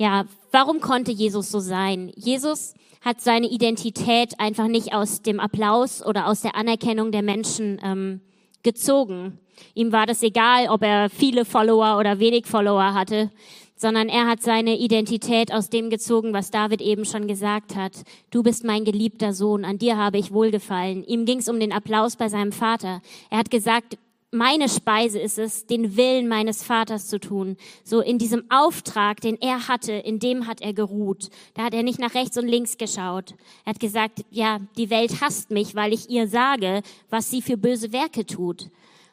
ja, 0.00 0.24
warum 0.50 0.80
konnte 0.80 1.12
Jesus 1.12 1.50
so 1.50 1.60
sein? 1.60 2.10
Jesus 2.16 2.72
hat 3.02 3.20
seine 3.20 3.50
Identität 3.50 4.40
einfach 4.40 4.66
nicht 4.66 4.94
aus 4.94 5.20
dem 5.20 5.38
Applaus 5.38 6.02
oder 6.02 6.26
aus 6.26 6.40
der 6.40 6.54
Anerkennung 6.54 7.12
der 7.12 7.20
Menschen 7.20 7.78
ähm, 7.84 8.22
gezogen. 8.62 9.38
Ihm 9.74 9.92
war 9.92 10.06
das 10.06 10.22
egal, 10.22 10.68
ob 10.68 10.82
er 10.82 11.10
viele 11.10 11.44
Follower 11.44 11.98
oder 11.98 12.18
wenig 12.18 12.46
Follower 12.46 12.94
hatte, 12.94 13.30
sondern 13.76 14.08
er 14.08 14.26
hat 14.26 14.42
seine 14.42 14.76
Identität 14.78 15.52
aus 15.52 15.70
dem 15.70 15.88
gezogen, 15.88 16.34
was 16.34 16.50
David 16.50 16.82
eben 16.82 17.06
schon 17.06 17.26
gesagt 17.26 17.76
hat. 17.76 18.04
Du 18.30 18.42
bist 18.42 18.62
mein 18.62 18.84
geliebter 18.84 19.32
Sohn, 19.32 19.64
an 19.64 19.78
dir 19.78 19.96
habe 19.96 20.18
ich 20.18 20.32
wohlgefallen. 20.32 21.02
Ihm 21.04 21.24
ging 21.24 21.38
es 21.38 21.48
um 21.48 21.58
den 21.58 21.72
Applaus 21.72 22.16
bei 22.16 22.28
seinem 22.28 22.52
Vater. 22.52 23.00
Er 23.30 23.38
hat 23.38 23.50
gesagt, 23.50 23.96
meine 24.32 24.68
Speise 24.68 25.18
ist 25.18 25.38
es, 25.38 25.66
den 25.66 25.96
Willen 25.96 26.28
meines 26.28 26.62
Vaters 26.62 27.08
zu 27.08 27.18
tun. 27.18 27.56
So 27.82 28.00
in 28.00 28.18
diesem 28.18 28.44
Auftrag, 28.48 29.20
den 29.20 29.36
er 29.40 29.66
hatte, 29.66 29.92
in 29.92 30.20
dem 30.20 30.46
hat 30.46 30.60
er 30.60 30.72
geruht. 30.72 31.30
Da 31.54 31.64
hat 31.64 31.74
er 31.74 31.82
nicht 31.82 31.98
nach 31.98 32.14
rechts 32.14 32.38
und 32.38 32.46
links 32.46 32.78
geschaut. 32.78 33.34
Er 33.64 33.74
hat 33.74 33.80
gesagt, 33.80 34.24
ja, 34.30 34.60
die 34.76 34.90
Welt 34.90 35.20
hasst 35.20 35.50
mich, 35.50 35.74
weil 35.74 35.92
ich 35.92 36.08
ihr 36.10 36.28
sage, 36.28 36.82
was 37.08 37.30
sie 37.30 37.42
für 37.42 37.56
böse 37.56 37.92
Werke 37.92 38.24
tut. 38.24 38.70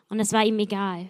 Und 0.09 0.19
es 0.19 0.33
war 0.33 0.45
ihm 0.45 0.59
egal. 0.59 1.09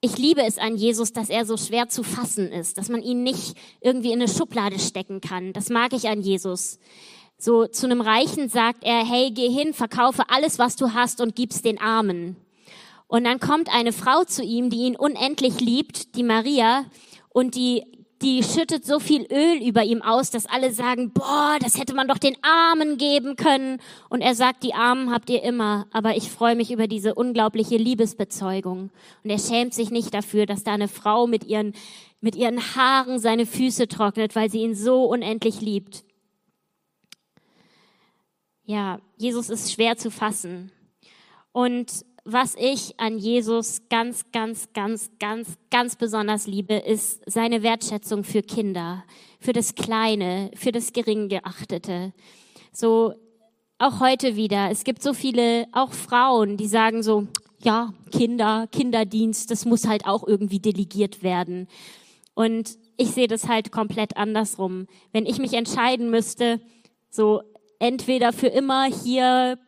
Ich 0.00 0.18
liebe 0.18 0.42
es 0.42 0.58
an 0.58 0.76
Jesus, 0.76 1.12
dass 1.12 1.30
er 1.30 1.44
so 1.46 1.56
schwer 1.56 1.88
zu 1.88 2.04
fassen 2.04 2.52
ist, 2.52 2.78
dass 2.78 2.88
man 2.88 3.02
ihn 3.02 3.24
nicht 3.24 3.56
irgendwie 3.80 4.12
in 4.12 4.20
eine 4.20 4.28
Schublade 4.28 4.78
stecken 4.78 5.20
kann. 5.20 5.52
Das 5.52 5.68
mag 5.68 5.92
ich 5.94 6.06
an 6.06 6.20
Jesus. 6.20 6.78
So 7.38 7.66
zu 7.66 7.86
einem 7.86 8.00
Reichen 8.00 8.48
sagt 8.48 8.82
er, 8.82 9.04
hey, 9.04 9.30
geh 9.30 9.50
hin, 9.50 9.74
verkaufe 9.74 10.24
alles, 10.28 10.58
was 10.58 10.76
du 10.76 10.94
hast 10.94 11.20
und 11.20 11.36
gib's 11.36 11.60
den 11.60 11.80
Armen. 11.80 12.36
Und 13.08 13.24
dann 13.24 13.40
kommt 13.40 13.72
eine 13.72 13.92
Frau 13.92 14.24
zu 14.24 14.42
ihm, 14.42 14.70
die 14.70 14.84
ihn 14.84 14.96
unendlich 14.96 15.60
liebt, 15.60 16.16
die 16.16 16.22
Maria, 16.22 16.86
und 17.28 17.54
die, 17.54 17.84
die 18.22 18.42
schüttet 18.42 18.86
so 18.86 18.98
viel 18.98 19.26
Öl 19.30 19.62
über 19.62 19.84
ihm 19.84 20.00
aus, 20.00 20.30
dass 20.30 20.46
alle 20.46 20.72
sagen, 20.72 21.12
boah, 21.12 21.58
das 21.60 21.78
hätte 21.78 21.94
man 21.94 22.08
doch 22.08 22.16
den 22.16 22.34
Armen 22.40 22.96
geben 22.96 23.36
können. 23.36 23.78
Und 24.08 24.22
er 24.22 24.34
sagt, 24.34 24.62
die 24.62 24.72
Armen 24.72 25.12
habt 25.12 25.28
ihr 25.28 25.42
immer, 25.42 25.86
aber 25.92 26.16
ich 26.16 26.30
freue 26.30 26.56
mich 26.56 26.70
über 26.70 26.86
diese 26.88 27.14
unglaubliche 27.14 27.76
Liebesbezeugung. 27.76 28.90
Und 29.22 29.30
er 29.30 29.38
schämt 29.38 29.74
sich 29.74 29.90
nicht 29.90 30.14
dafür, 30.14 30.46
dass 30.46 30.64
da 30.64 30.72
eine 30.72 30.88
Frau 30.88 31.26
mit 31.26 31.44
ihren, 31.44 31.74
mit 32.22 32.34
ihren 32.34 32.58
Haaren 32.74 33.18
seine 33.18 33.44
Füße 33.44 33.86
trocknet, 33.86 34.34
weil 34.34 34.50
sie 34.50 34.62
ihn 34.62 34.74
so 34.74 35.04
unendlich 35.04 35.60
liebt. 35.60 36.05
Ja, 38.68 39.00
Jesus 39.16 39.48
ist 39.48 39.72
schwer 39.72 39.96
zu 39.96 40.10
fassen. 40.10 40.72
Und 41.52 42.04
was 42.24 42.56
ich 42.58 42.98
an 42.98 43.16
Jesus 43.16 43.88
ganz, 43.88 44.32
ganz, 44.32 44.72
ganz, 44.72 45.08
ganz, 45.20 45.56
ganz 45.70 45.94
besonders 45.94 46.48
liebe, 46.48 46.74
ist 46.74 47.22
seine 47.26 47.62
Wertschätzung 47.62 48.24
für 48.24 48.42
Kinder, 48.42 49.04
für 49.38 49.52
das 49.52 49.76
Kleine, 49.76 50.50
für 50.54 50.72
das 50.72 50.92
Geringgeachtete. 50.92 52.12
So, 52.72 53.14
auch 53.78 54.00
heute 54.00 54.34
wieder. 54.34 54.68
Es 54.72 54.82
gibt 54.82 55.00
so 55.00 55.14
viele, 55.14 55.68
auch 55.70 55.92
Frauen, 55.92 56.56
die 56.56 56.66
sagen 56.66 57.04
so, 57.04 57.28
ja, 57.62 57.94
Kinder, 58.10 58.66
Kinderdienst, 58.72 59.52
das 59.52 59.64
muss 59.64 59.86
halt 59.86 60.06
auch 60.06 60.26
irgendwie 60.26 60.58
delegiert 60.58 61.22
werden. 61.22 61.68
Und 62.34 62.76
ich 62.96 63.12
sehe 63.12 63.28
das 63.28 63.46
halt 63.46 63.70
komplett 63.70 64.16
andersrum. 64.16 64.88
Wenn 65.12 65.24
ich 65.24 65.38
mich 65.38 65.52
entscheiden 65.52 66.10
müsste, 66.10 66.60
so 67.08 67.42
entweder 67.78 68.32
für 68.32 68.48
immer 68.48 68.84
hier 68.84 69.58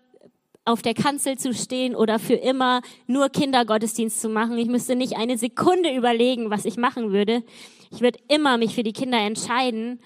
auf 0.65 0.83
der 0.83 0.95
Kanzel 0.95 1.39
zu 1.39 1.55
stehen 1.55 1.97
oder 1.97 2.19
für 2.19 2.35
immer 2.35 2.83
nur 3.07 3.31
Kindergottesdienst 3.31 4.21
zu 4.21 4.29
machen. 4.29 4.59
Ich 4.59 4.69
müsste 4.69 4.97
nicht 4.97 5.17
eine 5.17 5.39
Sekunde 5.39 5.95
überlegen, 5.95 6.51
was 6.51 6.67
ich 6.67 6.77
machen 6.77 7.11
würde. 7.11 7.43
Ich 7.91 8.03
würde 8.03 8.19
immer 8.29 8.59
mich 8.59 8.75
für 8.75 8.83
die 8.83 8.93
Kinder 8.93 9.19
entscheiden, 9.19 10.01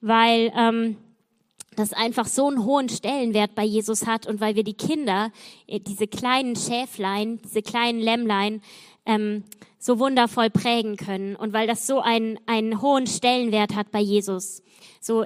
weil 0.00 0.52
ähm, 0.56 0.96
das 1.74 1.92
einfach 1.92 2.26
so 2.26 2.46
einen 2.46 2.64
hohen 2.64 2.88
Stellenwert 2.88 3.54
bei 3.54 3.64
Jesus 3.64 4.06
hat 4.06 4.26
und 4.26 4.40
weil 4.40 4.54
wir 4.54 4.64
die 4.64 4.76
Kinder, 4.76 5.32
äh, 5.66 5.80
diese 5.80 6.06
kleinen 6.06 6.56
Schäflein, 6.56 7.40
diese 7.44 7.62
kleinen 7.62 8.00
Lämmlein, 8.00 8.62
ähm, 9.04 9.44
so 9.78 9.98
wundervoll 9.98 10.50
prägen 10.50 10.96
können 10.96 11.36
und 11.36 11.52
weil 11.52 11.66
das 11.66 11.86
so 11.86 12.00
einen, 12.00 12.38
einen 12.46 12.80
hohen 12.80 13.06
Stellenwert 13.06 13.74
hat 13.74 13.90
bei 13.90 14.00
Jesus. 14.00 14.62
So 15.00 15.24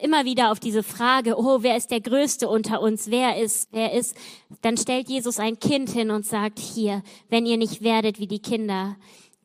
immer 0.00 0.24
wieder 0.24 0.50
auf 0.52 0.60
diese 0.60 0.82
Frage, 0.82 1.38
oh, 1.38 1.58
wer 1.62 1.76
ist 1.76 1.90
der 1.90 2.00
Größte 2.00 2.48
unter 2.48 2.80
uns? 2.80 3.10
Wer 3.10 3.40
ist, 3.40 3.68
wer 3.72 3.92
ist? 3.92 4.16
Dann 4.62 4.76
stellt 4.76 5.08
Jesus 5.08 5.38
ein 5.38 5.58
Kind 5.58 5.90
hin 5.90 6.10
und 6.10 6.26
sagt, 6.26 6.58
hier, 6.58 7.02
wenn 7.28 7.46
ihr 7.46 7.56
nicht 7.56 7.82
werdet 7.82 8.18
wie 8.18 8.26
die 8.26 8.40
Kinder, 8.40 8.96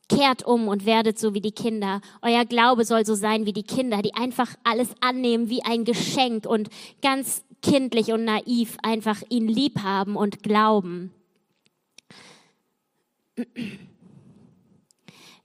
kehrt 0.09 0.45
um 0.45 0.67
und 0.67 0.85
werdet 0.85 1.17
so 1.19 1.33
wie 1.33 1.41
die 1.41 1.51
Kinder. 1.51 2.01
Euer 2.21 2.45
Glaube 2.45 2.85
soll 2.85 3.05
so 3.05 3.15
sein 3.15 3.45
wie 3.45 3.53
die 3.53 3.63
Kinder, 3.63 4.01
die 4.01 4.13
einfach 4.13 4.55
alles 4.63 4.89
annehmen 5.01 5.49
wie 5.49 5.63
ein 5.63 5.85
Geschenk 5.85 6.45
und 6.45 6.69
ganz 7.01 7.43
kindlich 7.61 8.11
und 8.11 8.25
naiv 8.25 8.77
einfach 8.83 9.21
ihn 9.29 9.47
lieb 9.47 9.79
haben 9.81 10.15
und 10.15 10.43
glauben. 10.43 11.13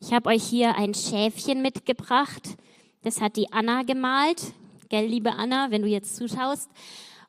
Ich 0.00 0.12
habe 0.12 0.30
euch 0.30 0.44
hier 0.44 0.76
ein 0.76 0.94
Schäfchen 0.94 1.62
mitgebracht. 1.62 2.56
Das 3.02 3.20
hat 3.20 3.36
die 3.36 3.52
Anna 3.52 3.82
gemalt 3.84 4.52
gell, 4.88 5.06
liebe 5.06 5.32
Anna, 5.32 5.70
wenn 5.70 5.82
du 5.82 5.88
jetzt 5.88 6.16
zuschaust. 6.16 6.70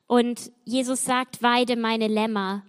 Und 0.06 0.50
Jesus 0.64 1.04
sagt, 1.04 1.42
weide 1.42 1.76
meine 1.76 2.08
Lämmer. 2.08 2.64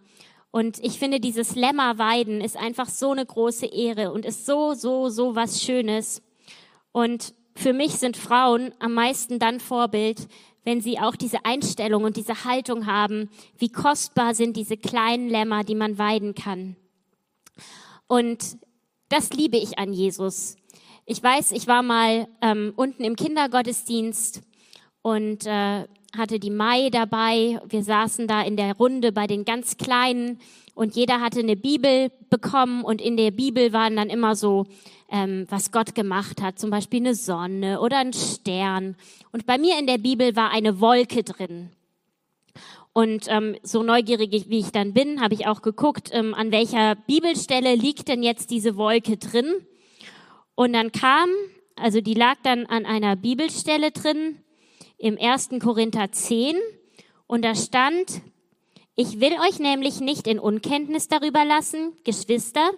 Und 0.51 0.79
ich 0.83 0.99
finde, 0.99 1.19
dieses 1.19 1.55
Lämmerweiden 1.55 2.41
ist 2.41 2.57
einfach 2.57 2.89
so 2.89 3.11
eine 3.11 3.25
große 3.25 3.65
Ehre 3.65 4.11
und 4.11 4.25
ist 4.25 4.45
so, 4.45 4.73
so, 4.73 5.09
so 5.09 5.35
was 5.35 5.63
Schönes. 5.63 6.21
Und 6.91 7.33
für 7.55 7.73
mich 7.73 7.93
sind 7.93 8.17
Frauen 8.17 8.73
am 8.79 8.93
meisten 8.93 9.39
dann 9.39 9.59
Vorbild, 9.59 10.27
wenn 10.63 10.81
sie 10.81 10.99
auch 10.99 11.15
diese 11.15 11.45
Einstellung 11.45 12.03
und 12.03 12.17
diese 12.17 12.43
Haltung 12.43 12.85
haben, 12.85 13.29
wie 13.57 13.69
kostbar 13.69 14.35
sind 14.35 14.55
diese 14.57 14.77
kleinen 14.77 15.29
Lämmer, 15.29 15.63
die 15.63 15.75
man 15.75 15.97
weiden 15.97 16.35
kann. 16.35 16.75
Und 18.07 18.57
das 19.09 19.31
liebe 19.31 19.57
ich 19.57 19.79
an 19.79 19.93
Jesus. 19.93 20.57
Ich 21.05 21.23
weiß, 21.23 21.53
ich 21.53 21.67
war 21.67 21.81
mal 21.81 22.27
ähm, 22.41 22.73
unten 22.75 23.03
im 23.03 23.15
Kindergottesdienst 23.15 24.41
und 25.01 25.45
äh, 25.45 25.85
hatte 26.15 26.39
die 26.39 26.49
Mai 26.49 26.89
dabei. 26.89 27.59
Wir 27.67 27.83
saßen 27.83 28.27
da 28.27 28.41
in 28.41 28.57
der 28.57 28.75
Runde 28.75 29.11
bei 29.11 29.27
den 29.27 29.45
ganz 29.45 29.77
Kleinen 29.77 30.39
und 30.73 30.95
jeder 30.95 31.19
hatte 31.21 31.39
eine 31.39 31.55
Bibel 31.55 32.11
bekommen 32.29 32.83
und 32.83 33.01
in 33.01 33.17
der 33.17 33.31
Bibel 33.31 33.73
waren 33.73 33.95
dann 33.95 34.09
immer 34.09 34.35
so, 34.35 34.65
ähm, 35.09 35.45
was 35.49 35.71
Gott 35.71 35.95
gemacht 35.95 36.41
hat, 36.41 36.59
zum 36.59 36.69
Beispiel 36.69 37.01
eine 37.01 37.15
Sonne 37.15 37.81
oder 37.81 37.99
ein 37.99 38.13
Stern. 38.13 38.95
Und 39.31 39.45
bei 39.45 39.57
mir 39.57 39.77
in 39.77 39.87
der 39.87 39.97
Bibel 39.97 40.35
war 40.35 40.51
eine 40.51 40.79
Wolke 40.79 41.23
drin. 41.23 41.71
Und 42.93 43.27
ähm, 43.29 43.55
so 43.63 43.83
neugierig 43.83 44.49
wie 44.49 44.59
ich 44.59 44.71
dann 44.71 44.93
bin, 44.93 45.21
habe 45.21 45.33
ich 45.33 45.47
auch 45.47 45.61
geguckt, 45.61 46.09
ähm, 46.11 46.33
an 46.33 46.51
welcher 46.51 46.95
Bibelstelle 46.95 47.75
liegt 47.75 48.09
denn 48.09 48.21
jetzt 48.21 48.51
diese 48.51 48.75
Wolke 48.75 49.17
drin. 49.17 49.45
Und 50.55 50.73
dann 50.73 50.91
kam, 50.91 51.29
also 51.75 52.01
die 52.01 52.13
lag 52.13 52.35
dann 52.43 52.65
an 52.65 52.85
einer 52.85 53.15
Bibelstelle 53.15 53.91
drin, 53.91 54.37
im 55.01 55.17
1. 55.19 55.49
Korinther 55.59 56.11
10 56.11 56.55
und 57.25 57.43
da 57.43 57.55
stand, 57.55 58.21
ich 58.95 59.19
will 59.19 59.33
euch 59.49 59.57
nämlich 59.57 59.99
nicht 59.99 60.27
in 60.27 60.37
Unkenntnis 60.37 61.07
darüber 61.07 61.43
lassen, 61.43 61.93
Geschwister, 62.03 62.69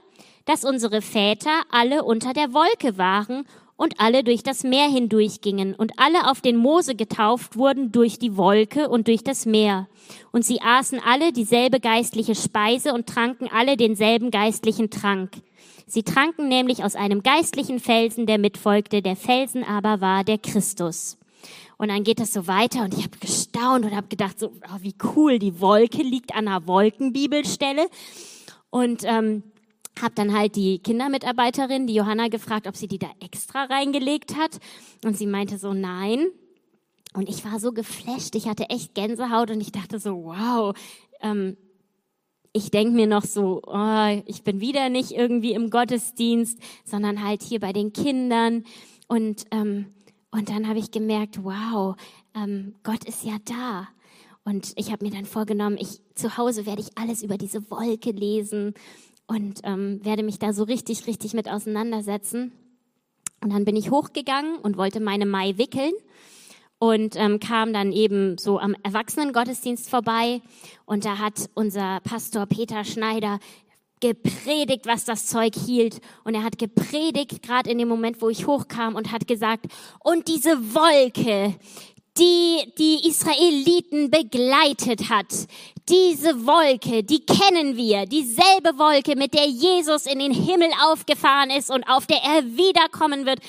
dass 0.46 0.64
unsere 0.64 1.02
Väter 1.02 1.64
alle 1.70 2.04
unter 2.04 2.34
der 2.34 2.54
Wolke 2.54 2.98
waren 2.98 3.46
und 3.76 4.00
alle 4.00 4.24
durch 4.24 4.42
das 4.42 4.64
Meer 4.64 4.88
hindurchgingen 4.88 5.76
und 5.76 5.94
alle 5.98 6.30
auf 6.30 6.40
den 6.40 6.56
Mose 6.56 6.96
getauft 6.96 7.58
wurden 7.58 7.92
durch 7.92 8.20
die 8.20 8.38
Wolke 8.38 8.88
und 8.88 9.08
durch 9.08 9.24
das 9.24 9.46
Meer. 9.46 9.90
Und 10.32 10.46
sie 10.46 10.62
aßen 10.62 11.02
alle 11.06 11.34
dieselbe 11.34 11.82
geistliche 11.82 12.36
Speise 12.36 12.94
und 12.94 13.08
tranken 13.08 13.50
alle 13.52 13.76
denselben 13.76 14.32
geistlichen 14.32 14.90
Trank. 14.90 15.32
Sie 15.88 16.04
tranken 16.04 16.48
nämlich 16.48 16.86
aus 16.86 16.96
einem 16.96 17.22
geistlichen 17.22 17.80
Felsen, 17.80 18.28
der 18.28 18.38
mitfolgte, 18.38 19.02
der 19.02 19.18
Felsen 19.18 19.66
aber 19.66 20.00
war 20.00 20.24
der 20.24 20.38
Christus. 20.38 21.18
Und 21.84 21.90
dann 21.90 22.06
geht 22.06 22.22
das 22.22 22.32
so 22.32 22.48
weiter 22.48 22.86
und 22.86 22.94
ich 22.94 23.04
habe 23.04 23.18
gestaunt 23.20 23.84
und 23.84 23.94
habe 23.94 24.08
gedacht, 24.08 24.40
so 24.40 24.54
oh, 24.74 24.78
wie 24.80 24.96
cool, 25.18 25.38
die 25.38 25.60
Wolke 25.60 26.02
liegt 26.02 26.34
an 26.34 26.48
einer 26.48 26.66
Wolkenbibelstelle. 26.66 27.90
Und 28.70 29.04
ähm, 29.04 29.44
habe 30.02 30.16
dann 30.16 30.34
halt 30.34 30.56
die 30.56 30.80
Kindermitarbeiterin, 30.80 31.86
die 31.86 31.96
Johanna, 31.96 32.30
gefragt, 32.30 32.68
ob 32.68 32.78
sie 32.78 32.88
die 32.88 33.00
da 33.00 33.10
extra 33.20 33.66
reingelegt 33.66 34.38
hat. 34.38 34.60
Und 35.04 35.18
sie 35.18 35.28
meinte 35.28 35.58
so, 35.58 35.74
nein. 35.74 36.28
Und 37.16 37.28
ich 37.28 37.44
war 37.44 37.60
so 37.60 37.74
geflasht, 37.74 38.34
ich 38.36 38.48
hatte 38.48 38.70
echt 38.70 38.96
Gänsehaut 38.96 39.52
und 39.52 39.60
ich 39.60 39.74
dachte 39.74 40.00
so, 40.00 40.24
wow. 40.24 40.74
Ähm, 41.20 41.58
ich 42.54 42.72
denk 42.72 42.94
mir 42.94 43.08
noch 43.08 43.26
so, 43.26 43.62
oh, 43.68 44.22
ich 44.26 44.44
bin 44.44 44.62
wieder 44.62 44.88
nicht 44.88 45.12
irgendwie 45.12 45.52
im 45.52 45.70
Gottesdienst, 45.70 46.58
sondern 46.86 47.26
halt 47.26 47.44
hier 47.44 47.60
bei 47.60 47.74
den 47.74 47.92
Kindern. 47.92 48.64
Und 49.10 49.44
ähm, 49.52 49.88
und 50.34 50.50
dann 50.50 50.68
habe 50.68 50.80
ich 50.80 50.90
gemerkt, 50.90 51.44
wow, 51.44 51.96
ähm, 52.36 52.74
Gott 52.82 53.04
ist 53.06 53.24
ja 53.24 53.38
da. 53.46 53.88
Und 54.44 54.74
ich 54.78 54.92
habe 54.92 55.06
mir 55.06 55.12
dann 55.12 55.26
vorgenommen, 55.26 55.78
ich 55.80 56.02
zu 56.16 56.38
Hause 56.38 56.66
werde 56.66 56.82
ich 56.82 56.98
alles 56.98 57.22
über 57.22 57.38
diese 57.38 57.70
Wolke 57.70 58.10
lesen 58.10 58.74
und 59.28 59.62
ähm, 59.64 60.04
werde 60.04 60.24
mich 60.24 60.40
da 60.40 60.52
so 60.52 60.64
richtig, 60.64 61.06
richtig 61.06 61.36
mit 61.36 61.48
auseinandersetzen. 61.48 62.52
Und 63.44 63.54
dann 63.54 63.64
bin 63.64 63.76
ich 63.76 63.92
hochgegangen 63.92 64.58
und 64.58 64.76
wollte 64.76 65.00
meine 65.00 65.28
Mai 65.28 65.60
wickeln 65.60 65.94
und 66.80 67.16
ähm, 67.16 67.40
kam 67.40 67.72
dann 67.72 67.92
eben 67.92 68.40
so 68.40 68.58
am 68.58 68.76
Erwachsenengottesdienst 68.82 69.88
vorbei 69.88 70.42
und 70.86 71.06
da 71.06 71.20
hat 71.20 71.48
unser 71.54 72.00
Pastor 72.00 72.48
Peter 72.48 72.84
Schneider 72.84 73.40
gepredigt, 74.04 74.86
was 74.86 75.06
das 75.06 75.28
Zeug 75.28 75.56
hielt. 75.56 76.02
Und 76.26 76.36
er 76.36 76.44
hat 76.44 76.58
gepredigt, 76.58 77.42
gerade 77.42 77.72
in 77.72 77.78
dem 77.78 77.88
Moment, 77.88 78.22
wo 78.22 78.28
ich 78.30 78.46
hochkam 78.46 78.96
und 78.96 79.12
hat 79.12 79.28
gesagt, 79.28 79.66
und 80.04 80.28
diese 80.28 80.76
Wolke, 80.76 81.56
die 82.18 82.72
die 82.78 83.08
Israeliten 83.08 84.12
begleitet 84.12 85.10
hat, 85.10 85.34
diese 85.88 86.46
Wolke, 86.46 87.04
die 87.04 87.26
kennen 87.26 87.78
wir, 87.78 88.06
dieselbe 88.06 88.78
Wolke, 88.78 89.16
mit 89.16 89.34
der 89.34 89.48
Jesus 89.48 90.06
in 90.06 90.20
den 90.20 90.34
Himmel 90.34 90.70
aufgefahren 90.86 91.50
ist 91.50 91.72
und 91.72 91.84
auf 91.86 92.06
der 92.06 92.18
er 92.18 92.44
wiederkommen 92.46 93.26
wird, 93.26 93.40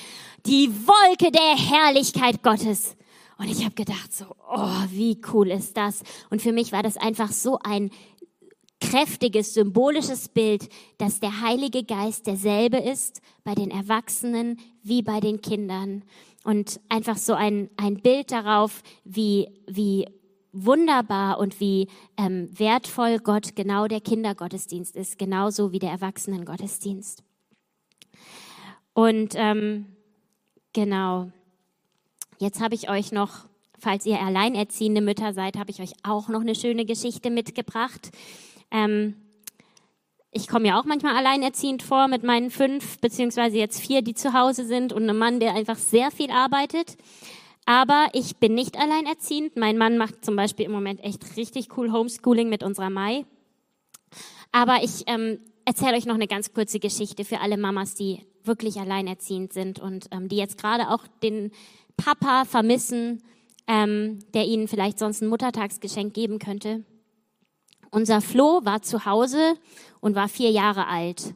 die 0.45 0.71
Wolke 0.87 1.31
der 1.31 1.57
Herrlichkeit 1.57 2.41
Gottes. 2.41 2.95
Und 3.37 3.49
ich 3.49 3.65
habe 3.65 3.75
gedacht 3.75 4.13
so, 4.13 4.25
oh, 4.49 4.83
wie 4.91 5.19
cool 5.33 5.51
ist 5.51 5.75
das? 5.75 6.03
Und 6.29 6.41
für 6.41 6.53
mich 6.53 6.71
war 6.71 6.83
das 6.83 6.95
einfach 6.95 7.33
so 7.33 7.59
ein 7.61 7.91
kräftiges, 8.89 9.53
symbolisches 9.53 10.29
Bild, 10.29 10.69
dass 10.97 11.19
der 11.19 11.41
Heilige 11.41 11.83
Geist 11.83 12.27
derselbe 12.27 12.77
ist 12.77 13.21
bei 13.43 13.55
den 13.55 13.71
Erwachsenen 13.71 14.59
wie 14.83 15.01
bei 15.01 15.19
den 15.19 15.41
Kindern. 15.41 16.03
Und 16.43 16.79
einfach 16.89 17.17
so 17.17 17.33
ein, 17.33 17.69
ein 17.77 18.01
Bild 18.01 18.31
darauf, 18.31 18.83
wie, 19.03 19.49
wie 19.67 20.05
wunderbar 20.51 21.39
und 21.39 21.59
wie 21.59 21.87
ähm, 22.17 22.49
wertvoll 22.57 23.19
Gott 23.19 23.55
genau 23.55 23.87
der 23.87 24.01
Kindergottesdienst 24.01 24.95
ist, 24.95 25.17
genauso 25.17 25.71
wie 25.71 25.79
der 25.79 25.91
Erwachsenengottesdienst. 25.91 27.23
Und 28.93 29.33
ähm, 29.35 29.87
genau, 30.71 31.31
jetzt 32.39 32.61
habe 32.61 32.75
ich 32.75 32.89
euch 32.89 33.11
noch, 33.11 33.47
falls 33.77 34.05
ihr 34.05 34.21
alleinerziehende 34.21 35.01
Mütter 35.01 35.33
seid, 35.33 35.57
habe 35.57 35.71
ich 35.71 35.81
euch 35.81 35.93
auch 36.03 36.29
noch 36.29 36.41
eine 36.41 36.55
schöne 36.55 36.85
Geschichte 36.85 37.29
mitgebracht. 37.29 38.11
Ähm, 38.75 39.15
ich 40.31 40.49
komme 40.49 40.67
ja 40.67 40.79
auch 40.79 40.83
manchmal 40.83 41.15
alleinerziehend 41.15 41.81
vor 41.81 42.09
mit 42.09 42.23
meinen 42.23 42.51
fünf, 42.51 42.99
beziehungsweise 42.99 43.57
jetzt 43.57 43.79
vier, 43.79 44.01
die 44.01 44.13
zu 44.13 44.33
Hause 44.33 44.65
sind 44.65 44.91
und 44.91 45.03
einem 45.03 45.17
Mann, 45.17 45.39
der 45.39 45.55
einfach 45.55 45.77
sehr 45.77 46.11
viel 46.11 46.29
arbeitet. 46.29 46.97
Aber 47.65 48.09
ich 48.11 48.35
bin 48.35 48.53
nicht 48.53 48.77
alleinerziehend. 48.77 49.55
Mein 49.55 49.77
Mann 49.77 49.97
macht 49.97 50.25
zum 50.25 50.35
Beispiel 50.35 50.65
im 50.65 50.73
Moment 50.73 51.01
echt 51.03 51.37
richtig 51.37 51.77
cool 51.77 51.91
Homeschooling 51.91 52.49
mit 52.49 52.63
unserer 52.63 52.89
Mai. 52.89 53.25
Aber 54.51 54.83
ich 54.83 55.03
ähm, 55.07 55.39
erzähle 55.63 55.95
euch 55.95 56.05
noch 56.05 56.15
eine 56.15 56.27
ganz 56.27 56.53
kurze 56.53 56.79
Geschichte 56.79 57.23
für 57.23 57.39
alle 57.39 57.57
Mamas, 57.57 57.95
die 57.95 58.19
wirklich 58.43 58.77
alleinerziehend 58.77 59.53
sind 59.53 59.79
und 59.79 60.07
ähm, 60.11 60.27
die 60.27 60.37
jetzt 60.37 60.57
gerade 60.57 60.89
auch 60.89 61.07
den 61.23 61.51
Papa 61.95 62.43
vermissen, 62.43 63.23
ähm, 63.67 64.19
der 64.33 64.45
ihnen 64.45 64.67
vielleicht 64.67 64.99
sonst 64.99 65.21
ein 65.21 65.29
Muttertagsgeschenk 65.29 66.13
geben 66.13 66.39
könnte. 66.39 66.83
Unser 67.95 68.19
Flo 68.19 68.59
war 68.65 68.81
zu 68.81 69.05
Hause 69.05 69.55
und 70.01 70.15
war 70.15 70.27
vier 70.27 70.51
Jahre 70.51 70.87
alt. 70.87 71.33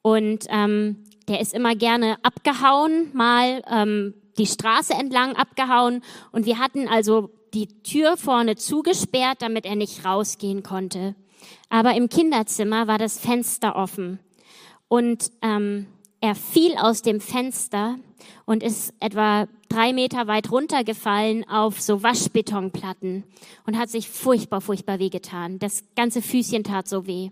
Und 0.00 0.46
ähm, 0.48 1.04
der 1.28 1.40
ist 1.40 1.52
immer 1.52 1.74
gerne 1.74 2.16
abgehauen, 2.22 3.10
mal 3.12 3.62
ähm, 3.70 4.14
die 4.38 4.46
Straße 4.46 4.94
entlang 4.94 5.36
abgehauen. 5.36 6.02
Und 6.32 6.46
wir 6.46 6.58
hatten 6.58 6.88
also 6.88 7.28
die 7.52 7.68
Tür 7.82 8.16
vorne 8.16 8.56
zugesperrt, 8.56 9.42
damit 9.42 9.66
er 9.66 9.76
nicht 9.76 10.02
rausgehen 10.06 10.62
konnte. 10.62 11.14
Aber 11.68 11.94
im 11.94 12.08
Kinderzimmer 12.08 12.86
war 12.86 12.96
das 12.96 13.18
Fenster 13.18 13.76
offen. 13.76 14.18
Und 14.88 15.30
ähm, 15.42 15.88
er 16.22 16.34
fiel 16.34 16.74
aus 16.78 17.02
dem 17.02 17.20
Fenster 17.20 17.98
und 18.44 18.62
ist 18.62 18.94
etwa 19.00 19.46
drei 19.68 19.92
Meter 19.92 20.26
weit 20.26 20.50
runtergefallen 20.50 21.48
auf 21.48 21.80
so 21.80 22.02
Waschbetonplatten 22.02 23.24
und 23.66 23.78
hat 23.78 23.90
sich 23.90 24.08
furchtbar, 24.08 24.60
furchtbar 24.60 24.98
wehgetan. 24.98 25.58
Das 25.58 25.84
ganze 25.96 26.22
Füßchen 26.22 26.64
tat 26.64 26.88
so 26.88 27.06
weh. 27.06 27.30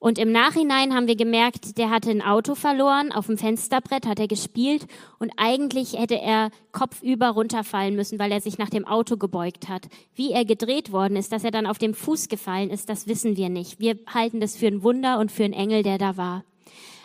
Und 0.00 0.18
im 0.18 0.30
Nachhinein 0.30 0.94
haben 0.94 1.08
wir 1.08 1.16
gemerkt, 1.16 1.76
der 1.76 1.90
hatte 1.90 2.10
ein 2.10 2.22
Auto 2.22 2.54
verloren, 2.54 3.10
auf 3.10 3.26
dem 3.26 3.36
Fensterbrett 3.36 4.06
hat 4.06 4.20
er 4.20 4.28
gespielt 4.28 4.86
und 5.18 5.32
eigentlich 5.36 5.98
hätte 5.98 6.20
er 6.20 6.50
kopfüber 6.70 7.30
runterfallen 7.30 7.96
müssen, 7.96 8.20
weil 8.20 8.30
er 8.30 8.40
sich 8.40 8.58
nach 8.58 8.70
dem 8.70 8.86
Auto 8.86 9.16
gebeugt 9.16 9.68
hat. 9.68 9.88
Wie 10.14 10.30
er 10.30 10.44
gedreht 10.44 10.92
worden 10.92 11.16
ist, 11.16 11.32
dass 11.32 11.42
er 11.42 11.50
dann 11.50 11.66
auf 11.66 11.78
dem 11.78 11.94
Fuß 11.94 12.28
gefallen 12.28 12.70
ist, 12.70 12.88
das 12.88 13.08
wissen 13.08 13.36
wir 13.36 13.48
nicht. 13.48 13.80
Wir 13.80 13.98
halten 14.06 14.38
das 14.38 14.56
für 14.56 14.68
ein 14.68 14.84
Wunder 14.84 15.18
und 15.18 15.32
für 15.32 15.42
einen 15.42 15.52
Engel, 15.52 15.82
der 15.82 15.98
da 15.98 16.16
war. 16.16 16.44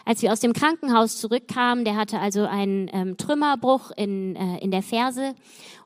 Als 0.05 0.21
wir 0.21 0.33
aus 0.33 0.41
dem 0.41 0.53
Krankenhaus 0.53 1.17
zurückkamen, 1.17 1.85
der 1.85 1.95
hatte 1.95 2.19
also 2.19 2.41
einen 2.45 2.89
ähm, 2.91 3.17
Trümmerbruch 3.17 3.91
in, 3.91 4.35
äh, 4.35 4.57
in 4.59 4.69
der 4.71 4.83
Ferse. 4.83 5.33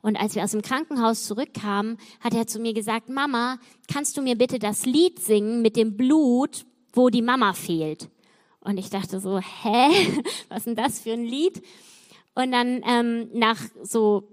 Und 0.01 0.15
als 0.15 0.35
wir 0.35 0.43
aus 0.43 0.51
dem 0.51 0.63
Krankenhaus 0.63 1.25
zurückkamen, 1.25 1.97
hat 2.19 2.33
er 2.33 2.47
zu 2.47 2.59
mir 2.59 2.73
gesagt, 2.73 3.09
Mama, 3.09 3.57
kannst 3.91 4.17
du 4.17 4.21
mir 4.21 4.35
bitte 4.35 4.57
das 4.57 4.85
Lied 4.85 5.19
singen 5.19 5.61
mit 5.61 5.75
dem 5.75 5.97
Blut, 5.97 6.65
wo 6.93 7.09
die 7.09 7.21
Mama 7.21 7.53
fehlt? 7.53 8.09
Und 8.59 8.77
ich 8.77 8.89
dachte 8.89 9.19
so, 9.19 9.39
hä, 9.39 10.21
was 10.49 10.59
ist 10.59 10.67
denn 10.67 10.75
das 10.75 10.99
für 10.99 11.13
ein 11.13 11.23
Lied? 11.23 11.61
Und 12.33 12.51
dann 12.51 12.81
ähm, 12.87 13.29
nach 13.33 13.59
so 13.83 14.29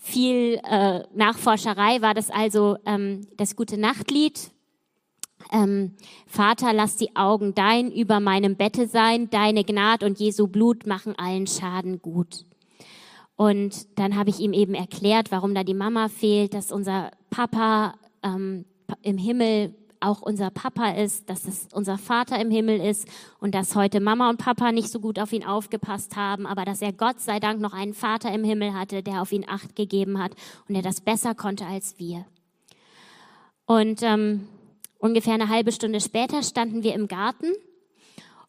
viel 0.00 0.60
äh, 0.64 1.00
Nachforscherei 1.14 2.02
war 2.02 2.14
das 2.14 2.30
also 2.30 2.76
ähm, 2.84 3.26
das 3.36 3.56
gute 3.56 3.78
Nachtlied 3.78 4.50
ähm, 5.54 5.92
Vater, 6.26 6.72
lass 6.72 6.96
die 6.96 7.14
Augen 7.14 7.54
dein 7.54 7.92
über 7.92 8.18
meinem 8.18 8.56
Bette 8.56 8.88
sein, 8.88 9.30
deine 9.30 9.64
Gnad 9.64 10.02
und 10.02 10.18
Jesu 10.18 10.48
Blut 10.48 10.86
machen 10.86 11.14
allen 11.16 11.46
Schaden 11.46 12.02
gut. 12.02 12.44
Und 13.36 13.98
dann 13.98 14.16
habe 14.16 14.30
ich 14.30 14.40
ihm 14.40 14.52
eben 14.52 14.74
erklärt, 14.74 15.30
warum 15.30 15.54
da 15.54 15.62
die 15.64 15.74
Mama 15.74 16.08
fehlt, 16.08 16.54
dass 16.54 16.72
unser 16.72 17.12
Papa 17.30 17.94
ähm, 18.22 18.64
im 19.02 19.16
Himmel 19.16 19.74
auch 20.00 20.20
unser 20.20 20.50
Papa 20.50 20.90
ist, 20.90 21.30
dass 21.30 21.46
es 21.46 21.68
unser 21.72 21.98
Vater 21.98 22.38
im 22.38 22.50
Himmel 22.50 22.80
ist 22.80 23.08
und 23.38 23.54
dass 23.54 23.74
heute 23.74 24.00
Mama 24.00 24.28
und 24.28 24.38
Papa 24.38 24.70
nicht 24.70 24.90
so 24.90 25.00
gut 25.00 25.18
auf 25.18 25.32
ihn 25.32 25.44
aufgepasst 25.44 26.16
haben, 26.16 26.46
aber 26.46 26.64
dass 26.64 26.82
er 26.82 26.92
Gott 26.92 27.20
sei 27.20 27.40
Dank 27.40 27.60
noch 27.60 27.72
einen 27.72 27.94
Vater 27.94 28.32
im 28.32 28.44
Himmel 28.44 28.74
hatte, 28.74 29.02
der 29.02 29.22
auf 29.22 29.32
ihn 29.32 29.46
acht 29.48 29.74
gegeben 29.76 30.22
hat 30.22 30.32
und 30.68 30.74
der 30.74 30.82
das 30.82 31.00
besser 31.00 31.34
konnte 31.34 31.64
als 31.64 31.98
wir. 31.98 32.26
Und 33.66 34.02
ähm, 34.02 34.46
Ungefähr 35.04 35.34
eine 35.34 35.50
halbe 35.50 35.70
Stunde 35.70 36.00
später 36.00 36.42
standen 36.42 36.82
wir 36.82 36.94
im 36.94 37.08
Garten 37.08 37.52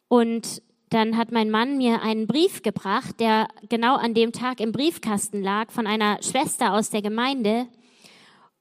und 0.08 0.62
dann 0.90 1.18
hat 1.18 1.34
mein 1.34 1.50
Mann 1.52 1.78
mir 1.78 2.02
einen 2.02 2.28
Brief 2.28 2.62
gebracht, 2.62 3.20
der 3.20 3.50
genau 3.68 3.98
an 3.98 4.14
dem 4.14 4.32
Tag 4.32 4.62
im 4.62 4.72
Briefkasten 4.72 5.44
lag 5.44 5.70
von 5.70 5.86
einer 5.86 6.24
Schwester 6.24 6.74
aus 6.74 6.90
der 6.90 7.02
Gemeinde. 7.02 7.68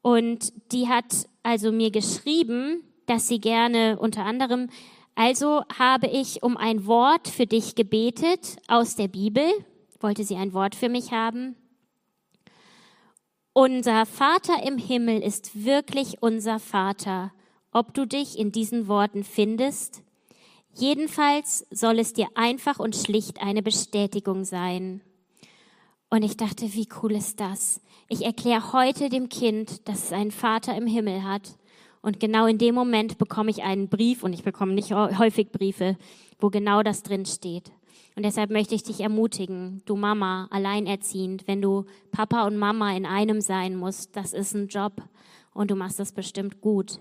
Und 0.03 0.53
die 0.72 0.88
hat 0.88 1.28
also 1.45 1.70
mir 1.70 1.92
geschrieben, 1.92 2.82
dass 3.07 3.28
sie 3.28 3.38
gerne 3.38 3.97
unter 4.01 4.24
anderem, 4.24 4.70
also 5.14 5.62
habe 5.78 6.09
ich 6.09 6.42
um 6.42 6.57
ein 6.57 6.86
Wort 6.88 7.28
für 7.28 7.47
dich 7.47 7.76
gebetet 7.76 8.57
aus 8.66 8.97
der 8.97 9.07
Bibel, 9.07 9.47
wollte 10.01 10.24
sie 10.24 10.34
ein 10.34 10.53
Wort 10.53 10.74
für 10.74 10.88
mich 10.88 11.12
haben. 11.12 11.55
Unser 13.53 14.05
Vater 14.05 14.66
im 14.66 14.78
Himmel 14.78 15.22
ist 15.22 15.64
wirklich 15.64 16.20
unser 16.22 16.59
Vater 16.59 17.30
ob 17.75 17.93
du 17.93 18.07
dich 18.07 18.39
in 18.39 18.53
diesen 18.53 18.89
Worten 18.89 19.25
findest. 19.25 20.03
Jedenfalls 20.72 21.66
soll 21.70 21.99
es 21.99 22.14
dir 22.14 22.29
einfach 22.35 22.79
und 22.79 22.97
schlicht 22.97 23.43
eine 23.43 23.62
Bestätigung 23.62 24.45
sein. 24.45 25.03
Und 26.09 26.22
ich 26.22 26.37
dachte, 26.37 26.72
wie 26.72 26.89
cool 27.03 27.12
ist 27.12 27.41
das? 27.41 27.81
Ich 28.09 28.25
erkläre 28.25 28.72
heute 28.72 29.09
dem 29.09 29.29
Kind, 29.29 29.89
dass 29.89 30.05
es 30.05 30.12
einen 30.12 30.31
Vater 30.31 30.77
im 30.77 30.87
Himmel 30.87 31.25
hat. 31.25 31.59
Und 32.01 32.20
genau 32.20 32.47
in 32.47 32.59
dem 32.59 32.75
Moment 32.75 33.18
bekomme 33.18 33.51
ich 33.51 33.62
einen 33.62 33.89
Brief, 33.89 34.22
und 34.22 34.33
ich 34.33 34.45
bekomme 34.45 34.75
nicht 34.75 34.93
häufig 34.93 35.51
Briefe, 35.51 35.97
wo 36.39 36.51
genau 36.51 36.83
das 36.83 37.03
drin 37.03 37.27
steht. 37.27 37.72
Und 38.14 38.25
deshalb 38.25 38.51
möchte 38.51 38.77
ich 38.77 38.85
dich 38.85 39.01
ermutigen, 39.01 39.83
du 39.87 39.97
Mama, 39.97 40.47
alleinerziehend, 40.51 41.49
wenn 41.49 41.61
du 41.61 41.87
Papa 42.12 42.47
und 42.47 42.57
Mama 42.57 42.95
in 42.95 43.07
einem 43.07 43.41
sein 43.41 43.75
musst, 43.75 44.14
das 44.14 44.33
ist 44.33 44.55
ein 44.55 44.68
Job 44.68 45.03
und 45.53 45.70
du 45.70 45.75
machst 45.75 45.99
das 45.99 46.12
bestimmt 46.12 46.61
gut. 46.61 47.01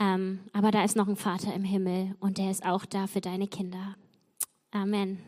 Ähm, 0.00 0.40
aber 0.54 0.70
da 0.70 0.82
ist 0.82 0.96
noch 0.96 1.08
ein 1.08 1.16
Vater 1.16 1.54
im 1.54 1.62
Himmel 1.62 2.16
und 2.20 2.38
der 2.38 2.50
ist 2.50 2.64
auch 2.64 2.86
da 2.86 3.06
für 3.06 3.20
deine 3.20 3.46
Kinder. 3.46 3.96
Amen. 4.72 5.18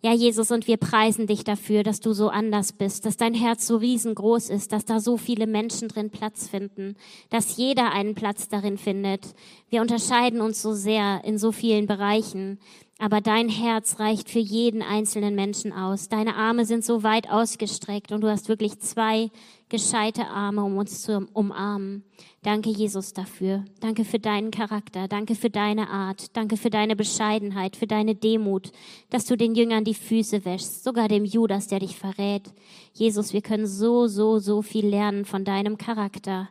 Ja, 0.00 0.12
Jesus, 0.12 0.52
und 0.52 0.68
wir 0.68 0.76
preisen 0.76 1.26
dich 1.26 1.42
dafür, 1.42 1.82
dass 1.82 1.98
du 1.98 2.12
so 2.12 2.28
anders 2.28 2.72
bist, 2.72 3.04
dass 3.04 3.16
dein 3.16 3.34
Herz 3.34 3.66
so 3.66 3.78
riesengroß 3.78 4.48
ist, 4.48 4.70
dass 4.72 4.84
da 4.84 5.00
so 5.00 5.16
viele 5.16 5.48
Menschen 5.48 5.88
drin 5.88 6.10
Platz 6.10 6.46
finden, 6.46 6.94
dass 7.30 7.56
jeder 7.56 7.90
einen 7.90 8.14
Platz 8.14 8.48
darin 8.48 8.78
findet. 8.78 9.34
Wir 9.68 9.80
unterscheiden 9.80 10.40
uns 10.40 10.62
so 10.62 10.72
sehr 10.72 11.22
in 11.24 11.36
so 11.36 11.50
vielen 11.50 11.86
Bereichen, 11.86 12.60
Aber 13.00 13.20
dein 13.20 13.48
Herz 13.48 14.00
reicht 14.00 14.28
für 14.28 14.40
jeden 14.40 14.82
einzelnen 14.82 15.36
Menschen 15.36 15.72
aus. 15.72 16.08
Deine 16.08 16.34
Arme 16.34 16.64
sind 16.64 16.84
so 16.84 17.04
weit 17.04 17.30
ausgestreckt 17.30 18.10
und 18.10 18.22
du 18.22 18.28
hast 18.28 18.48
wirklich 18.48 18.80
zwei 18.80 19.30
gescheite 19.68 20.26
Arme, 20.26 20.64
um 20.64 20.76
uns 20.76 21.02
zu 21.02 21.28
umarmen. 21.32 22.02
Danke, 22.42 22.70
Jesus, 22.70 23.12
dafür. 23.12 23.64
Danke 23.78 24.04
für 24.04 24.18
deinen 24.18 24.50
Charakter. 24.50 25.06
Danke 25.06 25.36
für 25.36 25.48
deine 25.48 25.90
Art. 25.90 26.36
Danke 26.36 26.56
für 26.56 26.70
deine 26.70 26.96
Bescheidenheit, 26.96 27.76
für 27.76 27.86
deine 27.86 28.16
Demut, 28.16 28.72
dass 29.10 29.26
du 29.26 29.36
den 29.36 29.54
Jüngern 29.54 29.84
die 29.84 29.94
Füße 29.94 30.44
wäschst, 30.44 30.82
sogar 30.82 31.06
dem 31.06 31.24
Judas, 31.24 31.68
der 31.68 31.78
dich 31.78 31.96
verrät. 31.96 32.52
Jesus, 32.94 33.32
wir 33.32 33.42
können 33.42 33.68
so, 33.68 34.08
so, 34.08 34.40
so 34.40 34.60
viel 34.60 34.86
lernen 34.86 35.24
von 35.24 35.44
deinem 35.44 35.78
Charakter. 35.78 36.48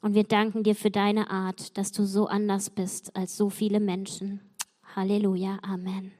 Und 0.00 0.14
wir 0.14 0.22
danken 0.22 0.62
dir 0.62 0.76
für 0.76 0.92
deine 0.92 1.28
Art, 1.28 1.76
dass 1.76 1.90
du 1.90 2.04
so 2.04 2.28
anders 2.28 2.70
bist 2.70 3.16
als 3.16 3.36
so 3.36 3.50
viele 3.50 3.80
Menschen. 3.80 4.47
Halleluja. 4.94 5.58
Amen. 5.62 6.12